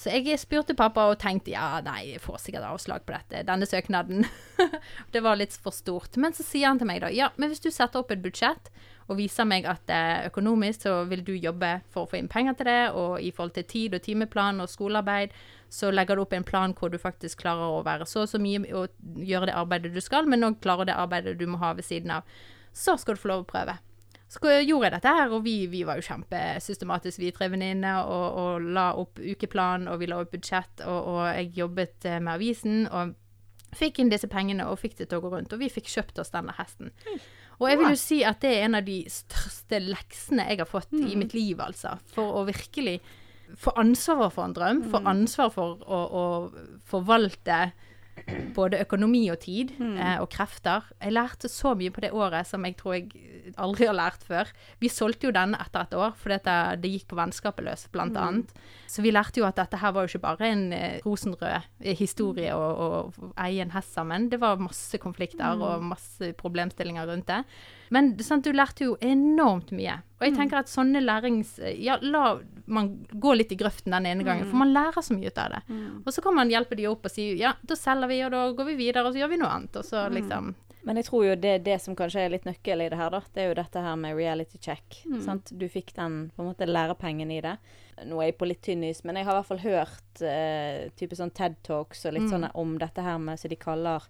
Så 0.00 0.08
jeg 0.14 0.38
spurte 0.40 0.72
pappa 0.72 1.10
og 1.10 1.18
tenkte 1.20 1.52
ja, 1.52 1.82
nei, 1.84 2.14
jeg 2.14 2.22
får 2.24 2.38
sikkert 2.40 2.64
avslag 2.70 3.02
på 3.04 3.12
dette, 3.12 3.42
denne 3.44 3.66
søknaden. 3.68 4.24
det 5.12 5.20
var 5.20 5.36
litt 5.36 5.52
for 5.60 5.76
stort. 5.76 6.16
Men 6.16 6.32
så 6.32 6.46
sier 6.46 6.70
han 6.70 6.80
til 6.80 6.88
meg 6.88 7.02
da 7.02 7.10
ja, 7.12 7.28
men 7.36 7.52
hvis 7.52 7.60
du 7.60 7.68
setter 7.68 8.00
opp 8.00 8.14
et 8.14 8.22
budsjett 8.24 8.70
og 9.10 9.18
viser 9.18 9.44
meg 9.44 9.66
at 9.68 9.90
eh, 9.92 10.22
økonomisk 10.30 10.86
så 10.86 10.94
vil 11.10 11.24
du 11.26 11.34
jobbe 11.34 11.80
for 11.92 12.06
å 12.06 12.08
få 12.08 12.20
inn 12.20 12.30
penger 12.32 12.56
til 12.56 12.70
det, 12.70 12.80
og 12.96 13.18
i 13.20 13.32
forhold 13.34 13.52
til 13.58 13.66
tid 13.68 13.98
og 13.98 14.04
timeplan 14.06 14.62
og 14.62 14.70
skolearbeid, 14.72 15.34
så 15.68 15.90
legger 15.92 16.16
du 16.16 16.24
opp 16.24 16.32
en 16.38 16.48
plan 16.48 16.72
hvor 16.78 16.94
du 16.94 16.96
faktisk 17.02 17.42
klarer 17.42 17.74
å 17.74 17.84
være 17.84 18.08
så 18.08 18.24
og 18.24 18.32
så 18.32 18.40
mye 18.40 18.62
og 18.72 18.94
gjøre 19.20 19.50
det 19.50 19.58
arbeidet 19.58 19.92
du 19.92 20.00
skal, 20.00 20.30
men 20.30 20.46
òg 20.46 20.62
klarer 20.64 20.88
det 20.88 20.96
arbeidet 20.96 21.36
du 21.42 21.44
må 21.50 21.60
ha 21.60 21.74
ved 21.76 21.84
siden 21.84 22.14
av. 22.14 22.40
Så 22.72 22.96
skal 23.02 23.18
du 23.18 23.20
få 23.20 23.34
lov 23.34 23.44
å 23.44 23.50
prøve. 23.50 23.76
Så 24.30 24.52
gjorde 24.62 24.86
jeg 24.86 24.94
dette 24.94 25.12
her, 25.16 25.32
og 25.34 25.42
vi, 25.42 25.54
vi 25.66 25.80
var 25.86 25.98
jo 25.98 26.06
kjempesystematisk, 26.06 27.18
vi 27.18 27.32
tre 27.34 27.48
venninner, 27.50 28.06
og, 28.06 28.36
og 28.38 28.68
la 28.76 28.92
opp 29.00 29.18
ukeplan, 29.18 29.88
og 29.90 29.98
vi 29.98 30.06
la 30.10 30.20
opp 30.22 30.30
budsjett, 30.36 30.84
og, 30.86 31.08
og 31.10 31.24
jeg 31.32 31.50
jobbet 31.58 32.06
eh, 32.06 32.20
med 32.22 32.36
avisen, 32.36 32.84
og 32.94 33.16
fikk 33.74 33.98
inn 33.98 34.12
disse 34.12 34.30
pengene, 34.30 34.68
og 34.70 34.78
fikk 34.78 35.00
det 35.00 35.08
til 35.10 35.18
å 35.18 35.24
gå 35.24 35.32
rundt, 35.34 35.54
og 35.54 35.62
vi 35.62 35.70
fikk 35.72 35.90
kjøpt 35.90 36.22
oss 36.22 36.30
denne 36.34 36.54
hesten. 36.58 36.92
Og 37.60 37.66
jeg 37.68 37.80
vil 37.80 37.90
jo 37.92 37.98
si 38.00 38.20
at 38.24 38.38
det 38.40 38.54
er 38.54 38.68
en 38.68 38.78
av 38.78 38.86
de 38.86 39.00
største 39.12 39.82
leksene 39.82 40.46
jeg 40.48 40.62
har 40.62 40.68
fått 40.70 40.94
i 40.96 41.18
mitt 41.18 41.34
liv, 41.36 41.58
altså. 41.60 41.98
For 42.14 42.40
å 42.40 42.46
virkelig 42.48 43.00
få 43.58 43.74
ansvar 43.82 44.30
for 44.30 44.46
en 44.46 44.54
drøm, 44.54 44.84
få 44.92 45.02
ansvar 45.10 45.50
for 45.52 45.82
å, 45.82 46.00
å 46.22 46.24
forvalte 46.86 47.64
både 48.54 48.80
økonomi 48.84 49.22
og 49.32 49.40
tid 49.42 49.72
eh, 49.80 50.16
og 50.20 50.28
krefter. 50.32 50.86
Jeg 51.00 51.14
lærte 51.14 51.50
så 51.50 51.74
mye 51.78 51.92
på 51.94 52.02
det 52.04 52.12
året 52.16 52.48
som 52.48 52.64
jeg 52.66 52.76
tror 52.78 52.96
jeg 52.96 53.08
aldri 53.60 53.88
har 53.88 53.96
lært 53.96 54.24
før. 54.26 54.50
Vi 54.82 54.90
solgte 54.92 55.28
jo 55.28 55.34
den 55.34 55.56
etter 55.58 55.86
et 55.86 55.96
år, 55.98 56.14
fordi 56.20 56.40
det, 56.46 56.58
det 56.82 56.92
gikk 56.94 57.08
på 57.10 57.18
vennskapet 57.18 57.66
løs, 57.66 57.86
blant 57.92 58.18
annet. 58.18 58.54
Så 58.90 59.04
vi 59.04 59.12
lærte 59.14 59.42
jo 59.42 59.48
at 59.48 59.58
dette 59.60 59.80
her 59.80 59.94
var 59.94 60.06
jo 60.06 60.12
ikke 60.12 60.24
bare 60.24 60.50
en 60.50 60.64
eh, 60.76 61.00
rosenrød 61.04 61.42
eh, 61.50 61.96
historie 61.98 62.54
å, 62.56 62.70
å 62.70 63.32
eie 63.40 63.64
en 63.64 63.74
hest 63.74 63.94
sammen. 63.96 64.28
Det 64.32 64.40
var 64.42 64.62
masse 64.62 64.98
konflikter 65.02 65.60
og 65.60 65.84
masse 65.90 66.32
problemstillinger 66.40 67.10
rundt 67.10 67.28
det. 67.30 67.42
Men 67.90 68.12
sant, 68.22 68.46
du 68.46 68.54
lærte 68.54 68.86
jo 68.86 68.96
enormt 69.02 69.72
mye. 69.74 69.98
Og 70.20 70.26
jeg 70.28 70.36
tenker 70.36 70.60
at 70.60 70.70
sånne 70.70 71.02
lærings... 71.02 71.56
Ja, 71.80 71.96
la 72.02 72.38
man 72.70 72.92
gå 73.10 73.32
litt 73.34 73.50
i 73.50 73.58
grøften 73.58 73.94
den 73.96 74.06
ene 74.06 74.26
gangen, 74.26 74.46
for 74.46 74.60
man 74.60 74.70
lærer 74.70 75.02
så 75.02 75.16
mye 75.16 75.32
ut 75.32 75.38
av 75.42 75.56
det. 75.56 75.78
Og 76.04 76.12
så 76.14 76.22
kan 76.22 76.36
man 76.36 76.52
hjelpe 76.52 76.78
de 76.78 76.86
opp 76.90 77.08
og 77.08 77.12
si 77.12 77.32
ja, 77.40 77.54
da 77.66 77.76
selger 77.78 78.10
vi, 78.10 78.20
og 78.26 78.34
da 78.34 78.44
går 78.54 78.68
vi 78.68 78.76
videre, 78.78 79.08
og 79.08 79.14
så 79.14 79.24
gjør 79.24 79.32
vi 79.32 79.40
noe 79.40 79.54
annet. 79.56 79.80
Og 79.80 79.88
så 79.88 80.04
liksom 80.12 80.52
Men 80.84 80.96
jeg 80.96 81.04
tror 81.10 81.24
jo 81.26 81.34
det, 81.36 81.54
det 81.64 81.76
som 81.82 81.94
kanskje 81.98 82.22
er 82.24 82.30
litt 82.32 82.46
nøkkel 82.48 82.80
i 82.80 82.88
det 82.88 82.96
her, 82.96 83.10
da, 83.12 83.20
det 83.34 83.42
er 83.42 83.48
jo 83.50 83.56
dette 83.58 83.82
her 83.84 83.96
med 84.00 84.16
reality 84.16 84.58
check. 84.58 85.02
Sant? 85.24 85.50
Du 85.52 85.66
fikk 85.68 85.92
den 85.96 86.30
på 86.36 86.42
en 86.42 86.48
måte 86.52 86.66
lærepengen 86.68 87.30
i 87.30 87.40
det. 87.44 87.56
Nå 88.08 88.20
er 88.22 88.30
jeg 88.30 88.38
på 88.40 88.48
litt 88.48 88.62
tynn 88.64 88.84
is, 88.88 89.02
men 89.04 89.16
jeg 89.20 89.26
har 89.28 89.34
i 89.36 89.40
hvert 89.42 89.50
fall 89.50 89.64
hørt 89.64 90.22
eh, 90.24 90.88
type 90.96 91.16
sånn 91.18 91.30
TED 91.36 91.58
Talks 91.66 92.06
og 92.08 92.14
litt 92.16 92.30
sånne 92.32 92.50
om 92.54 92.78
dette 92.80 93.04
her 93.04 93.18
med 93.20 93.38
som 93.42 93.52
de 93.52 93.56
kaller 93.60 94.08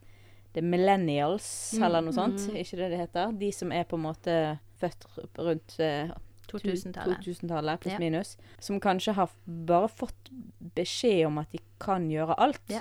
det 0.54 0.62
millennials, 0.66 1.74
eller 1.78 2.02
noe 2.02 2.12
sånt. 2.14 2.48
Ikke 2.54 2.76
det 2.78 2.90
det 2.94 2.98
heter? 3.04 3.32
De 3.38 3.50
som 3.54 3.70
er 3.74 3.84
på 3.90 3.98
en 3.98 4.02
måte 4.06 4.36
født 4.80 5.06
rundt 5.38 5.76
eh, 5.82 6.10
2000-tallet. 6.50 7.20
2000-tallet, 7.22 7.80
pluss 7.80 7.92
Ja. 7.92 7.98
minus. 8.02 8.36
Som 8.58 8.80
kanskje 8.82 9.12
har 9.14 9.30
bare 9.46 9.88
fått 9.88 10.30
beskjed 10.74 11.26
om 11.26 11.38
at 11.38 11.50
de 11.52 11.60
kan 11.78 12.08
gjøre 12.10 12.34
alt. 12.38 12.62
Ja. 12.70 12.80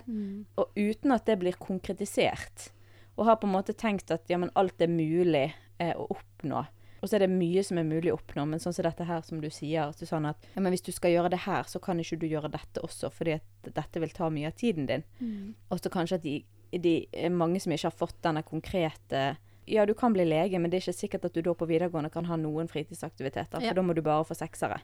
Og 0.57 0.71
uten 0.75 1.11
at 1.13 1.25
det 1.29 1.37
blir 1.41 1.53
konkretisert. 1.61 2.71
Og 3.19 3.27
har 3.27 3.39
på 3.41 3.47
en 3.49 3.55
måte 3.57 3.75
tenkt 3.75 4.11
at 4.15 4.29
ja, 4.31 4.39
men 4.39 4.53
alt 4.59 4.79
er 4.81 4.91
mulig 4.91 5.49
eh, 5.51 5.95
å 5.95 6.07
oppnå. 6.15 6.63
Og 6.99 7.07
så 7.07 7.15
er 7.15 7.23
det 7.23 7.31
mye 7.31 7.63
som 7.63 7.79
er 7.79 7.87
mulig 7.87 8.11
å 8.11 8.17
oppnå, 8.17 8.43
men 8.49 8.61
sånn 8.63 8.75
som 8.75 8.83
dette 8.83 9.07
her 9.07 9.21
som 9.23 9.39
du 9.43 9.47
sier, 9.53 9.91
Susanne, 9.95 10.33
at 10.35 10.47
ja, 10.51 10.63
men 10.63 10.73
hvis 10.75 10.83
du 10.83 10.91
skal 10.95 11.13
gjøre 11.13 11.31
det 11.31 11.41
her, 11.45 11.67
så 11.67 11.79
kan 11.83 11.99
ikke 11.99 12.19
du 12.19 12.27
gjøre 12.27 12.51
dette 12.51 12.83
også, 12.83 13.11
fordi 13.15 13.37
at 13.37 13.69
dette 13.75 14.03
vil 14.03 14.15
ta 14.15 14.27
mye 14.33 14.51
av 14.51 14.57
tiden 14.59 14.87
din. 14.89 15.05
Og 15.71 15.79
så 15.79 15.91
kanskje 15.93 16.19
at 16.19 16.25
de, 16.25 16.35
de 16.75 16.95
er 17.15 17.31
mange 17.31 17.61
som 17.63 17.71
ikke 17.75 17.87
har 17.87 17.95
fått 17.95 18.19
denne 18.25 18.43
konkrete 18.47 19.23
Ja, 19.69 19.85
du 19.85 19.93
kan 19.93 20.13
bli 20.15 20.25
lege, 20.25 20.57
men 20.59 20.71
det 20.71 20.79
er 20.79 20.85
ikke 20.87 20.97
sikkert 20.97 21.25
at 21.29 21.33
du 21.37 21.41
da 21.45 21.53
på 21.53 21.67
videregående 21.69 22.09
kan 22.11 22.25
ha 22.25 22.35
noen 22.41 22.67
fritidsaktiviteter, 22.71 23.61
Ja. 23.61 23.69
for 23.69 23.75
da 23.75 23.81
må 23.85 23.93
du 23.95 24.01
bare 24.01 24.23
få 24.25 24.33
seksere. 24.37 24.79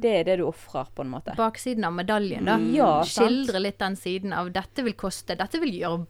Det 0.00 0.12
er 0.20 0.24
det 0.28 0.36
du 0.38 0.44
ofrer, 0.46 0.86
på 0.94 1.02
en 1.02 1.10
måte. 1.10 1.34
Baksiden 1.36 1.84
av 1.84 1.92
medaljen, 1.96 2.44
da. 2.46 2.56
Ja, 2.72 3.02
sant. 3.02 3.26
Skildre 3.28 3.60
litt 3.60 3.78
den 3.82 3.96
siden 3.98 4.32
av 4.32 4.52
dette 4.52 4.84
vil 4.86 4.94
koste 4.94 5.36
Dette 5.36 5.58
vil 5.60 5.74
gjøre, 5.80 6.06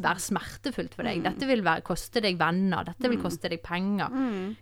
være 0.00 0.20
smertefullt 0.24 0.94
for 0.96 1.04
deg. 1.04 1.22
Dette 1.22 1.46
vil 1.46 1.62
være, 1.66 1.82
koste 1.86 2.22
deg 2.24 2.38
venner. 2.40 2.84
Dette 2.84 3.08
vil 3.12 3.20
koste 3.20 3.48
deg 3.52 3.62
penger. 3.62 4.08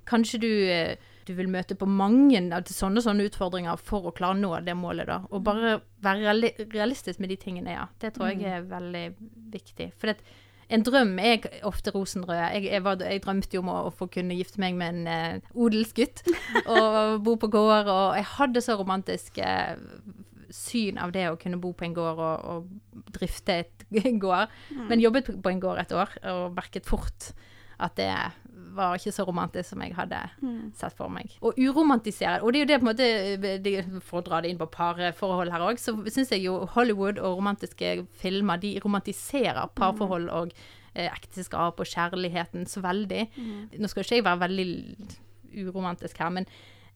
Kanskje 0.08 0.40
du, 0.42 0.50
eh, 0.68 0.96
du 1.26 1.34
vil 1.34 1.46
møte 1.48 1.76
på 1.76 1.86
mange 1.86 2.40
sånne 2.64 3.02
sånne 3.04 3.28
utfordringer 3.28 3.78
for 3.78 4.02
å 4.10 4.14
klare 4.14 4.34
å 4.36 4.40
nå 4.40 4.64
det 4.64 4.74
målet, 4.74 5.06
da. 5.06 5.20
Og 5.30 5.42
bare 5.44 5.80
være 6.02 6.52
realistisk 6.72 7.20
med 7.20 7.28
de 7.30 7.36
tingene, 7.36 7.70
ja. 7.76 7.86
Det 8.00 8.14
tror 8.14 8.32
jeg 8.32 8.42
er 8.44 8.62
veldig 8.62 9.06
viktig. 9.52 9.92
For 9.98 10.08
det, 10.12 10.18
en 10.68 10.84
drøm 10.84 11.16
er 11.22 11.46
ofte 11.66 11.92
rosenrød. 11.94 12.36
Jeg, 12.36 12.64
jeg, 12.68 12.84
var, 12.84 13.00
jeg 13.00 13.22
drømte 13.24 13.56
jo 13.56 13.64
om 13.64 13.72
å, 13.72 13.80
å 13.88 13.94
få 13.94 14.08
kunne 14.12 14.36
gifte 14.36 14.60
meg 14.62 14.76
med 14.78 15.00
en 15.00 15.10
uh, 15.40 15.52
odelsgutt 15.56 16.24
og 16.74 17.20
bo 17.24 17.38
på 17.40 17.50
gård, 17.52 17.88
og 17.88 18.16
jeg 18.18 18.28
hadde 18.36 18.64
så 18.64 18.76
romantisk 18.80 19.40
uh, 19.40 19.78
syn 20.52 21.00
av 21.00 21.12
det 21.12 21.26
å 21.28 21.38
kunne 21.40 21.60
bo 21.60 21.74
på 21.76 21.88
en 21.88 21.96
gård 21.96 22.20
og, 22.20 22.44
og 22.52 23.12
drifte 23.16 23.60
et 23.64 23.86
gård. 24.24 24.52
Men 24.90 25.04
jobbet 25.04 25.32
på 25.42 25.52
en 25.52 25.62
gård 25.62 25.80
et 25.84 25.96
år 25.96 26.18
og 26.32 26.58
merket 26.58 26.88
fort 26.88 27.32
at 27.78 27.94
det 27.98 28.10
var 28.76 28.96
ikke 28.98 29.12
så 29.14 29.24
romantisk 29.26 29.70
som 29.70 29.82
jeg 29.84 29.94
hadde 29.96 30.20
sett 30.78 30.96
for 30.98 31.08
meg. 31.12 31.32
Og 31.42 31.58
uromantisere 31.58 32.42
Og 32.42 32.52
det 32.52 32.60
er 32.60 32.64
jo 32.64 32.70
det 32.70 32.78
på 32.80 32.86
en 32.86 32.90
måte 32.90 33.58
det, 33.64 33.74
For 34.04 34.20
å 34.20 34.24
dra 34.26 34.40
det 34.42 34.50
inn 34.50 34.58
på 34.60 34.68
parforhold 34.70 35.52
her 35.52 35.64
òg, 35.68 35.78
så 35.78 35.94
syns 36.08 36.32
jeg 36.34 36.44
jo 36.44 36.66
Hollywood 36.74 37.18
og 37.18 37.38
romantiske 37.38 38.06
filmer 38.20 38.60
de 38.62 38.78
romantiserer 38.84 39.68
parforhold 39.74 40.28
og 40.30 40.52
eh, 40.94 41.08
ekteskap 41.10 41.80
og 41.80 41.86
kjærligheten 41.86 42.66
så 42.66 42.80
veldig. 42.84 43.28
Nå 43.78 43.88
skal 43.88 44.04
ikke 44.04 44.20
jeg 44.20 44.24
være 44.24 44.44
veldig 44.46 44.68
uromantisk 45.68 46.18
her, 46.18 46.30
men 46.30 46.46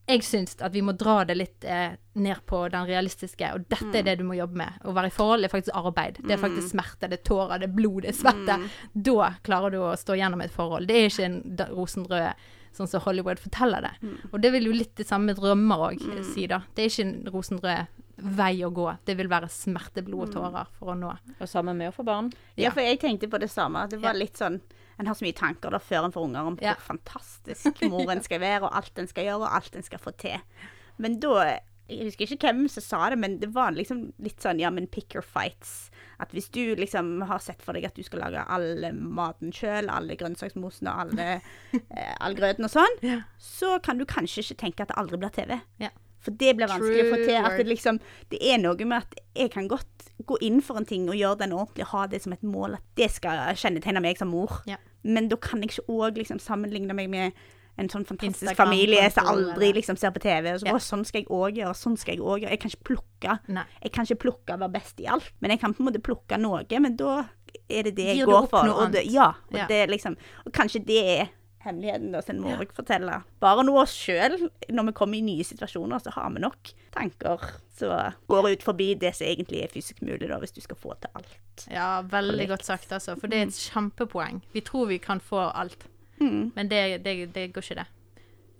jeg 0.06 0.24
syns 0.26 0.56
at 0.60 0.72
vi 0.74 0.82
må 0.82 0.94
dra 0.98 1.20
det 1.24 1.36
litt 1.38 1.64
eh, 1.64 1.94
ned 2.18 2.40
på 2.46 2.64
den 2.72 2.86
realistiske, 2.88 3.52
og 3.54 3.66
dette 3.70 4.00
er 4.00 4.06
det 4.06 4.16
du 4.20 4.24
må 4.26 4.34
jobbe 4.36 4.58
med. 4.58 4.80
Å 4.84 4.94
være 4.96 5.12
i 5.12 5.14
forhold 5.14 5.46
er 5.46 5.52
faktisk 5.52 5.76
arbeid. 5.78 6.18
Det 6.26 6.34
er 6.36 6.42
faktisk 6.42 6.72
smerte, 6.74 7.08
det 7.08 7.20
er 7.20 7.28
tårer, 7.28 7.62
det 7.62 7.68
er 7.70 7.76
blod, 7.76 8.02
det 8.02 8.10
er 8.12 8.18
svette. 8.18 8.58
Da 8.92 9.30
klarer 9.46 9.74
du 9.74 9.78
å 9.84 9.94
stå 9.98 10.18
gjennom 10.18 10.42
et 10.44 10.52
forhold. 10.54 10.90
Det 10.90 10.98
er 10.98 11.08
ikke 11.12 11.28
en 11.28 11.40
rosenrød 11.76 12.50
sånn 12.72 12.88
som 12.88 13.02
Hollywood 13.04 13.40
forteller 13.40 13.84
det. 13.84 13.92
Og 14.32 14.38
det 14.40 14.50
vil 14.54 14.70
jo 14.70 14.76
litt 14.76 14.94
det 14.96 15.04
samme 15.08 15.30
med 15.30 15.36
drømmer 15.40 15.86
òg 15.90 16.06
si, 16.32 16.46
da. 16.48 16.62
Det 16.74 16.86
er 16.86 16.92
ikke 16.92 17.06
en 17.06 17.16
rosenrød 17.34 17.98
vei 18.22 18.52
å 18.64 18.70
gå. 18.70 18.86
Det 19.04 19.16
vil 19.18 19.28
være 19.30 19.48
smerte, 19.52 20.02
blod 20.06 20.28
og 20.28 20.34
tårer 20.36 20.70
for 20.78 20.92
å 20.92 20.98
nå. 20.98 21.12
Og 21.38 21.48
sammen 21.50 21.76
med 21.78 21.90
å 21.90 21.96
få 21.96 22.04
barn. 22.06 22.30
Ja, 22.56 22.70
for 22.74 22.84
jeg 22.84 23.00
tenkte 23.02 23.28
på 23.32 23.40
det 23.42 23.50
samme. 23.52 23.86
Det 23.90 24.00
var 24.02 24.16
litt 24.18 24.40
sånn 24.40 24.60
En 25.02 25.10
har 25.10 25.18
så 25.18 25.26
mye 25.26 25.34
tanker 25.36 25.74
da 25.74 25.80
før 25.82 26.06
en 26.08 26.14
får 26.14 26.28
unger 26.30 26.48
om 26.52 26.58
Ja. 26.62 26.76
hvor 26.78 26.94
fantastisk 26.94 27.82
mor 27.90 28.10
en 28.14 28.22
skal 28.22 28.40
være, 28.42 28.62
og 28.68 28.76
alt 28.78 28.98
en 29.02 29.10
skal 29.10 29.26
gjøre, 29.26 29.42
og 29.42 29.56
alt 29.58 29.76
en 29.76 29.82
skal 29.86 29.98
få 30.02 30.14
til. 30.22 30.38
Men 31.02 31.18
da 31.20 31.58
Jeg 31.90 32.06
husker 32.06 32.24
ikke 32.30 32.46
hvem 32.46 32.68
som 32.70 32.80
sa 32.86 32.98
det, 33.10 33.16
men 33.18 33.34
det 33.42 33.48
var 33.52 33.72
liksom 33.74 34.12
litt 34.22 34.40
sånn 34.40 34.60
ja, 34.62 34.70
men 34.70 34.86
pick 34.86 35.12
your 35.16 35.20
fights. 35.26 35.90
At 36.22 36.30
hvis 36.32 36.46
du 36.54 36.76
liksom 36.78 37.20
har 37.26 37.38
sett 37.42 37.60
for 37.60 37.74
deg 37.76 37.84
at 37.84 37.94
du 37.98 38.02
skal 38.06 38.20
lage 38.22 38.44
all 38.48 38.78
maten 38.94 39.50
sjøl, 39.52 39.90
alle 39.92 40.14
grønnsaksmosen 40.16 40.88
og 40.88 41.00
alle, 41.02 41.26
eh, 41.74 42.14
all 42.22 42.34
grøten 42.38 42.64
og 42.64 42.70
sånn, 42.72 42.96
Ja. 43.02 43.18
så 43.36 43.74
kan 43.82 43.98
du 43.98 44.06
kanskje 44.06 44.40
ikke 44.46 44.56
tenke 44.62 44.80
at 44.86 44.88
det 44.94 44.96
aldri 45.02 45.18
blir 45.20 45.34
TV. 45.34 45.58
Ja. 45.82 45.90
For 46.22 46.30
det 46.30 46.54
blir 46.56 46.70
vanskelig 46.70 47.02
å 47.02 47.10
få 47.12 47.18
til. 47.26 47.44
At 47.44 47.58
det, 47.58 47.66
liksom, 47.66 47.98
det 48.30 48.38
er 48.40 48.62
noe 48.62 48.78
med 48.86 49.02
at 49.02 49.18
jeg 49.34 49.50
kan 49.50 49.66
godt 49.68 50.08
gå 50.24 50.38
inn 50.40 50.62
for 50.62 50.78
en 50.78 50.86
ting 50.86 51.08
og 51.10 51.18
gjøre 51.18 51.42
den 51.42 51.52
ordentlig, 51.52 51.90
ha 51.90 52.06
det 52.06 52.22
som 52.22 52.32
et 52.32 52.42
mål, 52.46 52.74
at 52.78 52.84
det 52.96 53.10
skal 53.10 53.52
kjennetegne 53.58 54.00
meg 54.00 54.16
som 54.22 54.30
mor. 54.30 54.62
Ja. 54.70 54.76
Men 55.04 55.28
da 55.28 55.36
kan 55.36 55.60
jeg 55.62 55.70
ikke 55.72 55.88
òg 55.88 56.16
liksom 56.22 56.38
sammenligne 56.42 56.94
meg 56.94 57.10
med 57.10 57.32
en 57.80 57.88
sånn 57.88 58.04
fantastisk 58.04 58.42
Instagram-konto, 58.44 58.68
familie 58.68 59.10
som 59.10 59.26
aldri 59.32 59.70
liksom 59.72 59.96
ser 59.96 60.10
på 60.12 60.20
TV. 60.20 60.58
Så, 60.60 60.66
Ja. 60.68 60.74
Sånn 60.78 61.06
skal 61.08 61.22
jeg 61.22 61.28
òg 61.32 61.56
gjøre, 61.56 61.74
sånn 61.74 61.96
skal 61.98 62.14
jeg 62.14 62.20
òg 62.22 62.42
gjøre. 62.42 62.50
Jeg 62.50 62.60
kan 62.60 62.70
ikke 62.70 62.84
plukke. 62.90 63.38
Nei. 63.48 63.64
Jeg 63.82 63.92
kan 63.92 64.04
ikke 64.04 64.20
plukke 64.26 64.54
å 64.54 64.58
være 64.60 64.72
best 64.72 65.00
i 65.00 65.06
alt, 65.06 65.30
men 65.40 65.50
jeg 65.50 65.60
kan 65.60 65.72
på 65.72 65.80
en 65.80 65.88
måte 65.88 66.02
plukke 66.02 66.38
noe. 66.38 66.64
Men 66.80 66.96
da 66.96 67.24
er 67.70 67.82
det 67.88 67.94
det 67.96 68.06
jeg 68.10 68.16
Gir 68.18 68.26
går 68.26 68.48
for. 68.50 68.68
og 68.68 68.92
det, 68.92 69.06
ja, 69.10 69.30
og, 69.50 69.56
Ja. 69.56 69.66
Det 69.66 69.88
liksom, 69.88 70.16
og 70.46 70.52
kanskje 70.52 70.84
det 70.84 71.00
er 71.20 71.28
hemmeligheten, 71.64 72.12
da, 72.14 72.20
en 72.28 72.40
må 72.42 72.48
også 72.56 72.74
fortelle. 72.80 73.14
Bare 73.42 73.62
noe 73.64 73.82
oss 73.84 73.94
sjøl, 73.94 74.34
når 74.70 74.84
vi 74.88 74.92
kommer 74.98 75.16
i 75.18 75.22
nye 75.26 75.44
situasjoner, 75.46 75.98
så 76.02 76.10
har 76.16 76.28
vi 76.34 76.38
nok 76.42 76.72
tanker 76.94 77.38
som 77.78 77.88
går 78.28 78.42
ut 78.52 78.62
forbi 78.66 78.88
det 79.00 79.14
som 79.16 79.26
egentlig 79.26 79.62
er 79.64 79.68
fysisk 79.72 80.02
mulig, 80.02 80.28
da, 80.28 80.36
hvis 80.42 80.52
du 80.56 80.60
skal 80.64 80.76
få 80.82 80.90
til 81.00 81.10
alt. 81.18 81.32
Ja, 81.70 82.02
veldig 82.02 82.48
godt 82.50 82.64
sagt, 82.66 82.92
altså. 82.92 83.14
For 83.20 83.26
det 83.30 83.38
er 83.38 83.42
et 83.48 83.62
kjempepoeng. 83.70 84.42
Vi 84.52 84.60
tror 84.66 84.86
vi 84.92 84.98
kan 85.02 85.20
få 85.20 85.38
alt, 85.50 85.88
Mm. 86.22 86.52
men 86.54 86.68
det, 86.70 87.02
det, 87.04 87.12
det 87.34 87.48
går 87.54 87.62
ikke 87.64 87.74
det. 87.80 87.86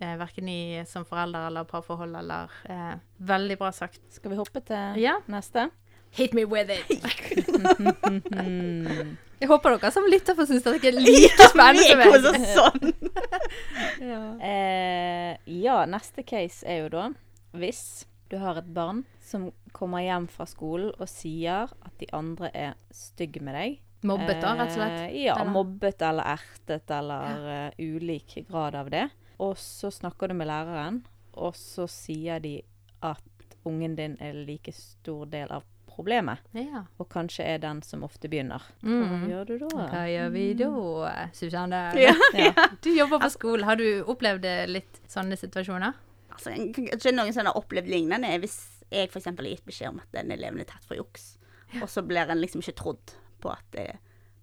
Eh, 0.03 0.17
Verken 0.19 0.49
i 0.51 0.83
som 0.89 1.05
forelder 1.07 1.47
eller 1.47 1.63
parforhold 1.69 2.17
eller 2.19 2.51
eh, 2.67 2.95
Veldig 3.23 3.55
bra 3.61 3.69
sagt. 3.71 4.01
Skal 4.11 4.31
vi 4.33 4.37
hoppe 4.41 4.61
til 4.67 4.99
Ja. 4.99 5.19
neste? 5.31 5.69
Hit 6.11 6.35
me 6.35 6.43
with 6.45 6.71
it! 6.75 6.91
Jeg 9.43 9.51
håper 9.51 9.75
dere 9.75 9.91
som 9.95 10.05
lytter 10.07 10.37
får 10.39 10.47
synes 10.53 10.67
at 10.71 10.79
det 10.85 10.93
er 10.93 10.99
like 11.03 11.49
spennende 11.51 11.83
som 11.83 11.99
Vi 11.99 12.07
er 12.07 12.13
meg. 12.15 12.47
sånn. 12.55 12.93
Eh, 14.43 15.37
ja, 15.63 15.77
neste 15.87 16.23
case 16.27 16.67
er 16.67 16.83
jo 16.85 16.89
da 16.93 17.05
hvis 17.55 17.83
du 18.33 18.39
har 18.41 18.59
et 18.59 18.69
barn 18.75 19.03
som 19.23 19.51
kommer 19.77 20.03
hjem 20.03 20.27
fra 20.33 20.47
skolen 20.49 20.93
og 20.97 21.09
sier 21.11 21.69
at 21.85 21.95
de 22.01 22.09
andre 22.17 22.49
er 22.57 22.77
stygge 22.95 23.43
med 23.45 23.55
deg. 23.59 23.75
Mobbet, 24.09 24.41
da, 24.43 24.55
rett 24.59 24.73
og 24.73 24.79
slett. 24.79 24.97
Eh, 25.11 25.19
ja, 25.27 25.37
Eller? 25.37 25.53
mobbet 25.55 26.03
eller 26.03 26.31
ertet 26.33 26.91
eller 26.97 27.45
eh, 27.53 27.83
ulik 27.93 28.39
grad 28.49 28.75
av 28.79 28.89
det. 28.91 29.05
Og 29.43 29.55
så 29.61 29.93
snakker 29.95 30.33
du 30.33 30.39
med 30.39 30.49
læreren, 30.51 31.03
og 31.35 31.55
så 31.59 31.87
sier 31.91 32.41
de 32.43 32.57
at 33.05 33.23
ungen 33.69 33.95
din 33.99 34.17
er 34.23 34.35
like 34.49 34.73
stor 34.75 35.29
del 35.31 35.53
av 35.55 35.63
problemet, 35.95 36.39
Ja. 36.57 36.85
og 36.99 37.09
kanskje 37.13 37.45
er 37.55 37.59
den 37.63 37.83
som 37.83 38.03
ofte 38.03 38.29
begynner. 38.29 38.63
Hva 38.83 38.89
Mm. 39.09 39.29
gjør 39.31 39.47
du 39.47 39.59
da? 39.59 39.69
Hva 39.93 40.03
gjør 40.09 40.31
vi 40.33 40.45
da, 40.55 41.29
Susanne? 41.33 41.83
Ja. 42.07 42.15
Ja. 42.35 42.67
Du 42.83 42.91
jobber 42.91 43.19
på 43.21 43.31
skolen. 43.31 43.65
Har 43.65 43.77
du 43.77 44.03
opplevd 44.05 44.45
litt 44.69 45.01
sånne 45.09 45.37
situasjoner? 45.39 45.95
Altså, 46.33 46.51
jeg 46.57 46.73
tror 46.75 47.11
ikke 47.13 47.15
noen 47.17 47.33
som 47.37 47.47
har 47.47 47.55
opplevd 47.61 47.89
lignende 47.93 48.39
hvis 48.41 48.59
jeg 48.91 49.09
f.eks. 49.11 49.25
har 49.25 49.45
gitt 49.45 49.65
beskjed 49.65 49.89
om 49.93 50.01
at 50.01 50.11
den 50.13 50.31
eleven 50.33 50.61
er 50.61 50.65
tatt 50.69 50.85
for 50.85 50.97
juks, 50.97 51.37
og 51.81 51.89
så 51.89 52.03
blir 52.05 52.29
en 52.29 52.41
liksom 52.41 52.61
ikke 52.65 52.75
trodd 52.77 53.15
på 53.41 53.51
at 53.53 53.77
eh, 53.81 53.97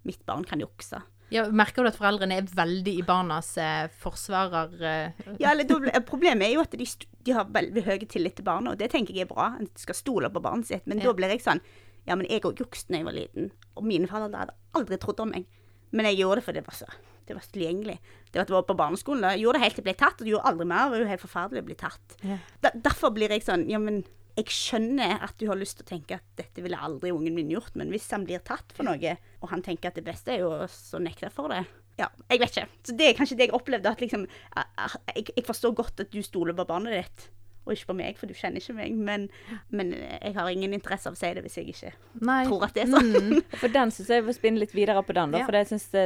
mitt 0.05 0.23
barn 0.25 0.43
kan 0.45 0.59
jukse. 0.61 1.01
Ja, 1.31 1.43
merker 1.53 1.83
du 1.85 1.89
at 1.91 1.97
foreldrene 1.99 2.39
er 2.39 2.47
veldig 2.57 2.93
i 2.99 3.03
barnas 3.05 3.51
eh, 3.61 3.87
forsvarer... 4.01 4.71
Eh, 4.81 5.35
Ja, 5.39 5.51
eller 5.51 6.01
Problemet 6.07 6.47
er 6.47 6.55
jo 6.55 6.63
at 6.65 6.71
de, 6.73 6.87
de 7.27 7.35
har 7.37 7.45
veldig 7.45 7.83
høy 7.85 7.99
tillit 8.09 8.35
til 8.39 8.45
barna, 8.47 8.71
og 8.73 8.79
det 8.81 8.89
tenker 8.91 9.13
jeg 9.13 9.27
er 9.27 9.33
bra. 9.33 9.51
En 9.59 9.69
skal 9.77 9.95
stole 9.97 10.29
på 10.33 10.41
barnet 10.41 10.67
sitt. 10.71 10.87
Men 10.89 10.99
Ja. 10.99 11.09
da 11.11 11.13
blir 11.13 11.29
jeg 11.35 11.41
sånn 11.45 11.61
Ja, 12.07 12.15
men 12.15 12.25
jeg 12.29 12.41
òg 12.41 12.57
jukset 12.57 12.87
da 12.89 12.97
jeg 12.97 13.05
var 13.05 13.13
liten, 13.13 13.51
og 13.77 13.83
mine 13.85 14.07
foreldre 14.09 14.39
hadde 14.39 14.53
aldri 14.73 14.97
trodd 14.97 15.19
om 15.21 15.29
meg. 15.29 15.45
Men 15.91 16.05
jeg 16.09 16.17
gjorde 16.23 16.39
det 16.39 16.45
fordi 16.47 16.59
det 16.61 16.67
var 16.67 16.77
så 16.81 16.89
det 17.29 17.35
var 17.37 17.43
så 17.45 17.51
tilgjengelig. 17.53 17.99
Det 18.31 18.39
var 18.39 18.41
at 18.41 18.49
jeg 18.49 18.55
var 18.57 18.63
på 18.65 18.75
barneskolen. 18.79 19.21
da. 19.21 19.29
Jeg 19.35 19.43
gjorde 19.43 19.59
det 19.59 19.61
helt 19.61 19.75
til 19.77 19.83
jeg 19.83 19.85
ble 19.85 19.99
tatt, 19.99 20.17
og 20.21 20.25
jeg 20.25 20.33
gjorde 20.33 20.49
aldri 20.49 20.65
mer. 20.65 20.85
Det 20.85 20.89
var 20.95 20.99
jo 21.03 21.09
helt 21.11 21.21
forferdelig 21.21 21.61
å 21.61 21.65
bli 21.67 21.75
tatt. 21.77 22.15
Ja. 22.25 22.37
Da, 22.63 22.71
derfor 22.73 23.11
blir 23.13 23.29
jeg 23.29 23.43
sånn 23.45 23.67
Ja, 23.69 23.77
men 23.77 23.99
jeg 24.37 24.51
skjønner 24.53 25.23
at 25.25 25.33
du 25.39 25.47
har 25.49 25.57
lyst 25.59 25.79
til 25.79 25.85
å 25.87 25.89
tenke 25.89 26.19
at 26.19 26.25
dette 26.39 26.61
ville 26.63 26.77
aldri 26.79 27.11
ungen 27.11 27.35
min 27.35 27.49
gjort, 27.51 27.73
men 27.79 27.89
hvis 27.91 28.09
han 28.13 28.25
blir 28.27 28.39
tatt 28.45 28.71
for 28.75 28.87
noe, 28.87 29.15
og 29.41 29.49
han 29.51 29.63
tenker 29.65 29.89
at 29.91 29.97
det 29.99 30.05
beste 30.07 30.31
er 30.35 30.43
jo 30.45 30.53
å 30.61 30.67
så 30.71 31.01
nekte 31.01 31.31
for 31.33 31.51
det 31.51 31.65
Ja, 31.99 32.07
jeg 32.29 32.39
vet 32.39 32.55
ikke. 32.55 32.69
Så 32.87 32.95
det 32.95 33.09
er 33.09 33.17
kanskje 33.17 33.35
det 33.39 33.49
jeg 33.49 33.57
opplevde, 33.57 33.91
at 33.91 33.99
liksom 33.99 34.23
Jeg, 34.29 35.25
jeg 35.35 35.43
forstår 35.45 35.75
godt 35.75 36.05
at 36.05 36.13
du 36.13 36.21
stoler 36.23 36.55
på 36.55 36.65
barnet 36.69 36.95
ditt, 36.95 37.25
og 37.65 37.75
ikke 37.75 37.89
på 37.91 37.95
meg, 37.99 38.15
for 38.17 38.25
du 38.31 38.33
kjenner 38.33 38.63
ikke 38.63 38.73
meg, 38.77 38.93
men, 38.95 39.25
men 39.69 39.91
jeg 39.93 40.33
har 40.33 40.47
ingen 40.49 40.73
interesse 40.73 41.09
av 41.11 41.17
å 41.17 41.19
si 41.19 41.29
det 41.35 41.43
hvis 41.45 41.57
jeg 41.59 41.73
ikke 41.73 41.91
Nei. 42.25 42.39
tror 42.47 42.63
at 42.65 42.73
det 42.73 42.85
er 42.85 42.93
sånn. 42.93 43.11
Mm. 43.13 43.41
For 43.61 43.75
den 43.75 43.91
syns 43.93 44.09
jeg 44.15 44.25
vil 44.25 44.37
spinne 44.37 44.63
litt 44.63 44.73
videre 44.73 45.03
på 45.05 45.13
den. 45.13 45.35
da, 45.35 45.43
Ja. 45.43 45.49
For 45.49 45.57
jeg 45.59 45.67
synes 45.73 45.85
det, 45.93 46.05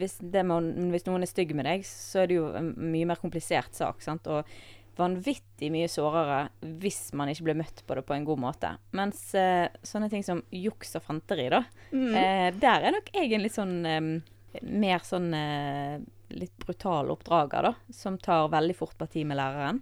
hvis, 0.00 0.16
det 0.34 0.42
må, 0.48 0.58
hvis 0.94 1.06
noen 1.06 1.22
er 1.22 1.30
stygg 1.30 1.52
med 1.54 1.68
deg, 1.68 1.84
så 1.86 2.24
er 2.24 2.32
det 2.32 2.40
jo 2.40 2.48
en 2.56 2.72
mye 2.94 3.10
mer 3.12 3.20
komplisert 3.20 3.76
sak. 3.78 4.02
sant? 4.02 4.26
Og 4.26 4.48
vanvittig 4.98 5.70
mye 5.74 5.88
sårere 5.90 6.48
hvis 6.82 7.12
man 7.16 7.28
ikke 7.32 7.46
ble 7.48 7.54
møtt 7.62 7.82
på 7.86 7.94
det 7.98 8.04
på 8.06 8.14
en 8.16 8.24
god 8.28 8.38
måte. 8.42 8.70
Mens 8.96 9.22
eh, 9.38 9.68
sånne 9.82 10.10
ting 10.12 10.22
som 10.26 10.42
juks 10.54 10.94
og 10.98 11.02
fanteri, 11.06 11.48
da, 11.52 11.62
Mm. 11.94 12.14
eh, 12.16 12.50
der 12.58 12.88
er 12.88 12.92
nok 12.96 13.10
jeg 13.14 13.32
en 13.32 13.42
litt 13.42 13.56
sånn 13.56 13.74
eh, 13.86 14.10
Mer 14.62 15.00
sånn 15.02 15.32
eh, 15.34 15.98
litt 16.30 16.52
brutal 16.62 17.08
oppdrager, 17.10 17.62
da. 17.66 17.72
Som 17.90 18.18
tar 18.22 18.46
veldig 18.52 18.76
fort 18.78 18.94
parti 18.96 19.24
med 19.26 19.36
læreren. 19.40 19.80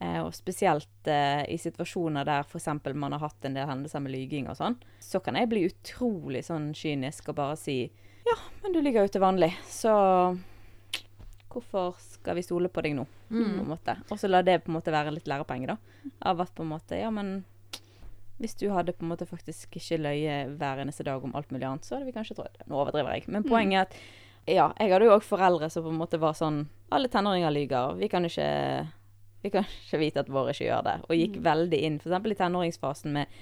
Eh, 0.00 0.16
og 0.24 0.32
spesielt 0.34 1.06
eh, 1.06 1.44
i 1.46 1.54
situasjoner 1.60 2.24
der 2.26 2.42
f.eks. 2.42 2.66
man 2.94 3.12
har 3.14 3.20
hatt 3.22 3.44
en 3.46 3.54
del 3.54 3.68
hendelser 3.70 4.00
med 4.02 4.10
lyging 4.10 4.48
og 4.50 4.56
sånn, 4.58 4.74
så 4.98 5.20
kan 5.22 5.36
jeg 5.38 5.48
bli 5.52 5.62
utrolig 5.68 6.42
sånn 6.42 6.72
kynisk 6.74 7.28
og 7.30 7.36
bare 7.38 7.56
si 7.60 7.78
ja, 8.26 8.34
men 8.64 8.72
du 8.74 8.80
ligger 8.82 9.06
jo 9.06 9.12
til 9.14 9.22
vanlig, 9.22 9.52
så 9.68 9.92
hvorfor 11.50 11.96
skal 12.00 12.38
vi 12.38 12.44
stole 12.46 12.70
på 12.72 12.84
deg 12.84 12.96
nå? 12.98 13.06
måte. 13.68 13.96
Og 14.10 14.20
så 14.20 14.30
la 14.30 14.42
det 14.46 14.60
på 14.64 14.72
en 14.72 14.78
måte 14.78 14.94
være 14.94 15.14
litt 15.14 15.28
lærepenger, 15.30 15.74
da. 15.74 16.10
Av 16.30 16.40
at 16.44 16.54
på 16.54 16.66
en 16.66 16.72
måte 16.72 16.98
Ja, 16.98 17.10
men 17.14 17.40
hvis 18.40 18.56
du 18.56 18.70
hadde 18.72 18.94
på 18.96 19.04
en 19.04 19.10
måte 19.12 19.28
faktisk 19.28 19.76
ikke 19.76 20.00
løyet 20.00 20.54
hver 20.56 20.80
eneste 20.80 21.04
dag 21.04 21.24
om 21.24 21.34
alt 21.36 21.50
mulig 21.52 21.66
annet, 21.68 21.84
så 21.84 21.96
hadde 21.96 22.08
vi 22.08 22.14
kanskje 22.16 22.38
trodd 22.38 22.56
Nå 22.66 22.78
overdriver 22.80 23.12
jeg. 23.18 23.26
Men 23.28 23.44
poenget 23.44 23.82
er 23.82 23.88
at 23.88 23.98
ja, 24.48 24.70
jeg 24.80 24.94
hadde 24.94 25.06
jo 25.10 25.16
òg 25.18 25.26
foreldre 25.26 25.68
som 25.70 25.84
på 25.84 25.92
en 25.92 26.00
måte 26.00 26.18
var 26.18 26.32
sånn 26.38 26.64
Alle 26.90 27.10
tenåringer 27.12 27.52
lyver. 27.52 27.98
Vi 28.00 28.08
kan 28.10 28.24
ikke 28.26 28.48
vi 29.42 29.52
kan 29.52 29.64
ikke 29.64 30.00
vite 30.00 30.24
at 30.24 30.32
våre 30.32 30.52
ikke 30.54 30.66
gjør 30.66 30.84
det. 30.84 30.96
Og 31.08 31.16
gikk 31.16 31.38
veldig 31.44 31.80
inn, 31.86 31.96
f.eks. 32.00 32.28
i 32.28 32.36
tenåringsfasen 32.36 33.14
med 33.14 33.38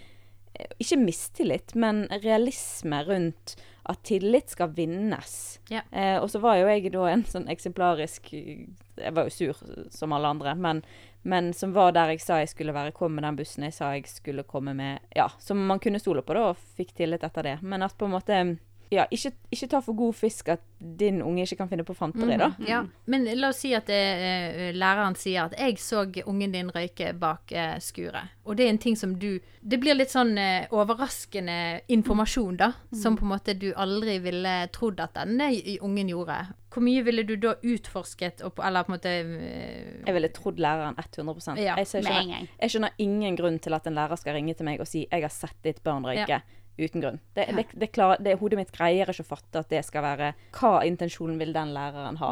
eh, 0.55 0.71
ikke 0.79 1.01
mistillit, 1.03 1.75
men 1.75 2.05
realisme 2.23 3.01
rundt 3.09 3.57
at 3.88 4.03
tillit 4.05 4.51
skal 4.53 4.72
vinnes. 4.77 5.61
Ja. 5.72 5.81
Eh, 5.90 6.18
og 6.20 6.31
så 6.31 6.38
var 6.38 6.59
jo 6.61 6.68
jeg 6.68 6.92
da 6.92 7.07
en 7.09 7.24
sånn 7.24 7.48
eksemplarisk 7.48 8.31
Jeg 8.33 9.14
var 9.16 9.29
jo 9.29 9.33
sur 9.33 9.62
som 9.94 10.12
alle 10.12 10.29
andre, 10.29 10.55
men, 10.59 10.83
men 11.22 11.53
som 11.57 11.72
var 11.72 11.94
der 11.96 12.12
jeg 12.12 12.20
sa 12.24 12.40
jeg 12.42 12.51
skulle 12.53 12.74
være, 12.77 12.92
kom 12.96 13.14
med 13.16 13.24
den 13.24 13.38
bussen 13.38 13.64
jeg 13.64 13.77
sa 13.77 13.92
jeg 13.96 14.09
skulle 14.11 14.44
komme 14.48 14.74
med. 14.77 15.01
Ja, 15.16 15.29
Som 15.38 15.64
man 15.66 15.81
kunne 15.81 16.03
stole 16.03 16.22
på, 16.22 16.37
da, 16.37 16.51
og 16.53 16.64
fikk 16.77 16.96
tillit 16.98 17.24
etter 17.24 17.46
det. 17.46 17.57
Men 17.62 17.87
at 17.87 17.96
på 17.96 18.09
en 18.09 18.16
måte 18.18 18.42
ja, 18.90 19.05
ikke, 19.11 19.33
ikke 19.53 19.68
ta 19.68 19.81
for 19.85 19.96
god 19.98 20.16
fisk 20.16 20.48
at 20.55 20.62
din 20.79 21.20
unge 21.22 21.42
ikke 21.44 21.59
kan 21.61 21.68
finne 21.70 21.85
på 21.85 21.96
fanteri, 21.96 22.38
da. 22.40 22.53
Ja, 22.64 22.83
men 23.11 23.27
la 23.37 23.51
oss 23.53 23.61
si 23.64 23.72
at 23.77 23.88
det, 23.90 24.74
læreren 24.79 25.16
sier 25.18 25.48
at 25.48 25.57
'jeg 25.59 25.79
så 25.83 26.07
ungen 26.27 26.53
din 26.53 26.70
røyke 26.70 27.12
bak 27.18 27.53
eh, 27.53 27.77
skuret'. 27.77 28.29
Og 28.44 28.57
det 28.57 28.64
er 28.66 28.70
en 28.70 28.79
ting 28.79 28.96
som 28.96 29.18
du 29.18 29.40
Det 29.68 29.81
blir 29.81 29.94
litt 29.94 30.11
sånn 30.11 30.38
eh, 30.38 30.66
overraskende 30.70 31.81
informasjon, 31.88 32.57
da. 32.57 32.72
Som 32.94 33.16
på 33.16 33.27
en 33.27 33.33
måte 33.35 33.55
du 33.59 33.72
aldri 33.74 34.18
ville 34.18 34.68
trodd 34.72 35.01
at 35.01 35.14
denne 35.14 35.51
ungen 35.83 36.09
gjorde. 36.09 36.46
Hvor 36.72 36.85
mye 36.85 37.03
ville 37.03 37.24
du 37.27 37.35
da 37.37 37.55
utforsket, 37.64 38.42
og 38.46 38.55
på, 38.55 38.62
eller 38.62 38.85
på 38.87 38.92
en 38.92 38.96
måte 38.96 39.09
eh, 39.09 40.07
Jeg 40.07 40.14
ville 40.14 40.29
trodd 40.29 40.61
læreren 40.62 40.94
100 40.96 41.59
Ja, 41.59 41.77
jeg, 41.77 42.05
gang. 42.05 42.48
jeg 42.61 42.70
skjønner 42.70 42.90
ingen 42.98 43.37
grunn 43.37 43.59
til 43.59 43.74
at 43.74 43.87
en 43.87 43.94
lærer 43.98 44.16
skal 44.16 44.38
ringe 44.38 44.55
til 44.55 44.64
meg 44.64 44.81
og 44.81 44.87
si 44.87 45.07
'jeg 45.11 45.22
har 45.22 45.29
sett 45.29 45.57
ditt 45.64 45.83
barn 45.83 46.05
røyke'. 46.05 46.40
Uten 46.79 47.03
grunn. 47.03 47.19
Det, 47.35 47.49
det, 47.57 47.64
det, 47.75 47.88
klar, 47.91 48.21
det, 48.23 48.37
hodet 48.38 48.61
mitt 48.61 48.71
greier 48.75 49.11
ikke 49.11 49.25
å 49.27 49.33
fatte 49.33 49.64
at 49.64 49.73
det 49.73 49.81
skal 49.87 50.05
være 50.05 50.29
Hva 50.55 50.79
intensjonen 50.87 51.41
vil 51.41 51.51
den 51.57 51.73
læreren 51.75 52.21
ha? 52.21 52.31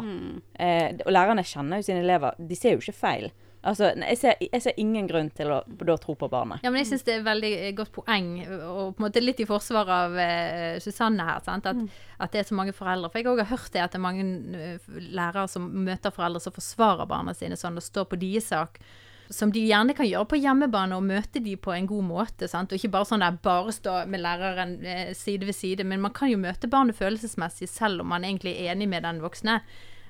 Eh, 0.55 0.93
og 1.03 1.11
lærerne 1.11 1.43
kjenner 1.43 1.81
jo 1.81 1.89
sine 1.89 2.05
elever. 2.05 2.37
De 2.39 2.55
ser 2.55 2.77
jo 2.77 2.83
ikke 2.83 2.95
feil. 2.95 3.29
Altså, 3.67 3.89
jeg 3.97 4.17
ser, 4.21 4.35
jeg 4.39 4.63
ser 4.63 4.77
ingen 4.79 5.07
grunn 5.09 5.29
til 5.35 5.49
å 5.51 5.57
da 5.67 5.97
tro 5.99 6.13
på 6.15 6.29
barnet. 6.31 6.61
Ja, 6.63 6.71
men 6.71 6.79
jeg 6.83 6.91
syns 6.91 7.03
det 7.07 7.15
er 7.15 7.19
et 7.19 7.25
veldig 7.27 7.49
eh, 7.57 7.73
godt 7.75 7.91
poeng, 7.95 8.29
og 8.53 8.93
på 8.95 9.01
en 9.01 9.05
måte 9.07 9.23
litt 9.23 9.41
i 9.43 9.47
forsvar 9.49 9.91
av 9.91 10.15
uh, 10.15 10.77
Susanne 10.83 11.25
her, 11.27 11.41
sant? 11.43 11.67
At, 11.67 11.81
at 12.21 12.31
det 12.31 12.43
er 12.43 12.47
så 12.47 12.55
mange 12.57 12.75
foreldre. 12.77 13.09
For 13.11 13.19
jeg 13.19 13.27
har 13.27 13.41
har 13.43 13.51
hørt 13.57 13.73
det 13.73 13.83
at 13.83 13.95
det 13.95 13.99
er 13.99 14.05
mange 14.05 14.77
lærere 15.09 15.49
som 15.51 15.67
møter 15.87 16.15
foreldre 16.15 16.43
som 16.43 16.55
forsvarer 16.55 17.09
barna 17.09 17.35
sine 17.35 17.59
sånn, 17.59 17.79
og 17.79 17.85
står 17.85 18.07
på 18.11 18.21
deres 18.21 18.47
sak. 18.53 18.79
Som 19.33 19.51
de 19.51 19.59
gjerne 19.59 19.91
kan 19.97 20.07
gjøre 20.07 20.29
på 20.31 20.39
hjemmebane, 20.39 20.95
og 20.95 21.03
møte 21.03 21.41
de 21.43 21.57
på 21.59 21.73
en 21.75 21.89
god 21.89 22.05
måte. 22.07 22.47
Sant? 22.47 22.71
Og 22.71 22.79
ikke 22.79 22.93
bare 22.93 23.09
sånn 23.09 23.25
der 23.25 23.39
bare 23.43 23.75
stå 23.75 23.99
med 24.07 24.23
læreren 24.23 24.77
eh, 24.87 25.11
side 25.17 25.49
ved 25.49 25.57
side. 25.57 25.83
Men 25.87 26.03
man 26.03 26.15
kan 26.15 26.31
jo 26.31 26.39
møte 26.39 26.69
barnet 26.71 26.95
følelsesmessig 26.99 27.67
selv 27.71 28.05
om 28.05 28.13
man 28.13 28.27
egentlig 28.27 28.55
er 28.55 28.73
enig 28.75 28.87
med 28.91 29.03
den 29.03 29.19
voksne. 29.23 29.59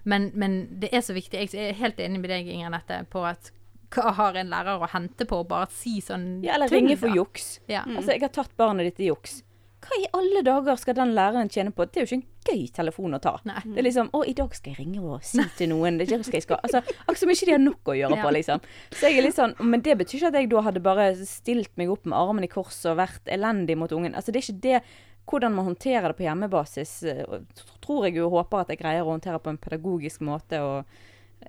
Men, 0.08 0.30
men 0.38 0.60
det 0.80 0.94
er 0.94 1.04
så 1.04 1.18
viktig. 1.18 1.48
Jeg 1.48 1.72
er 1.72 1.80
helt 1.82 2.00
enig 2.00 2.22
med 2.22 2.32
deg, 2.32 2.48
Inger 2.48 2.72
Nette, 2.78 3.02
på 3.12 3.26
at 3.28 3.52
hva 3.96 4.12
har 4.18 4.38
en 4.40 4.50
lærer 4.52 4.84
å 4.84 4.90
hente 4.92 5.26
på 5.28 5.42
å 5.42 5.48
bare 5.48 5.70
si 5.72 5.98
sånn 6.04 6.44
Ja, 6.44 6.58
eller 6.58 6.72
ringe 6.72 6.98
for 7.00 7.12
juks. 7.16 7.58
Ja. 7.72 7.86
Altså, 7.88 8.14
jeg 8.14 8.26
har 8.26 8.34
tatt 8.36 8.56
barnet 8.60 8.90
ditt 8.90 9.06
i 9.06 9.10
juks. 9.10 9.42
Hva 9.78 9.98
i 10.02 10.08
alle 10.18 10.42
dager 10.42 10.80
skal 10.82 10.96
den 10.98 11.14
læreren 11.14 11.52
tjene 11.54 11.72
på? 11.76 11.86
Det 11.86 12.00
er 12.00 12.06
jo 12.06 12.10
ikke 12.10 12.18
en 12.18 12.48
gøy 12.48 12.64
telefon 12.74 13.14
å 13.14 13.20
ta. 13.22 13.36
Nei. 13.46 13.60
Det 13.66 13.78
er 13.78 13.86
liksom 13.86 14.10
'Å, 14.10 14.24
i 14.26 14.34
dag 14.34 14.56
skal 14.56 14.74
jeg 14.74 14.80
ringe 14.80 15.02
og 15.04 15.24
si 15.24 15.44
til 15.58 15.70
noen.' 15.70 16.00
Det 16.00 16.12
er 16.12 16.24
skal 16.24 16.40
jeg 16.40 16.48
skal. 16.48 16.60
Altså, 16.64 16.82
akkurat 16.82 17.18
som 17.22 17.30
ikke 17.30 17.46
de 17.46 17.52
har 17.52 17.62
nok 17.62 17.92
å 17.94 17.98
gjøre 17.98 18.22
på, 18.22 18.32
liksom. 18.34 18.62
Så 18.92 19.12
jeg 19.12 19.18
er 19.18 19.28
litt 19.28 19.38
sånn 19.38 19.54
Men 19.60 19.82
det 19.82 19.98
betyr 19.98 20.18
ikke 20.18 20.28
at 20.28 20.34
jeg 20.34 20.50
da 20.50 20.62
hadde 20.62 20.82
bare 20.82 21.26
stilt 21.26 21.78
meg 21.78 21.90
opp 21.90 22.06
med 22.06 22.18
armene 22.18 22.50
i 22.50 22.52
kors 22.52 22.86
og 22.86 22.98
vært 22.98 23.26
elendig 23.28 23.78
mot 23.78 23.92
ungen. 23.92 24.16
Altså, 24.16 24.32
det 24.32 24.42
er 24.42 24.48
ikke 24.48 24.62
det 24.62 24.82
hvordan 25.28 25.54
man 25.54 25.66
håndterer 25.66 26.08
det 26.08 26.18
på 26.18 26.24
hjemmebasis, 26.24 27.04
eh, 27.04 27.40
tror 27.82 28.06
jeg 28.08 28.16
jo 28.16 28.28
og 28.30 28.46
håper 28.48 28.62
at 28.62 28.70
jeg 28.70 28.80
greier 28.80 29.04
å 29.04 29.12
håndtere 29.12 29.40
på 29.44 29.50
en 29.50 29.58
pedagogisk 29.58 30.22
måte. 30.22 30.62
og 30.64 30.86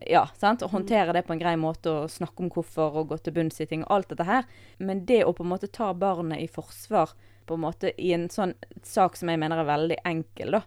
ja, 0.06 0.26
sant? 0.38 0.62
Å 0.62 0.68
håndtere 0.68 1.14
det 1.16 1.24
på 1.26 1.32
en 1.32 1.40
grei 1.40 1.54
måte 1.56 1.90
og 1.90 2.10
snakke 2.10 2.44
om 2.44 2.50
hvorfor 2.50 3.00
og 3.00 3.08
gå 3.08 3.18
til 3.22 3.32
bunns 3.32 3.60
i 3.60 3.66
ting 3.66 3.84
og 3.84 3.94
alt 3.96 4.08
dette 4.12 4.26
her. 4.28 4.44
Men 4.78 5.04
det 5.06 5.24
å 5.24 5.32
på 5.32 5.46
en 5.46 5.52
måte 5.54 5.70
ta 5.72 5.92
barnet 5.94 6.42
i 6.42 6.50
forsvar 6.50 7.14
på 7.48 7.56
en 7.58 7.64
måte 7.64 7.90
i 7.98 8.12
en 8.16 8.28
sånn 8.32 8.52
sak 8.86 9.16
som 9.18 9.30
jeg 9.32 9.40
mener 9.40 9.62
er 9.62 9.68
veldig 9.68 9.96
enkel, 10.08 10.58
da. 10.58 10.62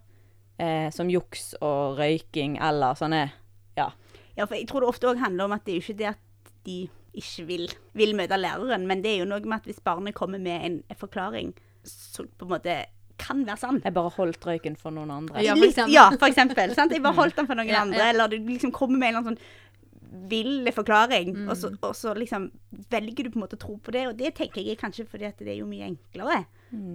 Eh, 0.61 0.89
som 0.93 1.09
juks 1.09 1.53
og 1.61 1.97
røyking 2.01 2.57
eller 2.61 2.97
sånne 2.99 3.21
Ja. 3.77 3.87
Ja, 4.37 4.45
for 4.45 4.55
jeg 4.55 4.67
tror 4.69 4.81
det 4.83 4.89
ofte 4.91 5.07
òg 5.09 5.19
handler 5.21 5.45
om 5.47 5.53
at 5.55 5.63
det 5.65 5.73
er 5.73 5.79
jo 5.79 5.85
ikke 5.85 5.97
det 6.01 6.09
at 6.11 6.51
de 6.65 6.75
ikke 7.17 7.45
vil, 7.47 7.65
vil 7.97 8.13
møte 8.15 8.37
læreren, 8.39 8.85
men 8.87 9.01
det 9.03 9.11
er 9.15 9.19
jo 9.23 9.29
noe 9.31 9.41
med 9.43 9.57
at 9.59 9.65
hvis 9.67 9.81
barnet 9.83 10.15
kommer 10.15 10.39
med 10.39 10.61
en, 10.65 10.77
en 10.89 10.95
forklaring 10.99 11.53
som 11.83 12.27
på 12.37 12.45
en 12.45 12.51
måte 12.53 12.75
kan 13.21 13.41
være 13.45 13.57
sann 13.61 13.81
Jeg 13.83 13.93
bare 13.93 14.09
holdt 14.15 14.45
røyken 14.47 14.77
for 14.79 14.93
noen 14.95 15.11
andre. 15.13 15.41
Ja, 15.43 15.53
for 15.53 15.61
Litt- 15.61 15.73
eksempel. 15.75 15.93
ja, 15.93 16.05
for 16.15 16.27
eksempel. 16.31 16.71
Sant? 16.77 16.93
Jeg 16.95 17.03
bare 17.03 17.17
holdt 17.19 17.35
den 17.37 17.47
for 17.49 17.55
noen 17.59 17.69
Ja, 17.69 17.81
andre, 17.83 17.99
ja. 17.99 18.09
eller 18.13 18.27
du 18.31 18.37
liksom 18.47 18.71
kommer 18.73 18.97
med 18.97 19.09
en 19.11 19.15
eller 19.15 19.27
annen 19.27 19.37
sånn 19.37 19.70
vill 20.11 20.67
forklaring, 20.75 21.29
Mm. 21.35 21.49
og, 21.49 21.55
så, 21.57 21.69
og 21.81 21.93
så 21.95 22.11
liksom 22.17 22.49
velger 22.91 23.23
du 23.23 23.29
på 23.31 23.37
en 23.39 23.43
måte 23.45 23.55
å 23.55 23.61
tro 23.61 23.77
på 23.77 23.91
det, 23.95 24.07
og 24.09 24.17
det 24.19 24.33
tenker 24.35 24.61
jeg 24.61 24.75
er 24.75 24.81
kanskje 24.81 25.05
fordi 25.07 25.25
at 25.29 25.37
det 25.39 25.47
er 25.53 25.59
jo 25.61 25.65
mye 25.69 25.87
enklere 25.87 26.41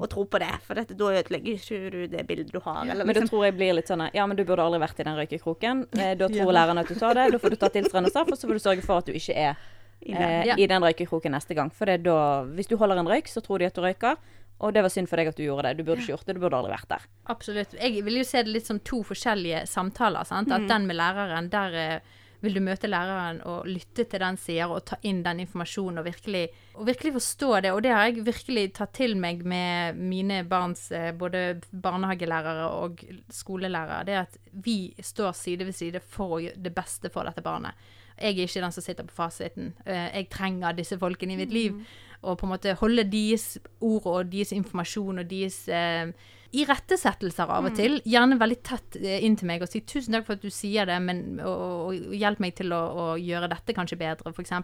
å 0.01 0.09
tro 0.09 0.25
på 0.25 0.39
det, 0.41 0.51
for 0.65 0.75
dette, 0.75 0.95
da 0.97 1.05
ødelegger 1.21 1.57
ikke 1.57 1.91
du 1.93 2.07
det 2.13 2.27
bildet 2.29 2.53
du 2.53 2.61
har, 2.61 2.83
eller 2.85 3.05
Men 3.05 3.15
da 3.15 3.21
liksom. 3.23 3.29
tror 3.33 3.45
jeg 3.47 3.57
blir 3.57 3.75
litt 3.77 3.89
sånn 3.89 4.05
Ja, 4.15 4.27
men 4.27 4.37
du 4.37 4.45
burde 4.45 4.65
aldri 4.65 4.81
vært 4.81 5.01
i 5.01 5.05
den 5.05 5.17
røykekroken. 5.17 5.87
Eh, 6.01 6.15
da 6.17 6.29
tror 6.29 6.53
læreren 6.53 6.79
at 6.81 6.89
du 6.89 6.95
tar 6.95 7.15
det. 7.15 7.27
Da 7.33 7.39
får 7.39 7.51
du 7.51 7.57
ta 7.57 7.69
tilsvarende 7.69 8.11
straff, 8.13 8.29
og 8.33 8.37
så 8.39 8.49
får 8.49 8.53
du 8.57 8.65
sørge 8.69 8.85
for 8.85 8.99
at 9.01 9.07
du 9.07 9.13
ikke 9.13 9.35
er 9.37 9.57
eh, 10.03 10.47
Ja. 10.47 10.57
i 10.57 10.67
den 10.67 10.83
røykekroken 10.83 11.33
neste 11.33 11.55
gang. 11.57 11.71
For 11.73 11.85
det 11.87 12.01
er 12.01 12.05
da 12.09 12.45
Hvis 12.45 12.69
du 12.69 12.77
holder 12.77 12.97
en 13.01 13.07
røyk, 13.09 13.29
så 13.29 13.41
tror 13.45 13.59
de 13.59 13.67
at 13.67 13.75
du 13.75 13.81
røyker. 13.85 14.17
Og 14.61 14.73
det 14.73 14.81
var 14.83 14.89
synd 14.89 15.09
for 15.09 15.17
deg 15.21 15.29
at 15.29 15.37
du 15.37 15.43
gjorde 15.45 15.69
det. 15.69 15.77
Du 15.77 15.85
burde 15.85 16.01
ikke 16.01 16.15
gjort 16.17 16.25
det. 16.27 16.35
Du 16.37 16.41
burde 16.41 16.57
aldri 16.57 16.73
vært 16.73 16.89
der. 16.89 17.03
Absolutt. 17.29 17.75
Jeg 17.77 18.05
vil 18.05 18.17
jo 18.17 18.25
se 18.25 18.43
det 18.43 18.53
litt 18.55 18.65
som 18.67 18.79
to 18.81 19.03
forskjellige 19.05 19.67
samtaler. 19.69 20.25
Sant? 20.25 20.49
At 20.53 20.65
den 20.69 20.87
med 20.89 20.97
læreren, 20.97 21.51
der 21.53 21.75
eh, 21.77 22.01
vil 22.41 22.57
du 22.57 22.61
møte 22.61 22.89
læreren 22.91 23.41
og 23.49 23.67
lytte 23.69 24.05
til 24.05 24.23
den 24.23 24.39
sier, 24.41 24.71
og 24.71 24.85
ta 24.89 24.99
inn 25.09 25.23
den 25.25 25.41
informasjonen 25.47 26.03
og 26.03 26.07
virkelig, 26.09 26.45
og 26.77 26.87
virkelig 26.89 27.13
forstå 27.17 27.51
det. 27.65 27.73
Og 27.73 27.83
det 27.83 27.93
har 27.95 28.09
jeg 28.09 28.27
virkelig 28.27 28.67
tatt 28.79 28.95
til 28.99 29.17
meg 29.21 29.45
med 29.45 29.97
mine 29.97 30.43
barns 30.49 30.91
eh, 30.93 31.13
både 31.17 31.61
barnehagelærere 31.73 32.71
og 32.81 33.05
skolelærere. 33.33 34.05
Det 34.09 34.19
at 34.25 34.41
vi 34.53 34.95
står 35.01 35.33
side 35.37 35.69
ved 35.69 35.77
side 35.77 36.01
for 36.01 36.37
å 36.37 36.43
gjøre 36.45 36.65
det 36.69 36.75
beste 36.77 37.13
for 37.13 37.29
dette 37.29 37.45
barnet. 37.45 37.75
Jeg 38.17 38.33
er 38.33 38.47
ikke 38.49 38.63
den 38.65 38.73
som 38.73 38.85
sitter 38.85 39.05
på 39.05 39.17
fasiten. 39.17 39.75
Eh, 39.85 40.09
Jeg 40.17 40.31
trenger 40.33 40.77
disse 40.77 40.99
folkene 40.99 41.35
i 41.35 41.41
mitt 41.43 41.53
liv. 41.53 41.83
Og 42.23 42.39
på 42.39 42.47
en 42.47 42.55
måte 42.55 42.77
holde 42.81 43.05
deres 43.11 43.59
ord 43.81 44.07
og 44.07 44.33
deres 44.33 44.53
informasjon 44.57 45.23
og 45.23 45.29
deres 45.31 45.61
eh, 45.69 46.13
irettesettelser 46.57 47.51
av 47.51 47.67
og 47.69 47.77
til. 47.77 47.99
Gjerne 48.07 48.39
veldig 48.41 48.59
tett 48.65 48.99
eh, 49.01 49.25
inn 49.27 49.37
til 49.39 49.49
meg 49.51 49.65
og 49.65 49.71
si 49.71 49.83
'tusen 49.83 50.17
takk 50.17 50.29
for 50.29 50.39
at 50.39 50.45
du 50.45 50.51
sier 50.51 50.87
det', 50.89 51.03
men, 51.03 51.41
og, 51.41 51.59
og, 51.91 52.15
hjelp 52.15 52.41
meg 52.43 52.55
til 52.57 52.73
å, 52.73 52.81
å 52.81 53.07
gjøre 53.21 53.51
dette 53.53 53.75
kanskje 53.77 53.99
bedre, 54.01 54.33
f.eks. 54.33 54.55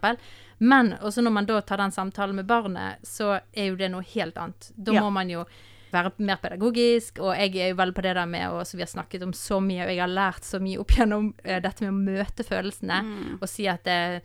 Men 0.60 0.94
også 1.00 1.24
når 1.24 1.36
man 1.36 1.50
da 1.50 1.60
tar 1.60 1.82
den 1.82 1.94
samtalen 1.94 2.38
med 2.38 2.48
barnet, 2.48 3.02
så 3.06 3.40
er 3.52 3.72
jo 3.72 3.76
det 3.76 3.90
noe 3.92 4.06
helt 4.14 4.38
annet. 4.38 4.72
Da 4.76 4.92
Ja. 4.92 5.02
må 5.02 5.10
man 5.10 5.30
jo 5.30 5.44
være 5.92 6.12
mer 6.24 6.38
pedagogisk, 6.40 7.18
og 7.20 7.36
jeg 7.36 7.56
er 7.60 7.68
jo 7.72 7.76
veldig 7.76 7.94
på 7.94 8.02
det 8.02 8.14
der 8.16 8.26
med 8.26 8.48
og 8.48 8.64
Vi 8.72 8.80
har 8.80 8.88
snakket 8.88 9.22
om 9.22 9.32
så 9.32 9.60
mye, 9.60 9.84
og 9.84 9.90
jeg 9.90 10.00
har 10.00 10.08
lært 10.08 10.44
så 10.44 10.58
mye 10.58 10.78
opp 10.80 10.94
gjennom 10.96 11.34
uh, 11.44 11.58
dette 11.60 11.84
med 11.84 11.92
å 11.92 12.16
møte 12.16 12.44
følelsene 12.44 13.02
og 13.40 13.48
si 13.48 13.66
at 13.68 13.86
eh, 13.86 14.20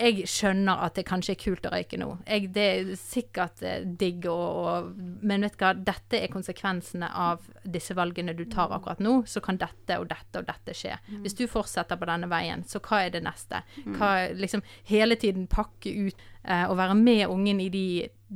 jeg 0.00 0.26
skjønner 0.30 0.80
at 0.86 0.96
det 0.96 1.04
kanskje 1.08 1.34
er 1.34 1.40
kult 1.40 1.66
å 1.68 1.72
røyke 1.74 1.98
nå. 2.00 2.08
Jeg, 2.24 2.48
det 2.54 2.64
er 2.66 2.92
sikkert 2.98 3.62
eh, 3.66 3.84
digg, 3.84 4.26
og, 4.30 4.60
og, 4.60 4.90
men 5.26 5.44
vet 5.44 5.58
du 5.58 5.64
hva, 5.64 5.72
dette 5.74 6.20
er 6.20 6.32
konsekvensene 6.32 7.10
av 7.10 7.44
disse 7.62 7.96
valgene 7.98 8.34
du 8.36 8.46
tar 8.50 8.72
akkurat 8.74 9.02
nå. 9.04 9.20
Så 9.28 9.42
kan 9.44 9.60
dette 9.60 9.98
og 10.00 10.08
dette 10.10 10.40
og 10.40 10.48
dette 10.48 10.76
skje. 10.76 10.96
Hvis 11.24 11.36
du 11.38 11.44
fortsetter 11.50 12.00
på 12.00 12.08
denne 12.08 12.30
veien, 12.30 12.64
så 12.68 12.82
hva 12.84 13.04
er 13.04 13.14
det 13.14 13.24
neste? 13.26 13.62
Hva, 13.98 14.12
liksom, 14.36 14.64
hele 14.88 15.18
tiden 15.20 15.48
pakke 15.50 15.92
ut 16.08 16.24
eh, 16.44 16.64
og 16.64 16.78
være 16.80 16.96
med 16.98 17.26
ungen 17.28 17.60
i 17.60 17.68
de 17.72 17.86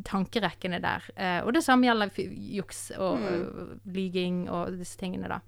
tankerekkene 0.05 0.83
der. 0.85 1.09
Eh, 1.17 1.41
og 1.45 1.55
det 1.57 1.65
samme 1.65 1.89
gjelder 1.89 2.13
juks 2.59 2.91
og 2.99 3.25
mm. 3.25 3.81
lyging 3.95 4.45
og 4.51 4.77
disse 4.81 5.01
tingene, 5.01 5.31
da. 5.31 5.41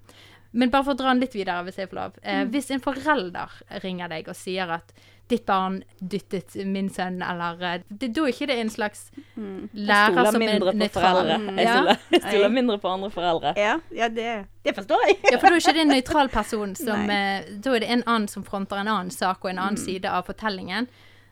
Men 0.57 0.71
bare 0.73 0.87
for 0.87 0.95
å 0.95 0.99
dra 0.99 1.13
den 1.13 1.21
litt 1.21 1.35
videre, 1.37 1.65
hvis 1.67 1.81
jeg 1.83 1.91
får 1.91 1.99
lov. 1.99 2.19
Eh, 2.23 2.45
Hvis 2.49 2.71
en 2.73 2.81
forelder 2.81 3.53
ringer 3.83 4.09
deg 4.13 4.31
og 4.31 4.39
sier 4.39 4.71
at 4.79 4.95
ditt 5.29 5.45
barn 5.47 5.81
dyttet 5.99 6.55
min 6.67 6.89
sønn, 6.95 7.17
eller 7.23 7.63
eh, 7.67 7.81
det, 7.91 8.13
Da 8.15 8.23
er 8.23 8.29
ikke 8.31 8.47
det 8.47 8.59
en 8.63 8.71
slags 8.71 9.11
Jeg 9.17 9.69
lærer 9.75 10.31
som 10.31 10.43
er 10.43 10.53
mindre 10.53 10.73
nøytral. 10.75 11.03
foreldre. 11.03 11.57
Jeg 11.57 11.65
Ja. 11.67 11.73
stoler, 11.77 11.99
jeg 12.13 12.23
stoler 12.23 12.49
mindre 12.55 12.79
på 12.79 12.89
andre 12.93 13.11
foreldre. 13.11 13.55
Ja, 13.57 13.73
ja 13.91 14.09
det, 14.09 14.47
det 14.65 14.75
forstår 14.77 15.03
jeg. 15.09 15.19
ja, 15.33 15.37
for 15.39 15.49
da 15.49 15.55
er 15.55 15.61
ikke 15.65 15.75
det 15.75 15.83
en 15.87 15.95
nøytral 15.97 16.29
person 16.31 16.75
som 16.77 17.11
eh, 17.11 17.43
Da 17.59 17.75
er 17.75 17.81
det 17.81 17.91
en 17.91 18.05
annen 18.07 18.29
som 18.29 18.45
fronter 18.45 18.77
en 18.79 18.89
annen 18.89 19.11
sak 19.11 19.45
og 19.45 19.51
en 19.51 19.57
Mm. 19.57 19.63
annen 19.67 19.77
side 19.83 20.05
av 20.11 20.25
fortellingen. 20.27 20.89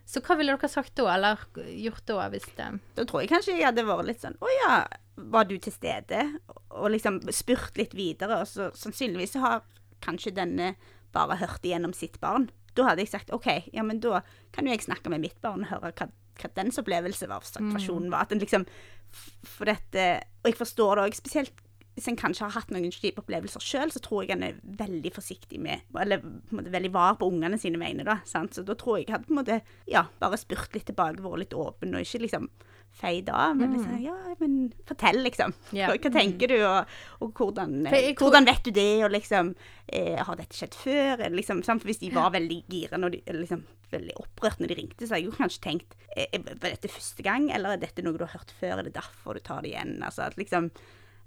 Så 0.07 0.21
hva 0.21 0.37
ville 0.37 0.53
dere 0.53 0.69
sagt 0.69 0.95
da, 0.97 1.07
eller 1.15 1.39
gjort 1.57 2.05
da, 2.07 2.29
hvis 2.29 2.45
det 2.57 2.67
Da 2.97 3.05
tror 3.05 3.21
jeg 3.23 3.31
kanskje 3.31 3.55
jeg 3.57 3.65
hadde 3.65 3.87
vært 3.87 4.05
litt 4.07 4.21
sånn 4.21 4.35
Å 4.43 4.47
ja, 4.61 4.87
var 5.17 5.45
du 5.45 5.57
til 5.59 5.73
stede? 5.73 6.39
Og 6.73 6.91
liksom 6.91 7.23
spurt 7.33 7.79
litt 7.79 7.95
videre. 7.95 8.41
Og 8.43 8.47
så 8.51 8.71
sannsynligvis 8.75 9.35
har 9.41 9.63
kanskje 10.03 10.35
denne 10.35 10.75
bare 11.15 11.37
hørt 11.39 11.63
igjennom 11.63 11.95
sitt 11.95 12.19
barn. 12.21 12.51
Da 12.75 12.89
hadde 12.91 13.05
jeg 13.05 13.13
sagt 13.13 13.33
OK, 13.35 13.49
ja, 13.75 13.85
men 13.87 14.01
da 14.03 14.23
kan 14.55 14.67
jo 14.67 14.75
jeg 14.75 14.87
snakke 14.87 15.13
med 15.13 15.25
mitt 15.25 15.41
barn 15.45 15.67
og 15.67 15.73
høre 15.73 15.93
hva, 15.95 16.09
hva 16.41 16.51
dens 16.57 16.81
opplevelse 16.83 17.29
var, 17.31 17.47
situasjonen 17.47 18.11
var. 18.13 18.27
At 18.27 18.35
en 18.35 18.43
liksom 18.43 18.67
For 19.15 19.69
dette 19.69 20.07
Og 20.43 20.51
jeg 20.51 20.59
forstår 20.59 20.99
det 20.99 21.05
òg, 21.07 21.15
spesielt 21.15 21.61
hvis 21.95 22.09
en 22.11 22.17
kanskje 22.19 22.49
har 22.49 22.57
hatt 22.57 22.73
noen 22.75 22.91
kjipe 22.91 23.23
opplevelser 23.23 23.63
sjøl, 23.63 23.93
så 23.95 24.01
tror 24.03 24.25
jeg 24.25 24.35
en 24.35 24.43
er 24.49 24.57
veldig 24.81 25.13
forsiktig 25.15 25.61
med 25.63 25.85
Eller 26.01 26.19
på 26.25 26.51
en 26.51 26.59
måte 26.59 26.73
veldig 26.75 26.91
var 26.95 27.15
på 27.21 27.29
ungene 27.31 27.59
sine 27.61 27.79
vegne, 27.79 28.07
da. 28.07 28.17
Sant? 28.27 28.57
Så 28.57 28.65
da 28.67 28.75
tror 28.79 28.99
jeg 28.99 29.07
jeg 29.07 29.15
hadde 29.15 29.29
på 29.29 29.35
en 29.37 29.39
måte 29.39 29.61
ja, 29.91 30.03
bare 30.19 30.41
spurt 30.41 30.75
litt 30.75 30.89
tilbake, 30.91 31.23
vært 31.23 31.45
litt 31.45 31.55
åpen, 31.55 31.95
og 31.95 32.03
ikke 32.03 32.25
liksom 32.25 32.49
feid 32.95 33.29
av. 33.35 33.57
Men 33.59 33.73
liksom 33.75 34.01
Ja, 34.05 34.15
men 34.41 34.73
fortell, 34.87 35.19
liksom. 35.27 35.53
Hva, 35.73 35.97
hva 35.99 36.11
tenker 36.15 36.49
du, 36.53 36.57
og, 36.65 36.87
og 37.21 37.33
hvordan, 37.41 37.81
jeg 37.91 38.15
hvordan 38.21 38.47
vet 38.47 38.63
du 38.65 38.71
det, 38.77 38.87
og 39.05 39.11
liksom 39.15 39.55
eh, 39.89 40.21
Har 40.25 40.37
dette 40.39 40.55
skjedd 40.57 40.75
før? 40.79 41.25
Liksom, 41.35 41.63
sant? 41.67 41.83
For 41.83 41.91
hvis 41.91 41.99
de 42.05 42.11
var 42.15 42.31
veldig 42.37 42.61
gira 42.71 43.01
og 43.03 43.17
liksom 43.29 43.65
veldig 43.95 44.15
opprørt 44.19 44.59
når 44.59 44.69
de 44.73 44.75
ringte, 44.81 45.07
så 45.07 45.15
har 45.15 45.21
jeg 45.23 45.29
jo 45.31 45.37
kanskje 45.39 45.63
tenkt 45.69 45.95
eh, 46.17 46.39
Var 46.39 46.71
dette 46.75 46.89
første 46.91 47.23
gang, 47.27 47.51
eller 47.55 47.77
er 47.77 47.83
dette 47.83 48.03
noe 48.03 48.17
du 48.19 48.25
har 48.27 48.35
hørt 48.39 48.51
før? 48.61 48.79
Er 48.81 48.89
det 48.89 48.95
derfor 48.97 49.35
du 49.35 49.41
tar 49.45 49.63
det 49.63 49.75
igjen? 49.75 49.97
Altså 50.03 50.23
at 50.31 50.39
liksom 50.41 50.71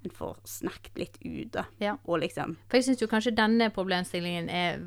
en 0.06 0.12
får 0.14 0.36
snakket 0.46 1.00
litt 1.02 1.16
ut, 1.26 1.52
da. 1.56 1.64
Ja. 1.82 1.96
Og 2.06 2.20
liksom 2.22 2.54
For 2.70 2.78
jeg 2.78 2.86
syns 2.86 3.02
jo 3.02 3.08
kanskje 3.12 3.32
denne 3.36 3.72
problemstillingen 3.74 4.48
er 4.48 4.78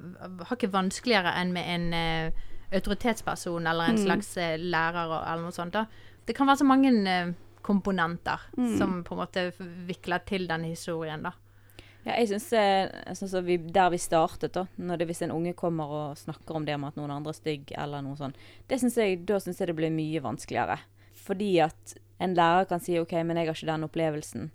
hakket 0.49 0.71
vanskeligere 0.73 1.33
enn 1.41 1.51
med 1.57 1.67
en 1.67 1.89
uh, 2.31 2.47
autoritetsperson 2.79 3.67
eller 3.67 3.91
en 3.91 3.99
slags 3.99 4.37
eh, 4.39 4.55
lærer 4.59 5.11
og- 5.11 5.25
eller 5.27 5.43
noe 5.49 5.53
sånt. 5.57 5.73
da. 5.75 5.87
Det 6.31 6.37
kan 6.39 6.47
være 6.47 6.61
så 6.63 6.67
mange 6.69 6.95
eh, 7.11 7.33
komponenter 7.67 8.43
som 8.79 9.01
på 9.03 9.17
en 9.17 9.19
måte 9.25 9.43
vikler 9.89 10.23
til 10.29 10.47
denne 10.47 10.71
historien, 10.71 11.25
da. 11.27 11.35
Ja, 12.05 12.15
jeg 12.17 12.29
synes, 12.31 12.53
eh, 12.53 13.59
Der 13.75 13.91
vi 13.91 13.99
startet, 13.99 14.55
da, 14.55 14.67
når 14.77 14.97
det, 14.97 15.07
hvis 15.07 15.23
en 15.23 15.35
unge 15.35 15.53
kommer 15.53 15.85
og 15.85 16.19
snakker 16.19 16.55
om 16.55 16.65
det 16.65 16.79
med 16.79 16.89
at 16.89 16.97
noen 16.97 17.11
andre 17.11 17.35
er 17.35 17.41
stygg, 17.41 17.73
eller 17.77 18.01
noe 18.01 18.17
sånt, 18.17 18.39
det 18.69 18.79
synes 18.81 18.97
jeg, 18.97 19.27
da 19.27 19.41
syns 19.41 19.61
jeg 19.61 19.69
det 19.69 19.77
blir 19.77 19.91
mye 19.91 20.23
vanskeligere. 20.23 20.79
Fordi 21.13 21.59
at 21.61 21.97
en 22.21 22.35
lærer 22.35 22.69
kan 22.69 22.81
si 22.81 22.99
OK, 22.99 23.13
men 23.25 23.37
jeg 23.37 23.47
har 23.51 23.59
ikke 23.59 23.73
den 23.73 23.85
opplevelsen. 23.85 24.51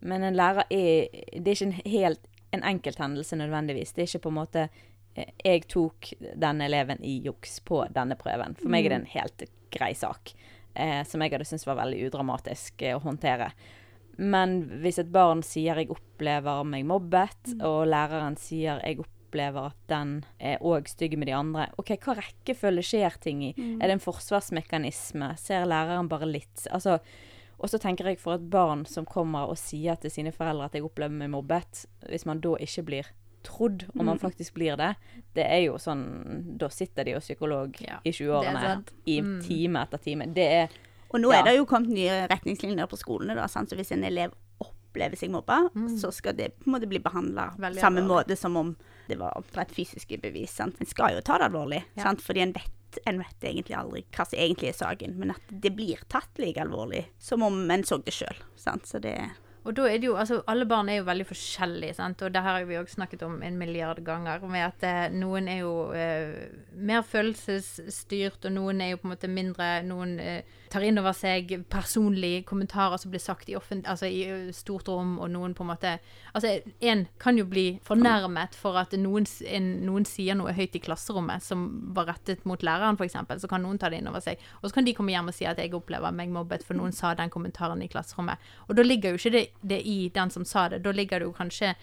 Men 0.00 0.22
en 0.22 0.36
lærer 0.36 0.66
er 0.70 1.08
Det 1.32 1.48
er 1.48 1.56
ikke 1.56 1.72
en 1.72 1.80
helt 1.90 2.28
en 2.52 2.62
enkelthendelse 2.62 3.36
nødvendigvis. 3.36 3.92
Det 3.92 4.02
er 4.02 4.06
ikke 4.06 4.28
på 4.28 4.28
en 4.28 4.38
måte 4.38 4.68
eh, 5.16 5.32
Jeg 5.44 5.66
tok 5.68 6.12
denne 6.20 6.66
eleven 6.68 7.02
i 7.02 7.18
juks 7.24 7.60
på 7.60 7.84
denne 7.90 8.14
prøven. 8.14 8.54
For 8.54 8.68
meg 8.68 8.86
er 8.86 8.94
det 8.94 9.00
en 9.00 9.12
helt 9.14 9.44
grei 9.74 9.94
sak. 9.94 10.34
Eh, 10.74 11.02
som 11.06 11.22
jeg 11.22 11.30
hadde 11.34 11.46
syntes 11.46 11.66
var 11.68 11.78
veldig 11.78 12.08
udramatisk 12.08 12.82
eh, 12.82 12.96
å 12.96 13.02
håndtere. 13.02 13.52
Men 14.18 14.62
hvis 14.82 15.00
et 15.02 15.10
barn 15.10 15.42
sier 15.42 15.78
'jeg 15.78 15.90
opplever 15.90 16.64
meg 16.64 16.86
mobbet', 16.86 17.60
og 17.62 17.86
læreren 17.86 18.36
sier 18.38 18.80
'jeg 18.82 19.00
opplever 19.00 19.66
at 19.66 19.80
den 19.88 20.24
er 20.38 20.58
òg 20.58 20.86
stygg 20.88 21.18
med 21.18 21.26
de 21.26 21.32
andre', 21.32 21.70
OK, 21.78 21.96
hva 21.98 22.16
rekkefølge 22.18 22.82
skjer 22.82 23.20
ting 23.20 23.42
i? 23.42 23.54
Er 23.80 23.86
det 23.86 23.90
en 23.90 23.98
forsvarsmekanisme? 24.00 25.36
Ser 25.38 25.66
læreren 25.66 26.08
bare 26.08 26.26
litt? 26.26 26.66
Altså, 26.70 27.00
og 27.58 27.68
så 27.70 27.78
tenker 27.78 28.06
jeg 28.06 28.18
for 28.18 28.34
et 28.34 28.50
barn 28.50 28.84
som 28.84 29.06
kommer 29.06 29.48
og 29.48 29.58
sier 29.58 29.96
til 29.96 30.10
sine 30.10 30.32
foreldre 30.32 30.64
at 30.64 30.72
'jeg 30.74 30.84
opplever 30.84 31.10
meg 31.14 31.30
mobbet', 31.30 31.86
hvis 32.08 32.26
man 32.26 32.40
da 32.40 32.54
ikke 32.56 32.84
blir 32.84 33.06
trodd, 33.44 33.84
om 33.98 34.06
man 34.08 34.18
faktisk 34.18 34.54
blir 34.56 34.76
det, 34.80 34.94
det 35.36 35.44
er 35.46 35.62
jo 35.66 35.76
sånn 35.78 36.56
Da 36.58 36.68
sitter 36.72 37.04
de 37.04 37.14
jo 37.16 37.20
psykolog 37.22 37.76
Ja, 37.84 37.98
i 38.04 38.10
20-årene 38.10 38.84
i 39.06 39.20
Mm. 39.20 39.40
time 39.46 39.82
etter 39.84 39.98
time. 40.02 40.26
Det 40.34 40.46
er 40.52 40.68
Og 41.14 41.20
nå 41.20 41.30
Ja. 41.32 41.40
er 41.40 41.44
det 41.44 41.56
jo 41.58 41.66
kommet 41.66 41.90
nye 41.94 42.26
retningslinjer 42.28 42.88
på 42.90 42.96
skolene, 42.98 43.34
da, 43.36 43.46
sant? 43.46 43.68
så 43.70 43.76
hvis 43.76 43.92
en 43.92 44.02
elev 44.02 44.32
opplever 44.60 45.16
seg 45.16 45.30
mobba, 45.30 45.68
så 45.98 46.12
skal 46.12 46.32
det 46.34 46.52
på 46.58 46.66
en 46.68 46.74
måte 46.74 46.88
bli 46.88 46.98
behandla 46.98 47.52
samme 47.78 48.00
alvorlig. 48.00 48.08
måte 48.26 48.36
som 48.36 48.56
om 48.56 48.76
det 49.08 49.18
var 49.18 49.32
oppdratt 49.36 49.70
fysiske 49.70 50.20
bevis. 50.20 50.50
Sant? 50.50 50.76
En 50.80 50.86
skal 50.86 51.14
jo 51.14 51.20
ta 51.20 51.38
det 51.38 51.50
alvorlig, 51.52 51.84
Ja. 51.96 52.02
sant? 52.04 52.20
fordi 52.20 52.40
en 52.42 52.52
vet, 52.52 52.98
en 53.06 53.18
vet 53.18 53.40
egentlig 53.42 53.76
aldri 53.76 54.04
hva 54.12 54.24
som 54.26 54.38
egentlig 54.38 54.68
er 54.68 54.72
saken, 54.86 55.16
men 55.16 55.30
at 55.30 55.40
det 55.50 55.74
blir 55.76 55.98
tatt 56.08 56.30
like 56.38 56.56
alvorlig 56.56 57.06
som 57.18 57.42
om 57.42 57.70
en 57.70 57.82
så 57.82 57.98
det 58.04 58.12
sjøl. 58.14 58.36
Så 58.56 59.00
det 59.00 59.30
Og 59.64 59.72
da 59.76 59.86
er 59.88 60.00
det 60.00 60.10
jo, 60.10 60.16
altså 60.20 60.42
Alle 60.50 60.66
barn 60.68 60.90
er 60.92 60.98
jo 60.98 61.06
veldig 61.08 61.26
forskjellige, 61.28 61.96
sant? 61.96 62.22
og 62.22 62.32
det 62.34 62.42
her 62.44 62.58
har 62.58 62.66
vi 62.68 62.76
også 62.76 62.98
snakket 62.98 63.22
om 63.24 63.38
en 63.42 63.56
milliard 63.58 64.02
ganger. 64.04 64.44
Med 64.48 64.66
at 64.66 64.84
eh, 64.84 65.14
noen 65.14 65.48
er 65.48 65.62
jo 65.62 65.72
eh, 65.96 66.50
mer 66.76 67.00
følelsesstyrt, 67.08 68.44
og 68.44 68.52
noen 68.52 68.82
er 68.84 68.92
jo 68.92 69.00
på 69.00 69.08
en 69.08 69.14
måte 69.14 69.32
mindre 69.32 69.70
Noen 69.88 70.18
eh, 70.20 70.60
tar 70.74 70.84
inn 70.86 70.98
over 70.98 71.14
seg 71.14 71.52
personlige 71.70 72.42
kommentarer 72.48 72.98
som 72.98 73.12
blir 73.12 73.22
sagt 73.22 73.48
i, 73.48 73.54
altså 73.56 74.08
i 74.10 74.52
stort 74.56 74.90
rom, 74.90 75.16
og 75.22 75.30
noen 75.30 75.54
på 75.54 75.64
en 75.64 75.70
måte 75.70 75.96
Altså, 76.34 76.50
en 76.82 77.04
kan 77.22 77.36
jo 77.38 77.44
bli 77.46 77.78
fornærmet 77.86 78.56
for 78.58 78.74
at 78.80 78.90
noen, 78.98 79.26
en, 79.46 79.68
noen 79.86 80.06
sier 80.08 80.34
noe 80.34 80.50
høyt 80.56 80.74
i 80.74 80.80
klasserommet 80.82 81.44
som 81.46 81.68
var 81.94 82.08
rettet 82.10 82.42
mot 82.48 82.58
læreren, 82.66 82.98
f.eks. 82.98 83.14
Så 83.38 83.50
kan 83.50 83.62
noen 83.62 83.78
ta 83.78 83.86
det 83.92 84.00
inn 84.02 84.10
over 84.10 84.24
seg. 84.24 84.42
Og 84.58 84.66
så 84.66 84.74
kan 84.74 84.88
de 84.88 84.96
komme 84.98 85.14
hjem 85.14 85.30
og 85.30 85.36
si 85.36 85.46
at 85.46 85.60
jeg 85.62 85.70
opplever 85.78 86.10
meg 86.16 86.32
mobbet, 86.34 86.66
for 86.66 86.74
noen 86.74 86.94
sa 86.96 87.12
den 87.14 87.30
kommentaren 87.30 87.84
i 87.86 87.90
klasserommet. 87.92 88.42
Og 88.66 88.74
da 88.74 88.82
ligger 88.82 89.14
jo 89.14 89.20
ikke 89.20 89.34
det, 89.36 89.44
det 89.62 89.78
i 89.86 89.98
den 90.14 90.34
som 90.34 90.48
sa 90.48 90.66
det. 90.72 90.82
Da 90.82 90.90
ligger 90.96 91.22
det 91.22 91.30
jo 91.30 91.36
kanskje 91.38 91.76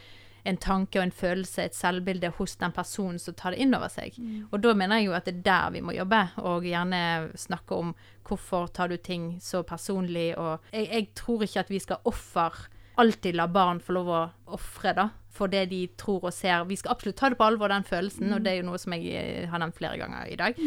en 0.43 0.57
tanke 0.57 0.99
og 0.99 1.05
en 1.05 1.13
følelse, 1.15 1.65
et 1.65 1.77
selvbilde 1.77 2.31
hos 2.37 2.55
den 2.61 2.73
personen 2.75 3.19
som 3.21 3.35
tar 3.37 3.55
det 3.55 3.61
inn 3.63 3.75
over 3.77 3.91
seg. 3.91 4.17
Og 4.51 4.59
da 4.63 4.73
mener 4.77 5.01
jeg 5.01 5.09
jo 5.09 5.15
at 5.17 5.29
det 5.29 5.35
er 5.39 5.47
der 5.47 5.71
vi 5.77 5.85
må 5.85 5.95
jobbe, 5.95 6.21
og 6.41 6.67
gjerne 6.67 7.31
snakke 7.37 7.77
om 7.77 7.95
hvorfor 8.27 8.69
tar 8.73 8.91
du 8.91 8.97
ting 8.97 9.35
så 9.41 9.63
personlig, 9.67 10.31
og 10.37 10.59
jeg, 10.71 10.87
jeg 10.91 11.09
tror 11.15 11.43
ikke 11.45 11.65
at 11.65 11.73
vi 11.73 11.81
skal 11.83 12.05
offer 12.09 12.67
alltid 13.01 13.35
la 13.35 13.47
barn 13.47 13.79
få 13.81 13.95
lov 13.95 14.11
å 14.11 14.21
ofre, 14.57 14.93
da, 14.97 15.07
for 15.31 15.51
det 15.51 15.67
de 15.71 15.85
tror 15.97 16.27
og 16.29 16.35
ser. 16.35 16.65
Vi 16.69 16.77
skal 16.79 16.95
absolutt 16.95 17.17
ta 17.21 17.31
det 17.31 17.39
på 17.39 17.47
alvor, 17.47 17.71
den 17.71 17.87
følelsen, 17.87 18.33
og 18.35 18.43
det 18.43 18.53
er 18.53 18.61
jo 18.61 18.67
noe 18.67 18.81
som 18.81 18.93
jeg 18.97 19.15
eh, 19.15 19.49
har 19.49 19.61
nevnt 19.63 19.77
flere 19.77 19.99
ganger 20.01 20.27
i 20.29 20.37
dag. 20.39 20.59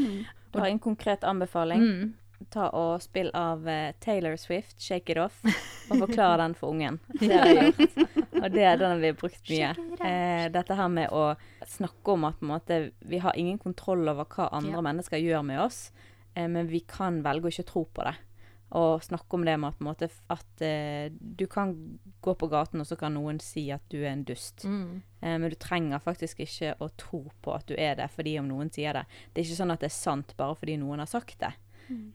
Du 0.55 0.61
har 0.62 0.70
en 0.70 0.83
konkret 0.83 1.27
anbefaling. 1.27 1.83
Mm. 1.83 2.12
Ta 2.51 2.68
og 2.76 3.01
Spill 3.03 3.30
av 3.34 3.68
eh, 3.68 3.92
Taylor 4.01 4.36
Swift, 4.36 4.76
'Shake 4.80 5.11
It 5.14 5.18
Off', 5.18 5.40
og 5.90 5.99
forklare 6.07 6.38
den 6.42 6.55
for 6.55 6.70
ungen. 6.74 6.99
Det 7.20 7.30
har 7.32 7.47
jeg 7.47 7.72
gjort. 7.72 8.11
Og 8.45 8.51
det 8.53 8.64
er 8.68 8.76
den 8.76 9.01
vi 9.01 9.07
har 9.09 9.16
brukt 9.16 9.49
mye. 9.49 9.70
Eh, 10.05 10.49
dette 10.53 10.74
her 10.76 10.88
med 10.92 11.09
å 11.16 11.22
snakke 11.70 12.12
om 12.12 12.26
at 12.28 12.42
måte, 12.45 12.90
vi 13.01 13.18
har 13.22 13.32
ingen 13.40 13.57
kontroll 13.62 14.03
over 14.11 14.26
hva 14.28 14.51
andre 14.53 14.74
Ja. 14.76 14.82
mennesker 14.84 15.16
gjør 15.22 15.42
med 15.49 15.61
oss, 15.62 15.92
eh, 16.34 16.49
men 16.49 16.66
vi 16.68 16.80
kan 16.80 17.22
velge 17.24 17.49
å 17.49 17.53
ikke 17.55 17.66
tro 17.70 17.84
på 17.86 18.05
det. 18.05 18.14
Og 18.74 19.01
snakke 19.07 19.34
om 19.38 19.45
det 19.47 19.55
med 19.61 19.68
at, 19.70 19.80
måte, 19.86 20.09
at 20.34 20.61
eh, 20.66 21.09
du 21.14 21.47
kan 21.47 21.72
gå 22.20 22.34
på 22.34 22.49
gaten, 22.51 22.80
og 22.82 22.86
så 22.90 22.99
kan 22.99 23.14
noen 23.14 23.38
si 23.40 23.70
at 23.70 23.82
du 23.88 24.01
er 24.03 24.11
en 24.12 24.24
dust. 24.24 24.64
Mm. 24.66 25.01
Eh, 25.22 25.38
men 25.38 25.49
du 25.49 25.55
trenger 25.57 26.03
faktisk 26.03 26.40
ikke 26.45 26.74
å 26.82 26.90
tro 26.99 27.22
på 27.40 27.55
at 27.55 27.64
du 27.70 27.76
er 27.78 27.95
det 27.97 28.11
fordi 28.11 28.36
om 28.40 28.49
noen 28.51 28.68
sier 28.74 28.92
det. 28.99 29.05
Det 29.32 29.40
er 29.40 29.47
ikke 29.47 29.61
sånn 29.62 29.72
at 29.72 29.80
det 29.80 29.88
er 29.92 29.97
sant 29.97 30.34
bare 30.36 30.57
fordi 30.59 30.76
noen 30.82 30.99
har 31.05 31.07
sagt 31.09 31.38
det. 31.40 31.53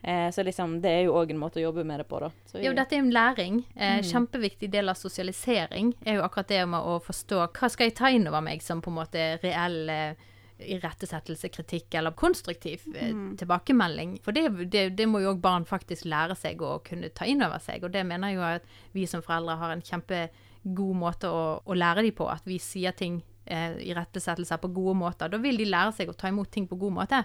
Eh, 0.03 0.31
så 0.31 0.43
liksom, 0.43 0.79
det 0.81 0.89
er 0.89 1.03
jo 1.07 1.17
òg 1.19 1.33
en 1.33 1.41
måte 1.41 1.59
å 1.61 1.65
jobbe 1.67 1.83
med 1.87 2.01
det 2.01 2.07
på, 2.09 2.21
da. 2.23 2.31
Så 2.49 2.63
Jo, 2.63 2.73
dette 2.77 2.95
er 2.97 3.03
en 3.03 3.13
læring. 3.13 3.63
Eh, 3.75 3.99
Mm. 3.99 4.03
Kjempeviktig 4.05 4.69
del 4.71 4.89
av 4.89 4.95
sosialisering 4.95 5.93
er 6.05 6.15
jo 6.19 6.23
akkurat 6.23 6.47
det 6.47 6.65
med 6.69 6.79
å 6.79 6.99
forstå 7.03 7.47
hva 7.47 7.69
skal 7.69 7.89
jeg 7.89 7.95
ta 7.95 8.09
inn 8.09 8.27
over 8.27 8.41
meg 8.41 8.61
som 8.61 8.81
på 8.81 8.91
en 8.91 8.99
måte 8.99 9.23
reell 9.43 9.89
eh, 9.89 10.13
irettesettelse, 10.59 11.49
kritikk 11.49 11.95
eller 11.95 12.11
konstruktiv 12.11 12.83
mm. 12.85 13.37
tilbakemelding. 13.39 14.17
For 14.23 14.35
det, 14.35 14.49
det, 14.71 14.89
det 14.97 15.07
må 15.07 15.21
jo 15.23 15.33
òg 15.33 15.41
barn 15.41 15.65
faktisk 15.67 16.05
lære 16.09 16.35
seg 16.35 16.61
å 16.61 16.79
kunne 16.85 17.11
ta 17.15 17.27
inn 17.29 17.43
over 17.45 17.61
seg. 17.63 17.83
Og 17.83 17.93
det 17.93 18.03
mener 18.07 18.33
jeg 18.33 18.39
jo 18.39 18.45
at 18.47 18.67
vi 18.95 19.05
som 19.07 19.23
foreldre 19.25 19.57
har 19.61 19.73
en 19.73 19.85
kjempegod 19.85 20.99
måte 20.99 21.31
å, 21.31 21.43
å 21.63 21.77
lære 21.77 22.03
dem 22.07 22.17
på. 22.17 22.27
At 22.31 22.47
vi 22.49 22.59
sier 22.63 22.95
ting 22.97 23.21
eh, 23.45 23.79
irettesettelser 23.89 24.59
på 24.61 24.71
gode 24.75 24.97
måter. 24.99 25.31
Da 25.31 25.39
vil 25.41 25.59
de 25.59 25.69
lære 25.69 25.95
seg 25.95 26.11
å 26.11 26.17
ta 26.17 26.31
imot 26.31 26.51
ting 26.51 26.67
på 26.69 26.79
god 26.79 26.97
måte. 27.01 27.23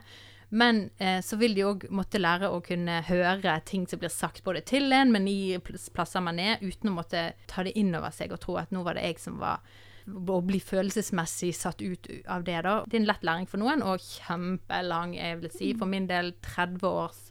Men 0.55 0.84
eh, 1.02 1.18
så 1.26 1.36
vil 1.40 1.55
de 1.57 1.64
òg 1.66 1.88
måtte 1.90 2.20
lære 2.20 2.46
å 2.55 2.61
kunne 2.62 3.00
høre 3.09 3.57
ting 3.66 3.88
som 3.90 3.98
blir 4.02 4.12
sagt 4.14 4.44
både 4.46 4.62
til 4.70 4.92
en, 4.94 5.11
men 5.14 5.26
i 5.30 5.57
pl- 5.59 5.80
plasser 5.96 6.22
man 6.22 6.38
er, 6.38 6.61
uten 6.62 6.92
å 6.92 6.98
måtte 7.00 7.24
ta 7.50 7.64
det 7.66 7.72
inn 7.80 7.90
over 7.98 8.14
seg 8.14 8.30
og 8.36 8.42
tro 8.44 8.55
at 8.61 8.70
nå 8.74 8.84
var 8.86 8.94
det 8.98 9.02
jeg 9.09 9.18
som 9.24 9.40
var 9.42 9.64
å 10.07 10.36
bli 10.44 10.59
følelsesmessig 10.61 11.55
satt 11.57 11.80
ut 11.82 12.07
av 12.28 12.42
det, 12.44 12.59
da. 12.66 12.74
Det 12.86 12.98
er 12.98 13.02
en 13.02 13.09
lett 13.09 13.22
læring 13.24 13.46
for 13.48 13.62
noen, 13.62 13.80
og 13.82 14.02
kjempelang, 14.05 15.14
jeg 15.16 15.38
vil 15.40 15.50
si. 15.55 15.70
For 15.80 15.88
min 15.88 16.07
del 16.11 16.34
30 16.44 16.84
års 16.90 17.22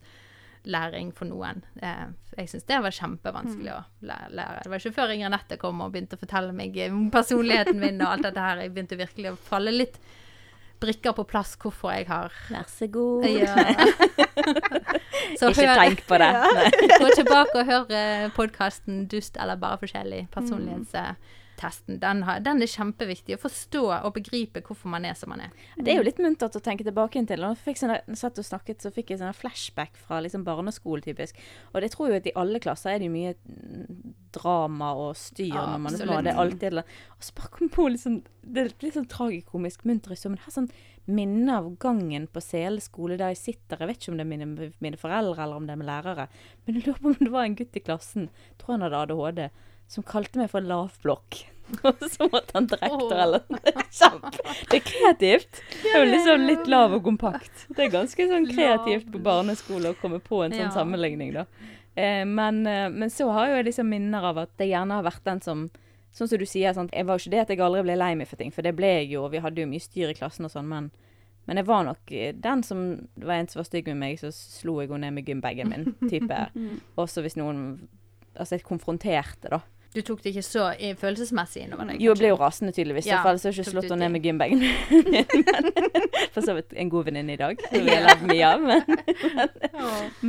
læring 0.65 1.11
for 1.13 1.27
noen. 1.29 1.61
Eh, 1.83 2.07
jeg 2.39 2.49
syns 2.49 2.65
det 2.69 2.79
var 2.81 2.95
kjempevanskelig 2.97 3.71
å 3.75 3.79
lære. 4.09 4.63
Det 4.63 4.71
var 4.73 4.81
ikke 4.81 4.95
før 4.95 5.13
Inger 5.13 5.31
Nette 5.35 5.57
kom 5.61 5.81
og 5.85 5.91
begynte 5.93 6.17
å 6.17 6.21
fortelle 6.23 6.55
meg 6.55 6.77
om 6.89 7.09
personligheten 7.13 7.79
min 7.83 8.01
og 8.01 8.09
alt 8.15 8.25
dette 8.29 8.45
her, 8.49 8.63
jeg 8.65 8.73
begynte 8.73 8.99
virkelig 8.99 9.33
å 9.35 9.39
falle 9.51 9.73
litt 9.75 9.99
brikker 10.83 11.15
på 11.17 11.23
plass 11.29 11.55
hvorfor 11.61 11.93
jeg 11.95 12.07
har 12.09 12.33
Vær 12.51 12.67
så 12.67 12.87
god. 12.91 13.25
ja. 13.31 13.55
Så 15.39 15.49
Ikke 15.49 15.67
hør, 15.67 15.79
tenk 15.79 16.01
på 16.07 16.17
det. 16.19 16.31
Gå 17.01 17.07
tilbake 17.15 17.61
og 17.61 17.65
hør 17.65 18.29
podkasten 18.35 19.05
'Dust 19.07 19.37
eller 19.41 19.55
bare 19.55 19.79
forskjellig'. 19.81 20.27
Personlighetstesten. 21.63 21.99
Den, 21.99 22.23
har, 22.23 22.39
den 22.43 22.61
er 22.61 22.69
kjempeviktig. 22.69 23.37
Å 23.37 23.41
forstå 23.41 23.83
og 23.93 24.13
begripe 24.17 24.63
hvorfor 24.65 24.91
man 24.91 25.05
er 25.07 25.15
som 25.17 25.31
man 25.33 25.45
er. 25.45 25.53
Det 25.77 25.93
er 25.93 26.01
jo 26.01 26.07
litt 26.07 26.21
muntert 26.23 26.57
å 26.57 26.63
tenke 26.63 26.85
tilbake 26.85 27.21
til. 27.29 27.43
Når 27.43 27.57
jeg 27.65 27.79
sånne, 27.79 27.99
satt 28.19 28.39
og 28.41 28.47
snakket, 28.47 28.83
så 28.83 28.91
fikk 28.93 29.13
jeg 29.13 29.21
sånne 29.21 29.35
flashback 29.37 29.97
fra 29.99 30.21
liksom 30.23 30.45
barneskole, 30.47 31.03
typisk. 31.05 31.39
Og 31.73 31.83
det 31.83 31.93
tror 31.93 32.11
jeg 32.11 32.23
at 32.23 32.31
i 32.31 32.37
alle 32.43 32.61
klasser 32.63 32.95
er 32.95 33.03
det 33.03 33.11
mye 33.13 33.35
drama 34.33 34.93
og 34.97 35.13
styr 35.19 35.53
Ja, 35.53 35.67
når 35.73 35.83
man 35.85 35.93
er 35.95 36.05
små. 36.05 36.21
Det 36.23 36.33
er 36.33 36.41
alltid. 36.43 36.79
Og 37.17 37.27
så 37.27 37.37
bare 37.37 37.53
kom 37.57 37.69
på 37.73 37.89
litt 37.91 38.03
sånn 38.03 38.23
Det 38.43 38.63
er 38.63 38.73
litt 38.83 38.97
sånn 38.97 39.11
tragikomisk 39.11 39.85
munter 39.87 40.15
historie, 40.15 40.33
men 40.33 40.41
det 40.41 40.49
er 40.49 40.57
sånn 40.57 40.73
minne 41.03 41.57
av 41.59 41.65
gangen 41.83 42.29
på 42.31 42.39
Sele 42.39 42.79
skole 42.83 43.17
der 43.19 43.33
jeg 43.33 43.41
sitter. 43.41 43.81
Jeg 43.81 43.89
vet 43.89 44.01
ikke 44.01 44.13
om 44.13 44.19
det 44.19 44.23
er 44.23 44.29
mine, 44.31 44.69
mine 44.83 44.99
foreldre 44.99 45.43
eller 45.43 45.59
om 45.59 45.67
det 45.67 45.75
er 45.75 45.79
med 45.81 45.89
lærere. 45.89 46.29
Men 46.63 46.77
jeg 46.77 46.85
lurer 46.85 47.01
på 47.01 47.11
om 47.11 47.17
det 47.19 47.33
var 47.33 47.47
en 47.47 47.57
gutt 47.59 47.79
i 47.79 47.83
klassen, 47.83 48.29
Jeg 48.51 48.59
tror 48.61 48.77
han 48.77 48.85
hadde 48.87 49.01
ADHD, 49.03 49.41
som 49.91 50.03
kalte 50.07 50.39
meg 50.39 50.49
for 50.51 50.61
lavblokk. 50.65 51.43
Og 51.87 52.01
så 52.11 52.27
måtte 52.29 52.53
han 52.57 52.67
drekte 52.67 53.15
eller 53.23 53.43
noe. 53.49 53.61
Det 54.69 54.77
er 54.77 54.83
kreativt. 54.83 55.61
Det 55.81 55.93
er 55.93 56.03
jo 56.03 56.09
liksom 56.11 56.43
litt 56.49 56.67
lav 56.69 56.93
og 56.97 57.05
kompakt. 57.05 57.63
Det 57.73 57.85
er 57.87 57.93
ganske 57.93 58.27
sånn 58.29 58.49
kreativt 58.51 59.07
på 59.13 59.21
barneskole 59.23 59.93
å 59.93 59.97
komme 60.01 60.19
på 60.23 60.43
en 60.43 60.51
sånn 60.53 60.67
Ja. 60.67 60.73
sammenligning, 60.75 61.31
da. 61.33 61.45
Eh, 61.95 62.25
men, 62.25 62.65
eh, 62.67 62.89
men 62.89 63.09
så 63.13 63.29
har 63.31 63.47
jo 63.51 63.55
jeg 63.61 63.65
liksom 63.71 63.89
minner 63.89 64.25
av 64.25 64.37
at 64.43 64.49
jeg 64.57 64.73
gjerne 64.73 64.99
har 64.99 65.03
vært 65.07 65.23
den 65.23 65.41
som 65.41 65.69
Sånn 66.13 66.27
som 66.29 66.37
du 66.37 66.45
sier, 66.45 66.69
sant? 66.77 66.91
jeg 66.93 67.07
var 67.07 67.17
jo 67.17 67.23
ikke 67.23 67.31
det 67.31 67.39
at 67.41 67.49
jeg 67.49 67.59
aldri 67.65 67.81
ble 67.87 67.95
lei 67.97 68.11
meg 68.13 68.27
for 68.29 68.37
ting, 68.37 68.51
for 68.53 68.61
det 68.61 68.75
ble 68.77 68.85
jeg 68.85 69.07
jo, 69.15 69.23
og 69.25 69.31
vi 69.33 69.39
hadde 69.41 69.63
jo 69.63 69.65
mye 69.65 69.81
styr 69.81 70.11
i 70.11 70.13
klassen 70.13 70.45
og 70.45 70.51
sånn, 70.53 70.67
men, 70.69 70.91
men 71.47 71.57
jeg 71.57 71.65
var 71.65 71.87
nok 71.87 72.11
eh, 72.13 72.35
den 72.37 72.61
som 72.61 73.07
var 73.17 73.39
en 73.39 73.47
som 73.49 73.61
var 73.63 73.65
stygg 73.65 73.87
med 73.89 73.97
meg, 73.97 74.19
så 74.21 74.29
slo 74.29 74.75
jeg 74.83 74.91
henne 74.91 75.07
ned 75.07 75.15
med 75.15 75.25
gymbagen 75.25 75.71
min, 75.73 75.87
type. 76.11 76.37
Også 77.01 77.23
hvis 77.25 77.33
noen 77.35 77.87
Altså, 78.35 78.55
jeg 78.57 78.63
konfronterte, 78.67 79.49
da. 79.49 79.61
Du 79.93 79.99
tok 80.01 80.23
det 80.23 80.31
ikke 80.33 80.41
så 80.41 80.63
følelsesmessig 80.97 81.67
innover 81.67 81.91
deg? 81.91 81.99
Jo, 82.01 82.15
jeg 82.15 82.17
ble 82.23 82.29
jo 82.31 82.37
rasende, 82.39 82.71
tydeligvis. 82.73 83.05
Ja, 83.05 83.19
Ja, 83.19 83.21
for 83.21 83.29
ellers 83.29 83.43
har 83.45 83.51
jeg 83.53 83.61
ikke 83.61 83.73
slått 83.75 83.91
henne 83.91 84.07
ned 84.07 84.15
med 84.15 84.23
gymbagen. 84.25 84.63
For 86.33 86.41
så 86.41 86.55
vidt 86.57 86.73
en 86.81 86.89
god 86.89 87.05
venninne 87.11 87.35
i 87.35 87.37
dag, 87.37 87.61
som 87.69 87.85
vi 87.85 87.93
har 87.93 88.01
levd 88.07 88.23
mye 88.31 88.47
av. 88.47 88.63
Men, 88.65 88.81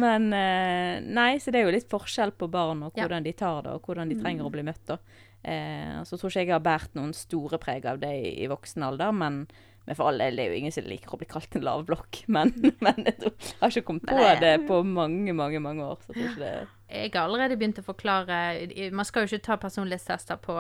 men 0.05 0.27
eh, 0.37 0.99
Nei, 1.17 1.31
så 1.41 1.49
det 1.55 1.63
er 1.63 1.69
jo 1.69 1.75
litt 1.79 1.89
forskjell 1.89 2.35
på 2.37 2.49
barn 2.53 2.83
og 2.85 2.93
Ja. 2.99 3.07
hvordan 3.07 3.25
de 3.25 3.33
tar 3.33 3.63
det, 3.65 3.73
og 3.79 3.89
hvordan 3.89 4.13
de 4.13 4.19
trenger 4.21 4.45
å 4.45 4.53
bli 4.53 4.67
møtt. 4.69 4.83
da. 4.91 4.99
Eh, 5.45 5.97
så 6.05 6.17
tror 6.21 6.29
ikke 6.33 6.45
jeg 6.45 6.53
har 6.53 6.65
båret 6.65 6.95
noen 7.01 7.15
store 7.17 7.57
preg 7.63 7.87
av 7.89 7.99
det 8.05 8.13
i, 8.21 8.35
i 8.45 8.51
voksen 8.53 8.85
alder, 8.85 9.13
men, 9.17 9.47
men 9.87 9.97
for 9.99 10.09
all 10.09 10.19
del, 10.19 10.37
det 10.37 10.45
er 10.47 10.53
jo 10.55 10.59
ingen 10.63 10.73
som 10.73 10.87
liker 10.89 11.13
å 11.13 11.19
bli 11.21 11.27
kalt 11.29 11.57
en 11.59 11.65
lavblokk. 11.67 12.23
Men, 12.35 12.53
men 12.81 13.05
jeg, 13.05 13.19
tror, 13.21 13.35
jeg 13.39 13.61
har 13.61 13.71
ikke 13.75 13.87
kommet 13.91 14.07
på 14.09 14.17
det- 14.17 14.41
det 14.41 14.53
på 14.69 14.83
mange, 14.87 15.35
mange 15.37 15.61
mange 15.61 15.85
år. 15.85 15.99
så 16.01 16.13
jeg 16.15 16.17
tror 16.17 16.31
ikke 16.31 16.45
det 16.45 16.69
Jeg 16.95 17.11
har 17.15 17.25
allerede 17.29 17.57
begynt 17.61 17.79
å 17.83 17.85
forklare 17.85 18.91
Man 18.93 19.05
skal 19.05 19.23
jo 19.27 19.35
ikke 19.37 19.45
ta 19.45 19.57
personlighetstester 19.57 20.37
på 20.41 20.59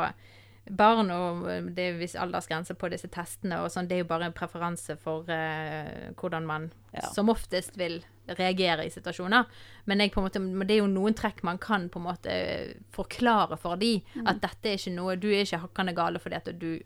barn, 0.70 1.10
og 1.12 1.42
det 1.76 1.84
er 1.90 1.96
viss 2.00 2.14
aldersgrense 2.16 2.72
på 2.80 2.88
disse 2.88 3.08
testene, 3.12 3.58
og 3.60 3.68
sånn. 3.72 3.84
Det 3.88 3.98
er 3.98 4.00
jo 4.00 4.08
bare 4.08 4.24
en 4.30 4.32
preferanse 4.36 4.94
for 4.96 5.26
uh, 5.28 6.12
hvordan 6.16 6.46
man 6.48 6.70
Ja. 6.94 7.08
som 7.12 7.28
oftest 7.28 7.76
vil 7.76 7.98
reagere 8.38 8.86
i 8.86 8.90
situasjoner. 8.90 9.44
Men, 9.84 9.98
måte, 10.16 10.40
det 10.64 10.70
er 10.76 10.80
jo 10.80 10.86
noen 10.88 11.12
trekk 11.12 11.42
man 11.44 11.58
kan 11.58 11.88
på 11.92 11.98
en 12.00 12.06
måte 12.06 12.36
forklare 12.94 13.58
for 13.60 13.76
de, 13.76 13.98
at 14.24 14.40
dette 14.40 14.70
er 14.70 14.78
ikke 14.78 14.94
noe 14.94 15.16
Du 15.20 15.26
er 15.28 15.42
ikke 15.44 15.60
hakkende 15.66 15.92
gale 15.96 16.18
fordi 16.22 16.36
at 16.38 16.48
du 16.58 16.78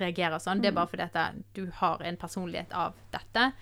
reagerer 0.00 0.38
sånn, 0.42 0.60
det 0.62 0.70
er 0.70 0.76
bare 0.76 0.90
fordi 0.90 1.08
at 1.08 1.42
du 1.56 1.66
har 1.80 2.02
en 2.02 2.16
personlighet 2.20 2.72
av 2.76 2.94
dette. 3.14 3.52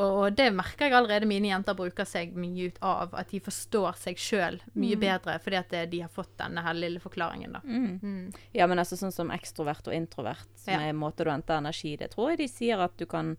Og, 0.00 0.32
det 0.32 0.46
merker 0.54 0.86
jeg 0.88 0.94
allerede 0.96 1.28
mine 1.28 1.50
jenter 1.50 1.76
bruker 1.76 2.06
seg 2.08 2.32
mye 2.38 2.70
ut 2.70 2.78
av. 2.86 3.14
At 3.20 3.32
de 3.34 3.40
forstår 3.44 3.98
seg 4.00 4.20
sjøl 4.20 4.60
mye 4.80 4.96
bedre 5.00 5.34
fordi 5.42 5.58
at 5.58 5.74
eh, 5.76 5.88
de 5.90 6.00
har 6.04 6.12
fått 6.12 6.32
denne 6.40 6.62
her 6.64 6.78
lille 6.78 7.02
forklaringen, 7.02 7.52
da. 7.58 7.60
Mm. 7.64 8.30
Ja, 8.56 8.68
men 8.70 8.80
altså 8.80 8.96
sånn 8.96 9.12
som 9.12 9.32
ekstrovert 9.34 9.90
og 9.90 9.96
introvert, 9.96 10.48
som 10.56 10.72
Ja. 10.72 10.88
er 10.88 10.96
måte 10.96 11.26
du 11.26 11.30
henter 11.30 11.58
energi, 11.58 11.96
det 12.00 12.12
tror 12.14 12.30
jeg 12.32 12.38
de 12.44 12.48
sier 12.48 12.80
at 12.80 12.96
du 12.96 13.04
kan, 13.10 13.34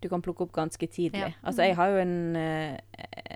du 0.00 0.08
kan 0.08 0.22
plukke 0.22 0.46
opp 0.46 0.52
ganske 0.56 0.86
tidlig. 0.88 1.34
Ja. 1.34 1.42
Altså 1.44 1.66
jeg 1.66 1.76
har 1.76 1.92
jo 1.92 2.00
en, 2.06 2.36
eh, 2.36 2.78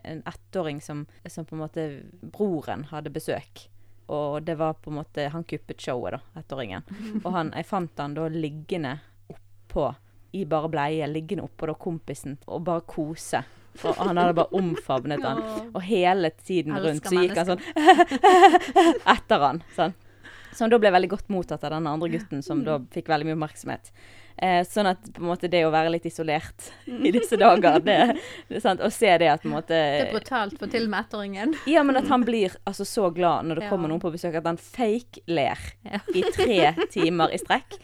en 0.05 0.23
ettåring 0.23 0.81
som, 0.81 1.07
som 1.27 1.45
på 1.45 1.57
en 1.59 1.65
måte 1.67 1.87
broren 2.23 2.85
hadde 2.85 3.13
besøk. 3.13 3.69
Og 4.07 4.43
det 4.43 4.57
var 4.59 4.75
på 4.75 4.91
en 4.91 4.99
måte 4.99 5.29
Han 5.33 5.45
kuppet 5.45 5.81
showet, 5.81 6.17
da, 6.17 6.41
ettåringen. 6.41 6.85
Og 7.25 7.33
han, 7.33 7.53
jeg 7.57 7.69
fant 7.69 8.03
han 8.03 8.15
da 8.19 8.29
liggende 8.33 8.99
oppå, 9.33 9.93
i 10.33 10.45
bare 10.49 10.71
bleie, 10.73 11.09
liggende 11.11 11.45
oppå 11.45 11.69
da 11.69 11.75
kompisen 11.77 12.39
og 12.47 12.63
bare 12.65 12.85
kose. 12.89 13.43
Og 13.83 13.97
han 13.97 14.19
hadde 14.21 14.37
bare 14.37 14.57
omfavnet 14.57 15.25
han. 15.25 15.43
Og 15.73 15.81
hele 15.85 16.31
tiden 16.41 16.77
rundt 16.77 17.09
så 17.09 17.21
gikk 17.21 17.37
han 17.41 17.53
sånn 17.53 17.63
etter 19.15 19.45
han. 19.45 19.63
Sånn. 19.77 19.95
Som 20.53 20.73
da 20.73 20.77
ble 20.81 20.93
veldig 20.93 21.09
godt 21.13 21.31
mottatt 21.33 21.65
av 21.65 21.73
den 21.73 21.89
andre 21.89 22.11
gutten, 22.13 22.43
som 22.45 22.61
da 22.65 22.79
fikk 22.93 23.09
veldig 23.09 23.31
mye 23.31 23.39
oppmerksomhet. 23.39 23.93
Eh, 24.39 24.63
sånn 24.65 24.87
at 24.91 25.03
på 25.13 25.21
en 25.23 25.29
måte 25.29 25.49
det 25.51 25.61
å 25.67 25.71
være 25.71 25.91
litt 25.93 26.07
isolert 26.09 26.71
i 26.89 27.11
disse 27.15 27.37
dager, 27.37 27.79
det, 27.85 28.17
det 28.49 28.63
sant, 28.63 28.81
Og 28.81 28.91
se 28.93 29.11
det 29.19 29.29
at 29.29 29.43
på 29.43 29.49
en 29.51 29.55
måte 29.59 29.69
Det 29.77 30.09
er 30.09 30.13
brutalt 30.15 30.59
for 30.59 30.67
til 30.73 30.89
med 30.89 31.05
ettåringen. 31.05 31.55
Ja, 31.69 31.83
men 31.83 31.97
at 32.01 32.09
han 32.09 32.25
blir 32.25 32.57
altså 32.67 32.85
så 32.89 33.11
glad 33.15 33.45
når 33.47 33.55
det 33.61 33.65
Ja. 33.65 33.71
kommer 33.71 33.89
noen 33.93 34.01
på 34.01 34.11
besøk, 34.13 34.35
at 34.35 34.47
han 34.49 34.57
fake-ler 34.57 35.59
Ja. 35.85 36.01
i 36.15 36.23
tre 36.33 36.75
timer 36.91 37.33
i 37.33 37.39
strekk. 37.39 37.79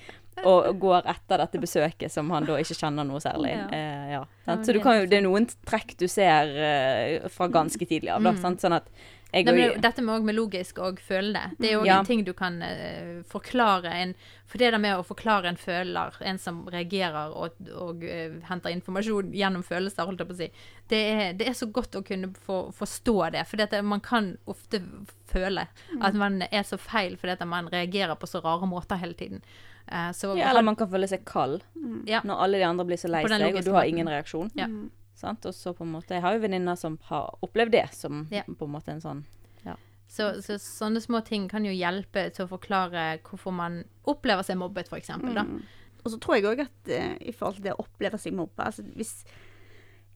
Og 0.46 0.78
går 0.78 1.02
etter 1.10 1.40
dette 1.42 1.58
besøket 1.58 2.12
som 2.14 2.28
han 2.30 2.44
da 2.46 2.54
ikke 2.62 2.76
kjenner 2.78 3.04
noe 3.04 3.18
særlig. 3.18 3.50
Ja. 3.56 3.66
Eh, 3.74 4.10
ja, 4.12 4.24
Så 4.62 4.72
du 4.72 4.78
kan 4.80 5.00
jo, 5.00 5.06
det 5.10 5.18
er 5.18 5.22
noen 5.26 5.48
trekk 5.66 5.96
du 5.98 6.06
ser 6.06 6.46
eh, 6.54 7.28
fra 7.28 7.48
ganske 7.48 7.82
tidlig 7.84 8.12
av. 8.14 8.22
Da, 8.22 8.30
Mm. 8.32 8.40
sant? 8.40 8.60
Sånn 8.62 8.76
at 8.76 8.86
jeg 9.28 9.44
Nei, 9.44 9.52
og 9.52 9.58
men 9.58 9.82
dette 9.84 10.00
med, 10.00 10.24
med 10.24 10.36
logisk 10.38 10.78
og 10.80 11.00
føle 11.04 11.42
det 11.58 11.68
er 11.68 11.74
jo 11.74 11.84
Ja. 11.84 11.98
en 11.98 12.06
ting 12.08 12.22
du 12.24 12.32
kan 12.32 12.62
uh, 12.62 13.20
forklare 13.28 13.92
en 13.92 14.14
For 14.48 14.56
det 14.56 14.70
der 14.72 14.80
med 14.80 14.96
å 14.96 15.04
forklare 15.04 15.50
en 15.50 15.58
føler, 15.60 16.14
en 16.24 16.38
som 16.38 16.62
reagerer 16.72 17.34
og, 17.36 17.58
og 17.76 18.04
uh, 18.08 18.38
henter 18.48 18.72
informasjon 18.72 19.34
gjennom 19.36 19.62
følelser, 19.62 20.08
holdt 20.08 20.22
jeg 20.22 20.30
på 20.30 20.32
å 20.32 20.38
si, 20.38 20.48
det 20.88 21.00
er, 21.12 21.32
det 21.36 21.50
er 21.50 21.56
så 21.58 21.68
godt 21.68 21.98
å 22.00 22.02
kunne 22.02 22.30
få, 22.32 22.70
forstå 22.72 23.16
det. 23.36 23.44
For 23.50 23.82
man 23.84 24.00
kan 24.00 24.38
ofte 24.48 24.80
føle 25.28 25.66
at 26.00 26.16
man 26.16 26.40
er 26.48 26.64
så 26.64 26.80
feil 26.80 27.18
fordi 27.20 27.36
at 27.36 27.44
man 27.44 27.68
reagerer 27.68 28.16
på 28.16 28.26
så 28.26 28.40
rare 28.40 28.64
måter 28.66 28.96
hele 28.96 29.12
tiden. 29.12 29.44
Uh, 29.92 30.08
så 30.16 30.32
ja, 30.38 30.48
eller 30.48 30.64
man 30.64 30.76
kan 30.76 30.88
føle 30.88 31.08
seg 31.08 31.28
kald 31.28 31.60
ja. 32.08 32.22
når 32.24 32.46
alle 32.46 32.62
de 32.62 32.64
andre 32.64 32.88
blir 32.88 33.00
så 33.00 33.12
lei 33.12 33.26
seg, 33.28 33.52
og 33.52 33.64
du 33.64 33.74
har 33.76 33.84
ingen 33.84 34.08
reaksjon. 34.08 34.48
Ja. 34.56 34.72
Sant? 35.18 35.46
Og 35.50 35.54
så 35.56 35.72
på 35.74 35.82
en 35.82 35.90
måte 35.96 36.14
Jeg 36.14 36.22
har 36.22 36.36
jo 36.36 36.44
venninner 36.44 36.78
som 36.78 36.94
har 37.08 37.34
opplevd 37.42 37.74
det 37.74 37.88
som 37.96 38.26
Ja. 38.30 38.44
på 38.46 38.68
en 38.68 38.74
måte 38.76 38.94
en 38.94 39.02
sånn 39.04 39.24
Så, 40.08 40.40
så 40.40 40.54
sånne 40.56 41.02
små 41.04 41.20
ting 41.20 41.50
kan 41.52 41.66
jo 41.68 41.72
hjelpe 41.74 42.30
til 42.32 42.46
å 42.46 42.48
forklare 42.48 43.18
hvorfor 43.26 43.52
man 43.52 43.82
opplever 44.08 44.46
seg 44.46 44.56
mobbet, 44.56 44.88
f.eks. 44.88 45.10
Mm. 45.20 45.58
Og 46.00 46.08
så 46.14 46.16
tror 46.22 46.38
jeg 46.38 46.46
òg 46.48 46.62
at 46.64 46.88
uh, 46.88 47.16
i 47.20 47.34
forhold 47.36 47.58
til 47.58 47.66
det 47.66 47.74
å 47.74 47.82
oppleve 47.84 48.16
seg 48.16 48.32
mobba 48.38 48.70
altså 48.70 48.86
hvis 48.96 49.26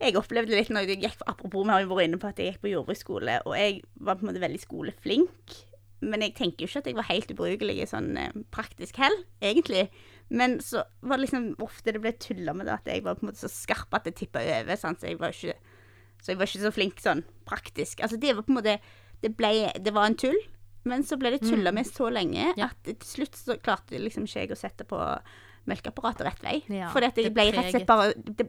Jeg 0.00 0.16
opplevde 0.16 0.56
litt 0.56 0.70
når 0.72 0.88
jeg 0.88 1.02
gikk 1.02 1.20
Apropos, 1.28 1.66
vi 1.66 1.74
har 1.74 1.82
jo 1.84 1.90
vært 1.92 2.08
inne 2.08 2.18
på 2.22 2.30
at 2.30 2.40
jeg 2.40 2.54
gikk 2.54 2.62
på 2.64 2.72
jordbruksskole, 2.72 3.36
og 3.44 3.52
jeg 3.58 3.82
var 4.00 4.16
på 4.16 4.24
en 4.24 4.30
måte 4.32 4.40
veldig 4.42 4.62
skoleflink. 4.62 5.58
Men 6.02 6.24
jeg 6.24 6.34
tenker 6.34 6.64
jo 6.64 6.70
ikke 6.70 6.80
at 6.82 6.88
jeg 6.90 6.96
var 6.98 7.10
helt 7.10 7.30
ubrukelig 7.30 7.84
sånn 7.92 8.08
eh, 8.18 8.32
praktisk 8.50 8.96
heller, 8.98 9.22
egentlig. 9.44 9.84
Men 10.32 10.58
så 10.64 10.80
var 11.04 11.18
det 11.20 11.26
liksom 11.26 11.50
ofte 11.60 11.92
det 11.92 12.00
ble 12.00 12.12
tulla 12.16 12.54
med 12.56 12.66
det 12.66 12.72
at 12.78 12.86
jeg 12.88 13.02
var 13.04 13.18
på 13.18 13.26
en 13.26 13.30
måte 13.32 13.42
så 13.44 13.50
skarp 13.52 13.92
at 13.98 14.06
det 14.08 14.14
tippa 14.16 14.40
over. 14.40 14.76
Sant? 14.80 15.02
Så 15.02 15.10
jeg 15.10 15.18
var 15.20 15.34
ikke 15.34 15.54
så 16.22 16.30
jeg 16.32 16.38
var 16.38 16.46
ikke 16.46 16.62
så 16.62 16.70
flink 16.72 17.00
sånn 17.02 17.24
praktisk. 17.50 18.00
Altså 18.00 18.16
det 18.22 18.32
var 18.36 18.42
på 18.46 18.52
en 18.54 18.60
måte 18.60 18.78
Det, 19.22 19.36
ble, 19.38 19.70
det 19.78 19.92
var 19.94 20.06
en 20.08 20.16
tull, 20.18 20.38
men 20.84 21.04
så 21.06 21.14
ble 21.18 21.30
det 21.30 21.42
tulla 21.44 21.70
med 21.72 21.86
så 21.86 22.08
lenge 22.10 22.52
Mm. 22.54 22.58
Ja. 22.58 22.66
at 22.72 22.82
til 22.82 22.96
slutt 23.06 23.36
så 23.38 23.54
klarte 23.62 23.98
liksom 24.00 24.24
ikke 24.26 24.40
jeg 24.40 24.50
å 24.50 24.58
sette 24.58 24.84
på 24.88 24.98
melkeapparatet 25.68 26.24
rett 26.26 26.42
vei. 26.42 26.56
Ja, 26.74 26.88
Fordi 26.90 27.06
at 27.06 27.18
jeg 27.20 27.28
det 27.28 27.34
ble 27.36 27.44
rett 27.54 27.68
og 27.68 27.70
slett 27.70 27.86
bare 27.86 28.14
Det 28.16 28.46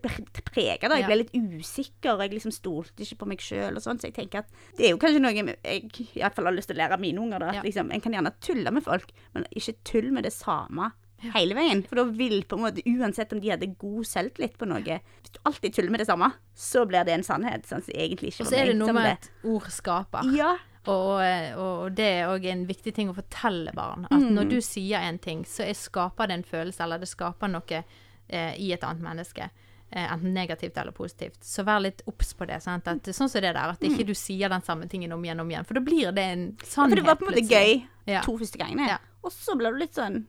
prega 0.47 0.89
da. 0.89 0.97
Jeg 0.97 1.05
ble 1.05 1.17
litt 1.21 1.33
usikker. 1.59 2.17
Jeg 2.23 2.33
liksom 2.33 2.53
stolte 2.55 3.05
ikke 3.05 3.19
på 3.21 3.27
meg 3.29 3.43
sjøl 3.43 3.77
og 3.77 3.83
sånn. 3.85 3.99
Så 4.01 4.09
jeg 4.09 4.15
tenker 4.17 4.41
at 4.41 4.49
det 4.77 4.87
er 4.87 4.93
jo 4.95 4.97
kanskje 5.01 5.21
noe 5.21 5.33
jeg 5.35 5.91
iallfall 6.17 6.49
har 6.49 6.57
lyst 6.57 6.71
til 6.71 6.77
å 6.77 6.81
lære 6.81 6.97
av 6.97 7.03
mine 7.03 7.21
unger. 7.21 7.39
da. 7.39 7.49
At 7.49 7.55
Ja. 7.55 7.61
liksom, 7.61 7.91
En 7.93 8.01
kan 8.01 8.13
gjerne 8.13 8.33
tulle 8.41 8.71
med 8.71 8.83
folk, 8.83 9.11
men 9.33 9.45
ikke 9.55 9.75
tull 9.83 10.11
med 10.11 10.23
det 10.23 10.33
samme. 10.33 10.91
Hele 11.33 11.55
veien. 11.55 11.83
For 11.87 11.95
da 11.95 12.03
vil 12.03 12.43
på 12.43 12.57
en 12.59 12.65
måte, 12.65 12.83
uansett 12.85 13.31
om 13.33 13.39
de 13.39 13.49
hadde 13.53 13.69
god 13.79 14.03
selvtillit 14.05 14.57
på 14.59 14.67
noe 14.67 14.81
Hvis 14.83 15.31
du 15.33 15.39
alltid 15.45 15.73
tuller 15.75 15.89
med 15.91 15.99
det 16.03 16.07
samme, 16.07 16.31
så 16.53 16.85
blir 16.89 17.05
det 17.07 17.13
en 17.15 17.23
sannhet 17.23 17.65
sånn 17.69 17.81
som 17.85 17.93
egentlig 17.95 18.33
ikke 18.33 18.43
Og 18.43 18.51
så 18.51 18.59
er 18.59 18.65
det 18.73 18.77
noe 18.77 18.93
med 18.93 19.11
at 19.17 19.29
ord 19.43 19.69
skaper. 19.71 20.29
Ja. 20.35 20.53
Og, 20.83 21.21
og, 21.23 21.59
og 21.87 21.93
det 21.95 22.03
er 22.19 22.27
òg 22.27 22.45
en 22.51 22.65
viktig 22.67 22.91
ting 22.93 23.09
å 23.09 23.15
fortelle 23.15 23.71
barn. 23.73 24.03
At 24.11 24.19
Mm. 24.19 24.33
når 24.35 24.49
du 24.49 24.57
sier 24.61 24.99
en 24.99 25.17
ting, 25.19 25.45
så 25.47 25.63
er, 25.63 25.73
skaper 25.79 26.27
det 26.27 26.33
en 26.41 26.43
følelse, 26.43 26.83
eller 26.83 26.99
det 26.99 27.07
skaper 27.07 27.47
noe 27.47 27.83
eh, 28.29 28.55
i 28.59 28.73
et 28.75 28.83
annet 28.83 29.01
menneske. 29.01 29.47
Eh, 29.93 30.11
enten 30.11 30.33
negativt 30.33 30.75
eller 30.81 30.91
positivt. 30.91 31.37
Så 31.45 31.63
vær 31.63 31.79
litt 31.79 32.01
obs 32.09 32.33
på 32.33 32.47
det. 32.49 32.59
Sant? 32.63 32.87
At, 32.87 33.03
sånn 33.13 33.29
som 33.29 33.41
det 33.41 33.53
der, 33.53 33.71
at 33.75 33.79
ikke 33.85 34.03
du 34.09 34.13
sier 34.17 34.49
den 34.49 34.61
samme 34.65 34.87
tingen 34.89 35.13
om 35.13 35.23
igjen 35.23 35.39
og 35.39 35.45
om 35.45 35.51
igjen. 35.53 35.65
For 35.69 35.77
da 35.77 35.81
blir 35.85 36.11
det 36.11 36.23
en 36.33 36.45
Mm. 36.57 36.89
For 36.89 36.95
det 36.95 37.05
var 37.05 37.15
på 37.15 37.27
en 37.27 37.31
måte 37.31 37.47
gøy 37.47 37.87
Ja. 38.07 38.21
to 38.25 38.37
første 38.37 38.57
gangene. 38.57 38.87
Ja. 38.89 38.97
Og 39.23 39.31
så 39.31 39.55
ble 39.55 39.69
du 39.71 39.77
litt 39.77 39.93
sånn 39.95 40.25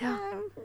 Ja. 0.00 0.16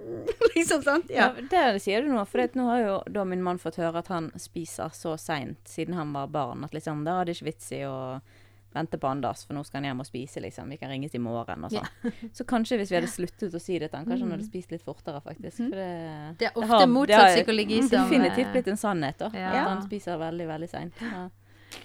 Liksom 0.56 0.82
sant? 0.84 1.06
Ja, 1.10 1.34
Ja. 1.36 1.48
det 1.74 1.82
sier 1.84 2.02
du 2.02 2.10
nå. 2.14 2.24
For 2.28 2.40
nå 2.56 2.66
har 2.70 2.80
jo 2.82 2.96
da 3.12 3.26
min 3.28 3.44
mann 3.44 3.58
fått 3.60 3.76
høre 3.82 4.00
at 4.00 4.08
han 4.14 4.32
spiser 4.40 4.90
så 4.96 5.18
seint 5.20 5.68
siden 5.68 5.94
han 5.98 6.14
var 6.14 6.28
barn, 6.28 6.64
at 6.64 6.74
liksom, 6.74 7.04
da 7.06 7.20
er 7.22 7.26
det 7.26 7.36
ikke 7.38 7.50
vits 7.52 7.72
i 7.76 7.82
å 7.88 8.22
vente 8.76 8.98
på 9.00 9.08
Anders, 9.08 9.46
for 9.48 9.56
nå 9.56 9.62
skal 9.64 9.80
han 9.80 9.86
hjem 9.88 10.02
og 10.04 10.08
spise, 10.10 10.42
liksom. 10.44 10.68
Vi 10.70 10.76
kan 10.78 10.90
ringes 10.92 11.14
i 11.16 11.20
morgen 11.24 11.64
og 11.64 11.72
sånn. 11.72 11.88
Så 12.36 12.44
kanskje 12.44 12.76
hvis 12.82 12.90
vi 12.92 12.98
hadde 12.98 13.08
sluttet 13.08 13.54
å 13.56 13.62
si 13.64 13.78
det 13.80 13.88
til 13.92 14.02
han, 14.02 14.06
kanskje 14.10 14.26
han 14.28 14.34
hadde 14.36 14.48
spist 14.50 14.72
litt 14.76 14.84
fortere, 14.84 15.22
faktisk. 15.24 15.62
For 15.62 15.78
det, 15.80 16.36
Det 16.42 16.50
er 16.50 16.58
ofte 16.60 16.72
har- 16.82 16.88
motsatt 16.92 17.08
det 17.08 17.22
har 17.22 17.36
psykologi 17.38 17.78
som, 17.88 18.10
Definitivt 18.10 18.48
eh, 18.48 18.52
blitt 18.58 18.68
en 18.74 18.78
sannhet, 18.82 19.18
da. 19.24 19.30
ja. 19.34 19.54
At 19.62 19.70
han 19.78 19.84
spiser 19.88 20.20
veldig, 20.20 20.48
veldig 20.52 20.70
seint. 20.70 20.94
Ja. 21.08 21.24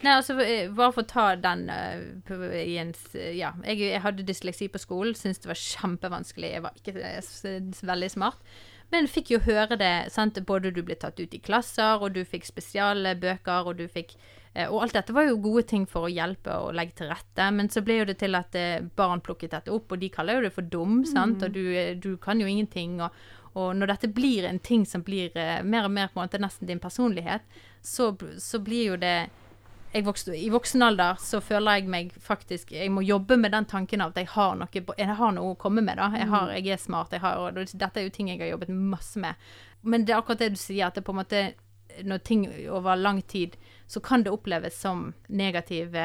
Nei, 0.00 0.14
altså, 0.16 0.36
eh, 0.40 0.70
bare 0.72 0.94
for 0.94 1.04
å 1.04 1.10
ta 1.10 1.26
den 1.36 1.66
uh, 1.68 2.44
i 2.56 2.78
en 2.80 2.94
Ja. 3.36 3.52
Jeg, 3.66 3.80
jeg 3.82 4.02
hadde 4.04 4.26
dysleksi 4.26 4.70
på 4.72 4.80
skolen, 4.80 5.16
syntes 5.18 5.42
det 5.42 5.50
var 5.50 5.60
kjempevanskelig. 5.60 6.52
Jeg 6.54 6.64
var 6.64 6.76
ikke 6.78 6.94
eh, 6.96 7.80
veldig 7.92 8.10
smart. 8.12 8.52
Men 8.90 9.06
fikk 9.10 9.34
jo 9.34 9.40
høre 9.44 9.78
det, 9.78 10.10
sant. 10.10 10.38
Både 10.46 10.72
du 10.74 10.82
ble 10.82 10.96
tatt 10.98 11.20
ut 11.20 11.34
i 11.34 11.42
klasser, 11.42 12.02
og 12.02 12.16
du 12.16 12.24
fikk 12.26 12.48
spesialbøker, 12.48 13.68
og 13.68 13.78
du 13.78 13.86
fikk 13.88 14.16
eh, 14.54 14.66
Og 14.66 14.80
alt 14.82 14.96
dette 14.98 15.14
var 15.14 15.28
jo 15.28 15.38
gode 15.42 15.66
ting 15.70 15.86
for 15.86 16.08
å 16.08 16.12
hjelpe 16.12 16.56
og 16.64 16.74
legge 16.78 16.98
til 17.00 17.12
rette. 17.12 17.50
Men 17.54 17.70
så 17.70 17.84
ble 17.86 18.00
jo 18.00 18.08
det 18.08 18.18
til 18.22 18.38
at 18.38 18.56
eh, 18.58 18.80
barn 18.96 19.22
plukket 19.22 19.54
dette 19.54 19.74
opp, 19.74 19.92
og 19.92 20.00
de 20.02 20.10
kaller 20.12 20.40
jo 20.40 20.48
det 20.48 20.54
for 20.56 20.66
dum, 20.66 21.04
sant. 21.06 21.44
Og 21.46 21.54
du, 21.54 21.62
du 22.02 22.16
kan 22.22 22.40
jo 22.40 22.48
ingenting. 22.50 22.98
og 23.04 23.14
og 23.58 23.72
når 23.74 23.90
dette 23.90 24.08
blir 24.14 24.44
en 24.46 24.60
ting 24.62 24.84
som 24.86 25.02
blir 25.02 25.34
eh, 25.34 25.62
mer 25.66 25.88
og 25.88 25.90
mer 25.90 26.10
på 26.10 26.20
en 26.20 26.28
måte 26.28 26.38
nesten 26.38 26.68
din 26.68 26.78
personlighet, 26.78 27.42
så, 27.82 28.12
så 28.38 28.60
blir 28.62 28.92
jo 28.92 28.98
det 29.00 29.30
vokste, 30.06 30.34
I 30.38 30.50
voksen 30.54 30.82
alder 30.86 31.18
så 31.18 31.40
føler 31.42 31.80
jeg 31.80 31.88
meg 31.90 32.12
faktisk 32.22 32.70
Jeg 32.72 32.92
må 32.94 33.02
jobbe 33.02 33.36
med 33.40 33.50
den 33.50 33.66
tanken 33.66 34.04
av 34.04 34.12
at 34.12 34.20
jeg 34.22 34.30
har 34.36 34.54
noe, 34.58 34.68
jeg 34.70 35.16
har 35.18 35.32
noe 35.34 35.54
å 35.54 35.58
komme 35.58 35.82
med. 35.82 35.98
da. 35.98 36.10
Jeg, 36.14 36.28
har, 36.30 36.52
jeg 36.54 36.68
er 36.74 36.78
smart. 36.78 37.12
jeg 37.12 37.24
har, 37.24 37.50
Dette 37.58 37.90
er 37.98 38.06
jo 38.06 38.14
ting 38.14 38.30
jeg 38.30 38.38
har 38.42 38.52
jobbet 38.54 38.70
masse 38.70 39.18
med. 39.18 39.34
Men 39.82 40.04
det 40.04 40.14
er 40.14 40.20
akkurat 40.20 40.44
det 40.44 40.54
du 40.54 40.60
sier, 40.60 40.86
at 40.86 40.94
det 40.94 41.04
på 41.06 41.14
en 41.14 41.22
måte 41.22 41.42
når 42.06 42.18
ting 42.18 42.44
over 42.70 42.96
lang 42.96 43.22
tid, 43.22 43.56
så 43.86 44.00
kan 44.00 44.22
det 44.22 44.30
oppleves 44.30 44.76
som 44.80 45.12
negative 45.26 46.04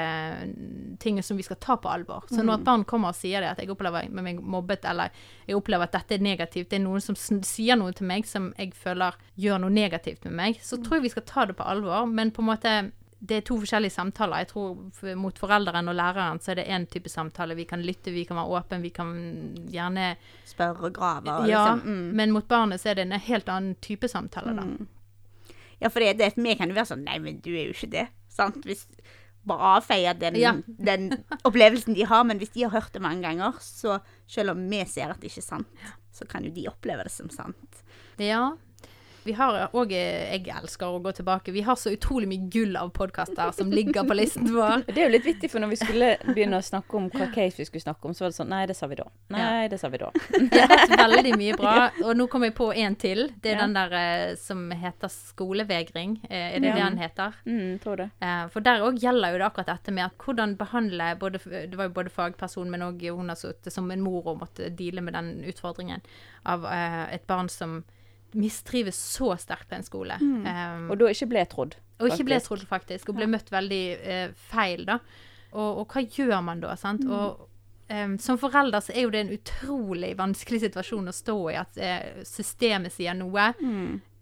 ting 0.99 1.23
som 1.23 1.37
vi 1.37 1.43
skal 1.43 1.59
ta 1.61 1.77
på 1.77 1.89
alvor. 1.89 2.25
Så 2.29 2.43
når 2.43 2.59
et 2.59 2.65
barn 2.65 2.85
kommer 2.89 3.13
og 3.13 3.17
sier 3.17 3.43
det, 3.43 3.51
at 3.53 3.61
jeg 3.61 3.69
opplever 3.69 4.09
meg 4.09 4.41
mobbet, 4.41 4.85
eller 4.89 5.13
jeg 5.45 5.57
opplever 5.59 5.85
at 5.85 5.93
dette 5.93 6.17
er 6.17 6.25
negativt, 6.25 6.71
det 6.71 6.79
er 6.79 6.85
noen 6.87 7.03
som 7.03 7.17
sier 7.17 7.77
noe 7.77 7.93
til 7.95 8.09
meg 8.09 8.25
som 8.25 8.51
jeg 8.57 8.73
føler 8.73 9.17
gjør 9.37 9.61
noe 9.61 9.73
negativt 9.73 10.25
med 10.25 10.37
meg, 10.39 10.61
så 10.65 10.81
tror 10.81 10.97
jeg 10.97 11.07
vi 11.07 11.15
skal 11.15 11.27
ta 11.29 11.45
det 11.45 11.57
på 11.59 11.67
alvor. 11.69 12.09
Men 12.09 12.33
på 12.33 12.41
en 12.41 12.49
måte 12.49 12.75
det 13.19 13.37
er 13.37 13.45
to 13.47 13.55
forskjellige 13.61 13.93
samtaler. 13.95 14.43
Jeg 14.43 14.49
tror 14.51 15.15
Mot 15.17 15.37
foreldrene 15.39 15.89
og 15.89 15.95
læreren 15.97 16.39
så 16.43 16.51
er 16.51 16.59
det 16.59 16.65
én 16.67 16.85
type 16.91 17.09
samtale. 17.09 17.55
Vi 17.55 17.65
kan 17.65 17.81
lytte, 17.81 18.11
vi 18.11 18.25
kan 18.27 18.37
være 18.37 18.59
åpen, 18.59 18.81
vi 18.83 18.91
kan 18.93 19.13
gjerne 19.71 20.15
Spørre 20.45 20.89
og 20.89 20.93
grave 20.93 21.31
og 21.31 21.47
Ja, 21.49 21.63
liksom. 21.75 21.85
Mm. 21.89 22.11
men 22.15 22.31
mot 22.35 22.47
barnet 22.47 22.81
så 22.81 22.89
er 22.91 22.95
det 22.99 23.07
en 23.07 23.19
helt 23.19 23.49
annen 23.49 23.75
type 23.81 24.07
samtale, 24.11 24.53
da. 24.57 24.67
Ja, 25.79 25.89
for 25.89 25.99
det, 25.99 26.17
det, 26.19 26.33
vi 26.37 26.55
kan 26.55 26.69
jo 26.69 26.75
være 26.77 26.91
sånn 26.93 27.05
Nei, 27.07 27.19
men 27.19 27.39
du 27.43 27.51
er 27.55 27.65
jo 27.69 27.75
ikke 27.75 27.91
det. 27.91 28.07
Sant? 28.31 28.61
Hvis 28.67 28.85
bare 29.45 29.75
avfeie 29.77 30.13
den, 30.17 30.35
Ja. 30.41 30.53
den 30.91 31.11
opplevelsen 31.43 31.93
de 31.95 32.05
har. 32.09 32.23
Men 32.23 32.39
hvis 32.41 32.53
de 32.55 32.63
har 32.65 32.71
hørt 32.73 32.93
det 32.93 33.01
mange 33.01 33.21
ganger, 33.21 33.57
så 33.61 33.99
selv 34.27 34.55
om 34.55 34.63
vi 34.69 34.83
ser 34.89 35.11
at 35.13 35.21
det 35.21 35.31
ikke 35.31 35.43
er 35.43 35.49
sant, 35.49 35.67
så 36.11 36.25
kan 36.27 36.43
jo 36.47 36.51
de 36.55 36.67
oppleve 36.71 37.03
det 37.03 37.11
som 37.11 37.29
sant. 37.29 37.83
Ja. 38.17 38.55
Vi 39.25 39.33
har 39.33 39.55
òg 39.73 39.89
Jeg 39.89 40.43
elsker 40.53 40.85
å 40.93 40.99
gå 41.01 41.11
tilbake. 41.17 41.51
Vi 41.51 41.63
har 41.65 41.75
så 41.81 41.89
utrolig 41.95 42.27
mye 42.29 42.45
gull 42.53 42.75
av 42.77 42.91
podkaster 42.93 43.49
som 43.57 43.71
ligger 43.73 44.05
på 44.05 44.13
listen 44.13 44.45
vår. 44.53 44.83
Det 44.85 44.99
er 45.01 45.07
jo 45.07 45.13
litt 45.15 45.25
vittig, 45.25 45.49
for 45.49 45.63
når 45.63 45.71
vi 45.71 45.79
skulle 45.81 46.09
begynne 46.27 46.59
å 46.61 46.65
snakke 46.65 46.93
om 46.99 47.07
hva 47.09 47.31
case 47.33 47.57
vi 47.57 47.65
skulle 47.65 47.81
snakke 47.81 48.05
om, 48.05 48.13
så 48.13 48.25
var 48.25 48.33
det 48.33 48.37
sånn 48.37 48.51
Nei, 48.53 48.59
det 48.69 48.75
sa 48.77 48.85
vi 48.91 48.99
da. 48.99 49.07
Nei, 49.33 49.63
det 49.71 49.79
sa 49.81 49.89
vi 49.89 49.97
da. 50.03 50.11
Vi 50.53 50.59
har 50.61 50.69
hatt 50.75 50.93
veldig 50.99 51.33
mye 51.41 51.55
bra. 51.57 51.73
Og 52.05 52.11
nå 52.19 52.27
kom 52.29 52.45
jeg 52.45 52.53
på 52.59 52.67
en 52.77 52.95
til. 53.01 53.23
Det 53.41 53.55
er 53.55 53.57
Ja. 53.57 53.63
den 53.65 53.73
der 53.73 53.95
eh, 53.97 54.35
som 54.37 54.61
heter 54.77 55.09
skolevegring. 55.09 56.19
Eh, 56.29 56.55
er 56.55 56.59
det 56.61 56.69
Ja. 56.69 56.75
det 56.75 56.83
den 56.85 56.97
heter? 57.01 57.33
Mm, 57.49 57.79
tror 57.81 57.97
det. 58.03 58.09
Eh, 58.21 58.45
For 58.53 58.61
der 58.61 58.85
òg 58.85 59.01
gjelder 59.01 59.33
jo 59.33 59.41
det 59.41 59.47
akkurat 59.49 59.71
dette 59.73 59.91
med 59.91 60.05
at 60.05 60.17
hvordan 60.21 60.55
behandle 60.61 61.09
både, 61.19 61.41
Det 61.71 61.75
var 61.77 61.89
jo 61.89 61.95
både 61.97 62.13
fagperson, 62.13 62.69
men 62.69 62.81
òg 62.85 63.01
hun 63.09 63.29
har 63.29 63.35
sittet 63.41 63.73
som 63.73 63.89
en 63.91 64.01
mor 64.05 64.27
og 64.27 64.39
måtte 64.45 64.69
deale 64.69 65.01
med 65.01 65.13
den 65.17 65.33
utfordringen 65.49 66.01
av 66.45 66.65
et 67.11 67.25
barn 67.27 67.49
som 67.49 67.83
mistrives 68.35 68.99
så 69.15 69.33
sterkt 69.39 69.69
på 69.71 69.75
en 69.79 69.83
skole. 69.87 70.19
Eh, 70.19 70.85
Og 70.91 70.97
da 70.99 71.09
ikke 71.11 71.29
ble 71.31 71.45
trodd. 71.51 71.75
og 71.99 72.09
ikke 72.11 72.27
ble 72.27 72.39
trodd, 72.43 72.65
faktisk. 72.67 73.09
Og 73.09 73.15
ble 73.19 73.27
møtt 73.31 73.49
veldig 73.51 73.83
eh, 74.03 74.29
feil, 74.51 74.85
da. 74.85 74.99
Og, 75.55 75.81
og 75.81 75.87
hva 75.93 76.03
gjør 76.03 76.41
man 76.43 76.63
da, 76.63 76.75
sant? 76.79 77.05
Og 77.07 77.49
Um, 77.85 78.15
som 78.17 78.39
forelder 78.41 78.81
så 78.81 78.93
er 78.97 79.03
jo 79.03 79.11
det 79.13 79.19
en 79.19 79.33
utrolig 79.35 80.15
vanskelig 80.17 80.63
situasjon 80.63 81.05
å 81.05 81.13
stå 81.13 81.35
i. 81.51 81.55
At 81.59 81.75
eh, 81.77 82.23
systemet 82.25 82.95
sier 82.95 83.13
noe. 83.13 83.43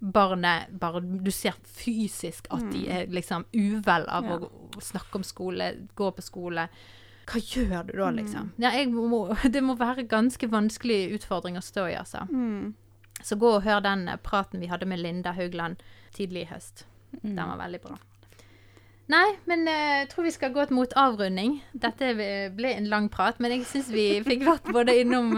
Barnet 0.04 0.74
bare 0.82 1.00
Du 1.00 1.32
ser 1.32 1.56
fysisk 1.64 2.50
at 2.52 2.66
de 2.74 2.82
er 2.92 3.08
liksom 3.08 3.46
uvel 3.56 4.04
av 4.12 4.28
Ja. 4.28 4.36
å, 4.36 4.82
snakke 4.84 5.16
om 5.16 5.24
skole, 5.24 5.70
gå 5.96 6.12
på 6.12 6.22
skole. 6.22 6.68
Hva 7.24 7.40
gjør 7.40 7.88
du 7.88 7.94
da, 7.96 8.10
liksom? 8.12 8.52
Ja, 8.60 8.72
jeg 8.76 8.92
må, 8.92 9.32
det 9.56 9.64
må 9.64 9.78
være 9.80 10.04
ganske 10.12 10.50
vanskelig 10.52 11.14
utfordring 11.16 11.56
å 11.56 11.64
stå 11.64 11.88
i, 11.88 11.96
altså. 11.96 12.28
Mm. 12.28 12.74
Så 13.24 13.38
gå 13.40 13.56
og 13.58 13.64
hør 13.64 13.84
den 13.84 14.08
praten 14.24 14.62
vi 14.62 14.70
hadde 14.72 14.88
med 14.90 15.00
Linda 15.00 15.32
Haugland 15.36 15.82
tidlig 16.16 16.46
i 16.46 16.50
høst. 16.52 16.86
Den 17.22 17.40
var 17.40 17.60
veldig 17.62 17.82
bra. 17.84 17.98
Nei, 19.12 19.28
men 19.50 19.68
eh, 19.68 20.04
jeg 20.04 20.10
tror 20.14 20.28
vi 20.28 20.32
skal 20.32 20.54
gå 20.56 20.66
mot 20.72 20.94
avrunding. 21.00 21.58
Dette 21.74 22.14
ble 22.16 22.72
en 22.72 22.88
lang 22.92 23.10
prat, 23.12 23.40
men 23.44 23.52
jeg 23.52 23.68
syns 23.68 23.92
vi 23.92 24.08
fikk 24.26 24.46
vært 24.48 24.72
både 24.72 24.96
innom 25.02 25.36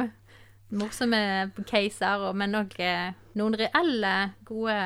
morsomme 0.76 1.52
caser, 1.70 2.28
men 2.38 2.58
òg 2.62 2.76
eh, 2.82 3.14
noen 3.38 3.58
reelle, 3.60 4.16
gode 4.48 4.78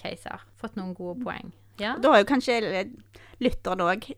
caser. 0.00 0.44
Fått 0.60 0.78
noen 0.78 0.94
gode 0.96 1.18
poeng. 1.24 1.50
Ja? 1.82 1.96
Da 2.00 2.14
har 2.14 2.22
jo 2.22 2.30
kanskje 2.30 2.86
lytterne 3.42 3.90
òg 3.90 4.08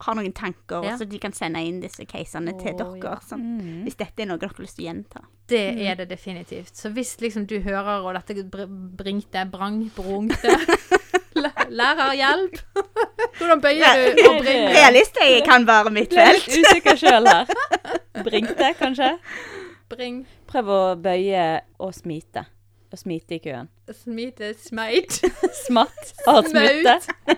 har 0.00 0.14
noen 0.14 0.32
tanker, 0.32 0.84
Ja. 0.84 0.96
så 0.96 1.08
de 1.08 1.18
kan 1.18 1.32
sende 1.32 1.58
inn 1.66 1.80
disse 1.80 2.04
casene 2.06 2.52
til 2.58 2.74
dere. 2.76 2.96
ja. 3.02 3.16
Sånn, 3.20 3.40
Mm. 3.60 3.82
Hvis 3.84 3.96
dette 3.96 4.20
er 4.22 4.26
noe 4.26 4.38
dere 4.38 4.50
har 4.56 4.62
lyst 4.64 4.76
til 4.76 4.84
å 4.84 4.88
gjenta. 4.92 5.20
Det 5.48 5.74
Mm. 5.74 5.80
er 5.90 5.94
det 5.96 6.08
definitivt. 6.08 6.74
Så 6.76 6.92
hvis 6.92 7.16
liksom 7.20 7.46
du 7.46 7.58
hører 7.60 8.04
og 8.04 8.14
dette 8.14 8.44
br 8.44 8.66
bringte, 8.68 9.50
brang, 9.50 9.90
brungte 9.96 10.36
lærer 11.34 11.70
Lærerhjelp! 11.78 12.58
Hvordan 13.38 13.60
bøyer 13.60 14.14
du 14.16 14.28
og 14.28 14.42
bringer? 14.42 14.72
Realist 14.76 15.18
kan 15.44 15.66
være 15.66 15.90
mitt 15.90 16.12
felt. 16.12 16.46
litt 16.46 16.64
usikker 16.66 16.96
sjøl 16.96 17.26
her. 17.26 17.46
Bringte, 18.24 18.74
kanskje? 18.78 19.18
Bring, 19.88 20.26
Prøv 20.46 20.66
å 20.68 20.96
bøye 21.00 21.60
og 21.80 21.94
smite. 21.94 22.46
Og 22.88 22.96
smite 22.96 23.36
i 23.36 23.38
køen. 23.44 23.68
smite, 23.92 24.54
smeit. 24.56 25.18
Smatt. 25.66 26.12
Har 26.24 26.46
smutte. 26.48 26.94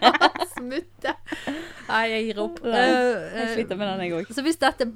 Smutte. 0.55 1.14
Nei, 1.88 2.03
jeg 2.12 2.26
gir 2.28 2.40
opp. 2.44 2.61
Nei, 2.62 2.84
Eh, 2.86 3.24
Jeg 3.34 3.42
eh, 3.48 3.53
sliter 3.57 3.80
med 3.80 3.88
den, 3.90 4.05
jeg 4.05 4.14
òg. 4.20 4.30
Så 4.36 4.44
hvis 4.46 4.61
dette 4.62 4.86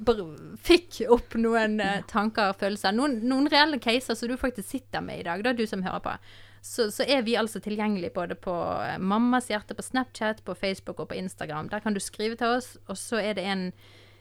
fikk 0.63 1.01
opp 1.11 1.35
noen 1.41 1.75
eh, 1.83 2.01
tanker 2.07 2.53
og 2.53 2.59
følelser, 2.61 2.95
noen, 2.95 3.17
noen 3.27 3.49
reelle 3.51 3.81
caser 3.83 4.15
som 4.15 4.31
du 4.31 4.37
faktisk 4.39 4.69
sitter 4.77 5.03
med 5.03 5.19
i 5.19 5.27
dag, 5.27 5.43
da 5.43 5.51
du 5.57 5.65
som 5.67 5.83
hører 5.83 6.03
på, 6.05 6.15
så, 6.65 6.87
så 6.89 7.03
er 7.03 7.21
vi 7.27 7.35
altså 7.37 7.59
tilgjengelig 7.61 8.13
både 8.15 8.39
på 8.41 8.53
Mammas 9.03 9.51
hjerte 9.51 9.75
på 9.77 9.83
Snapchat, 9.85 10.39
på 10.47 10.55
Facebook 10.57 11.03
og 11.03 11.11
på 11.11 11.19
Instagram. 11.19 11.67
Der 11.69 11.83
kan 11.83 11.93
du 11.93 11.99
skrive 12.01 12.39
til 12.39 12.55
oss, 12.55 12.77
og 12.87 12.97
så 12.97 13.19
er 13.21 13.35
det 13.37 13.43
en 13.51 13.67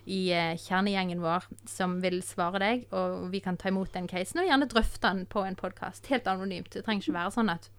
i 0.04 0.20
eh, 0.32 0.54
kjernegjengen 0.60 1.22
vår 1.24 1.48
som 1.68 1.98
vil 2.04 2.20
svare 2.24 2.60
deg, 2.62 2.86
og 2.94 3.28
vi 3.32 3.40
kan 3.44 3.58
ta 3.60 3.70
imot 3.70 3.92
den 3.94 4.08
casen 4.10 4.42
og 4.42 4.48
gjerne 4.48 4.68
drøfte 4.70 5.04
den 5.06 5.24
på 5.30 5.44
en 5.46 5.58
podkast. 5.58 6.08
Helt 6.12 6.28
anonymt. 6.30 6.72
Det 6.72 6.84
trenger 6.84 7.06
ikke 7.06 7.18
være 7.18 7.34
sånn 7.38 7.52
at 7.54 7.70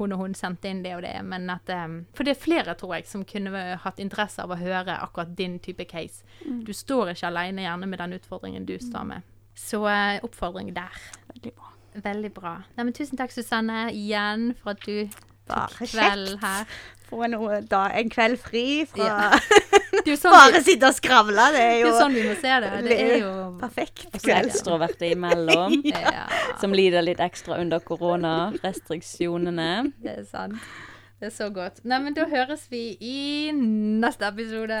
hun 0.00 0.14
og 0.16 0.22
hun 0.22 0.34
sendte 0.36 0.70
inn 0.70 0.82
det 0.84 0.94
og 0.96 1.02
det, 1.04 1.16
men 1.28 1.50
at 1.52 1.68
um, 1.76 1.98
For 2.16 2.24
det 2.24 2.32
er 2.34 2.40
flere, 2.40 2.74
tror 2.78 2.94
jeg, 2.96 3.08
som 3.08 3.24
kunne 3.28 3.64
hatt 3.82 4.00
interesse 4.00 4.40
av 4.40 4.52
å 4.52 4.60
høre 4.60 4.96
akkurat 4.96 5.34
din 5.36 5.58
type 5.60 5.84
case. 5.90 6.24
Du 6.40 6.72
står 6.76 7.12
ikke 7.12 7.28
alene 7.28 7.66
gjerne 7.66 7.88
med 7.90 8.00
den 8.00 8.16
utfordringen 8.16 8.68
du 8.68 8.78
står 8.80 9.10
med. 9.12 9.34
Så 9.56 9.82
uh, 9.84 10.16
oppfordring 10.24 10.72
der. 10.76 11.02
Veldig 11.34 11.52
bra. 11.52 11.74
Veldig 12.00 12.30
bra. 12.32 12.54
Nei, 12.76 12.86
men 12.86 12.96
tusen 12.96 13.20
takk, 13.20 13.34
Susanne, 13.34 13.90
igjen 13.92 14.54
for 14.62 14.72
at 14.72 14.86
du 14.86 15.10
tok 15.50 15.76
kveld 15.82 16.36
her. 16.40 16.68
Få 17.10 17.26
noe, 17.30 17.60
da, 17.66 17.84
en 17.98 18.10
kveld 18.12 18.38
fri 18.42 18.86
fra 18.90 19.06
Ja. 19.06 19.30
Det 20.06 20.14
sånn, 20.16 20.32
Bare 20.32 20.62
sitte 20.64 20.88
og 20.88 20.94
skravle. 20.96 21.44
Det 21.52 21.60
er 21.60 21.72
det 21.74 21.80
jo 21.82 21.88
er 21.90 21.96
sånn 21.98 22.14
vi 22.14 22.22
må 22.24 22.34
se 22.38 22.52
det. 22.62 22.70
Det 22.86 22.96
er 23.04 23.16
jo 23.20 23.32
perfekt 23.60 24.06
Og 24.14 24.22
så 24.22 24.30
ekstroverte 24.38 25.10
imellom. 25.12 25.74
ja, 25.90 26.24
Som 26.62 26.72
lider 26.76 27.04
litt 27.04 27.20
ekstra 27.20 27.58
under 27.60 27.82
koronarestriksjonene. 27.84 29.70
det 30.00 30.14
er 30.22 30.24
sant. 30.30 30.56
Det 31.20 31.28
er 31.28 31.34
så 31.36 31.50
godt. 31.52 31.82
Nei, 31.84 31.98
men 32.00 32.14
da 32.16 32.24
høres 32.30 32.64
vi 32.72 32.96
i 32.96 33.50
neste 33.52 34.24
episode. 34.30 34.80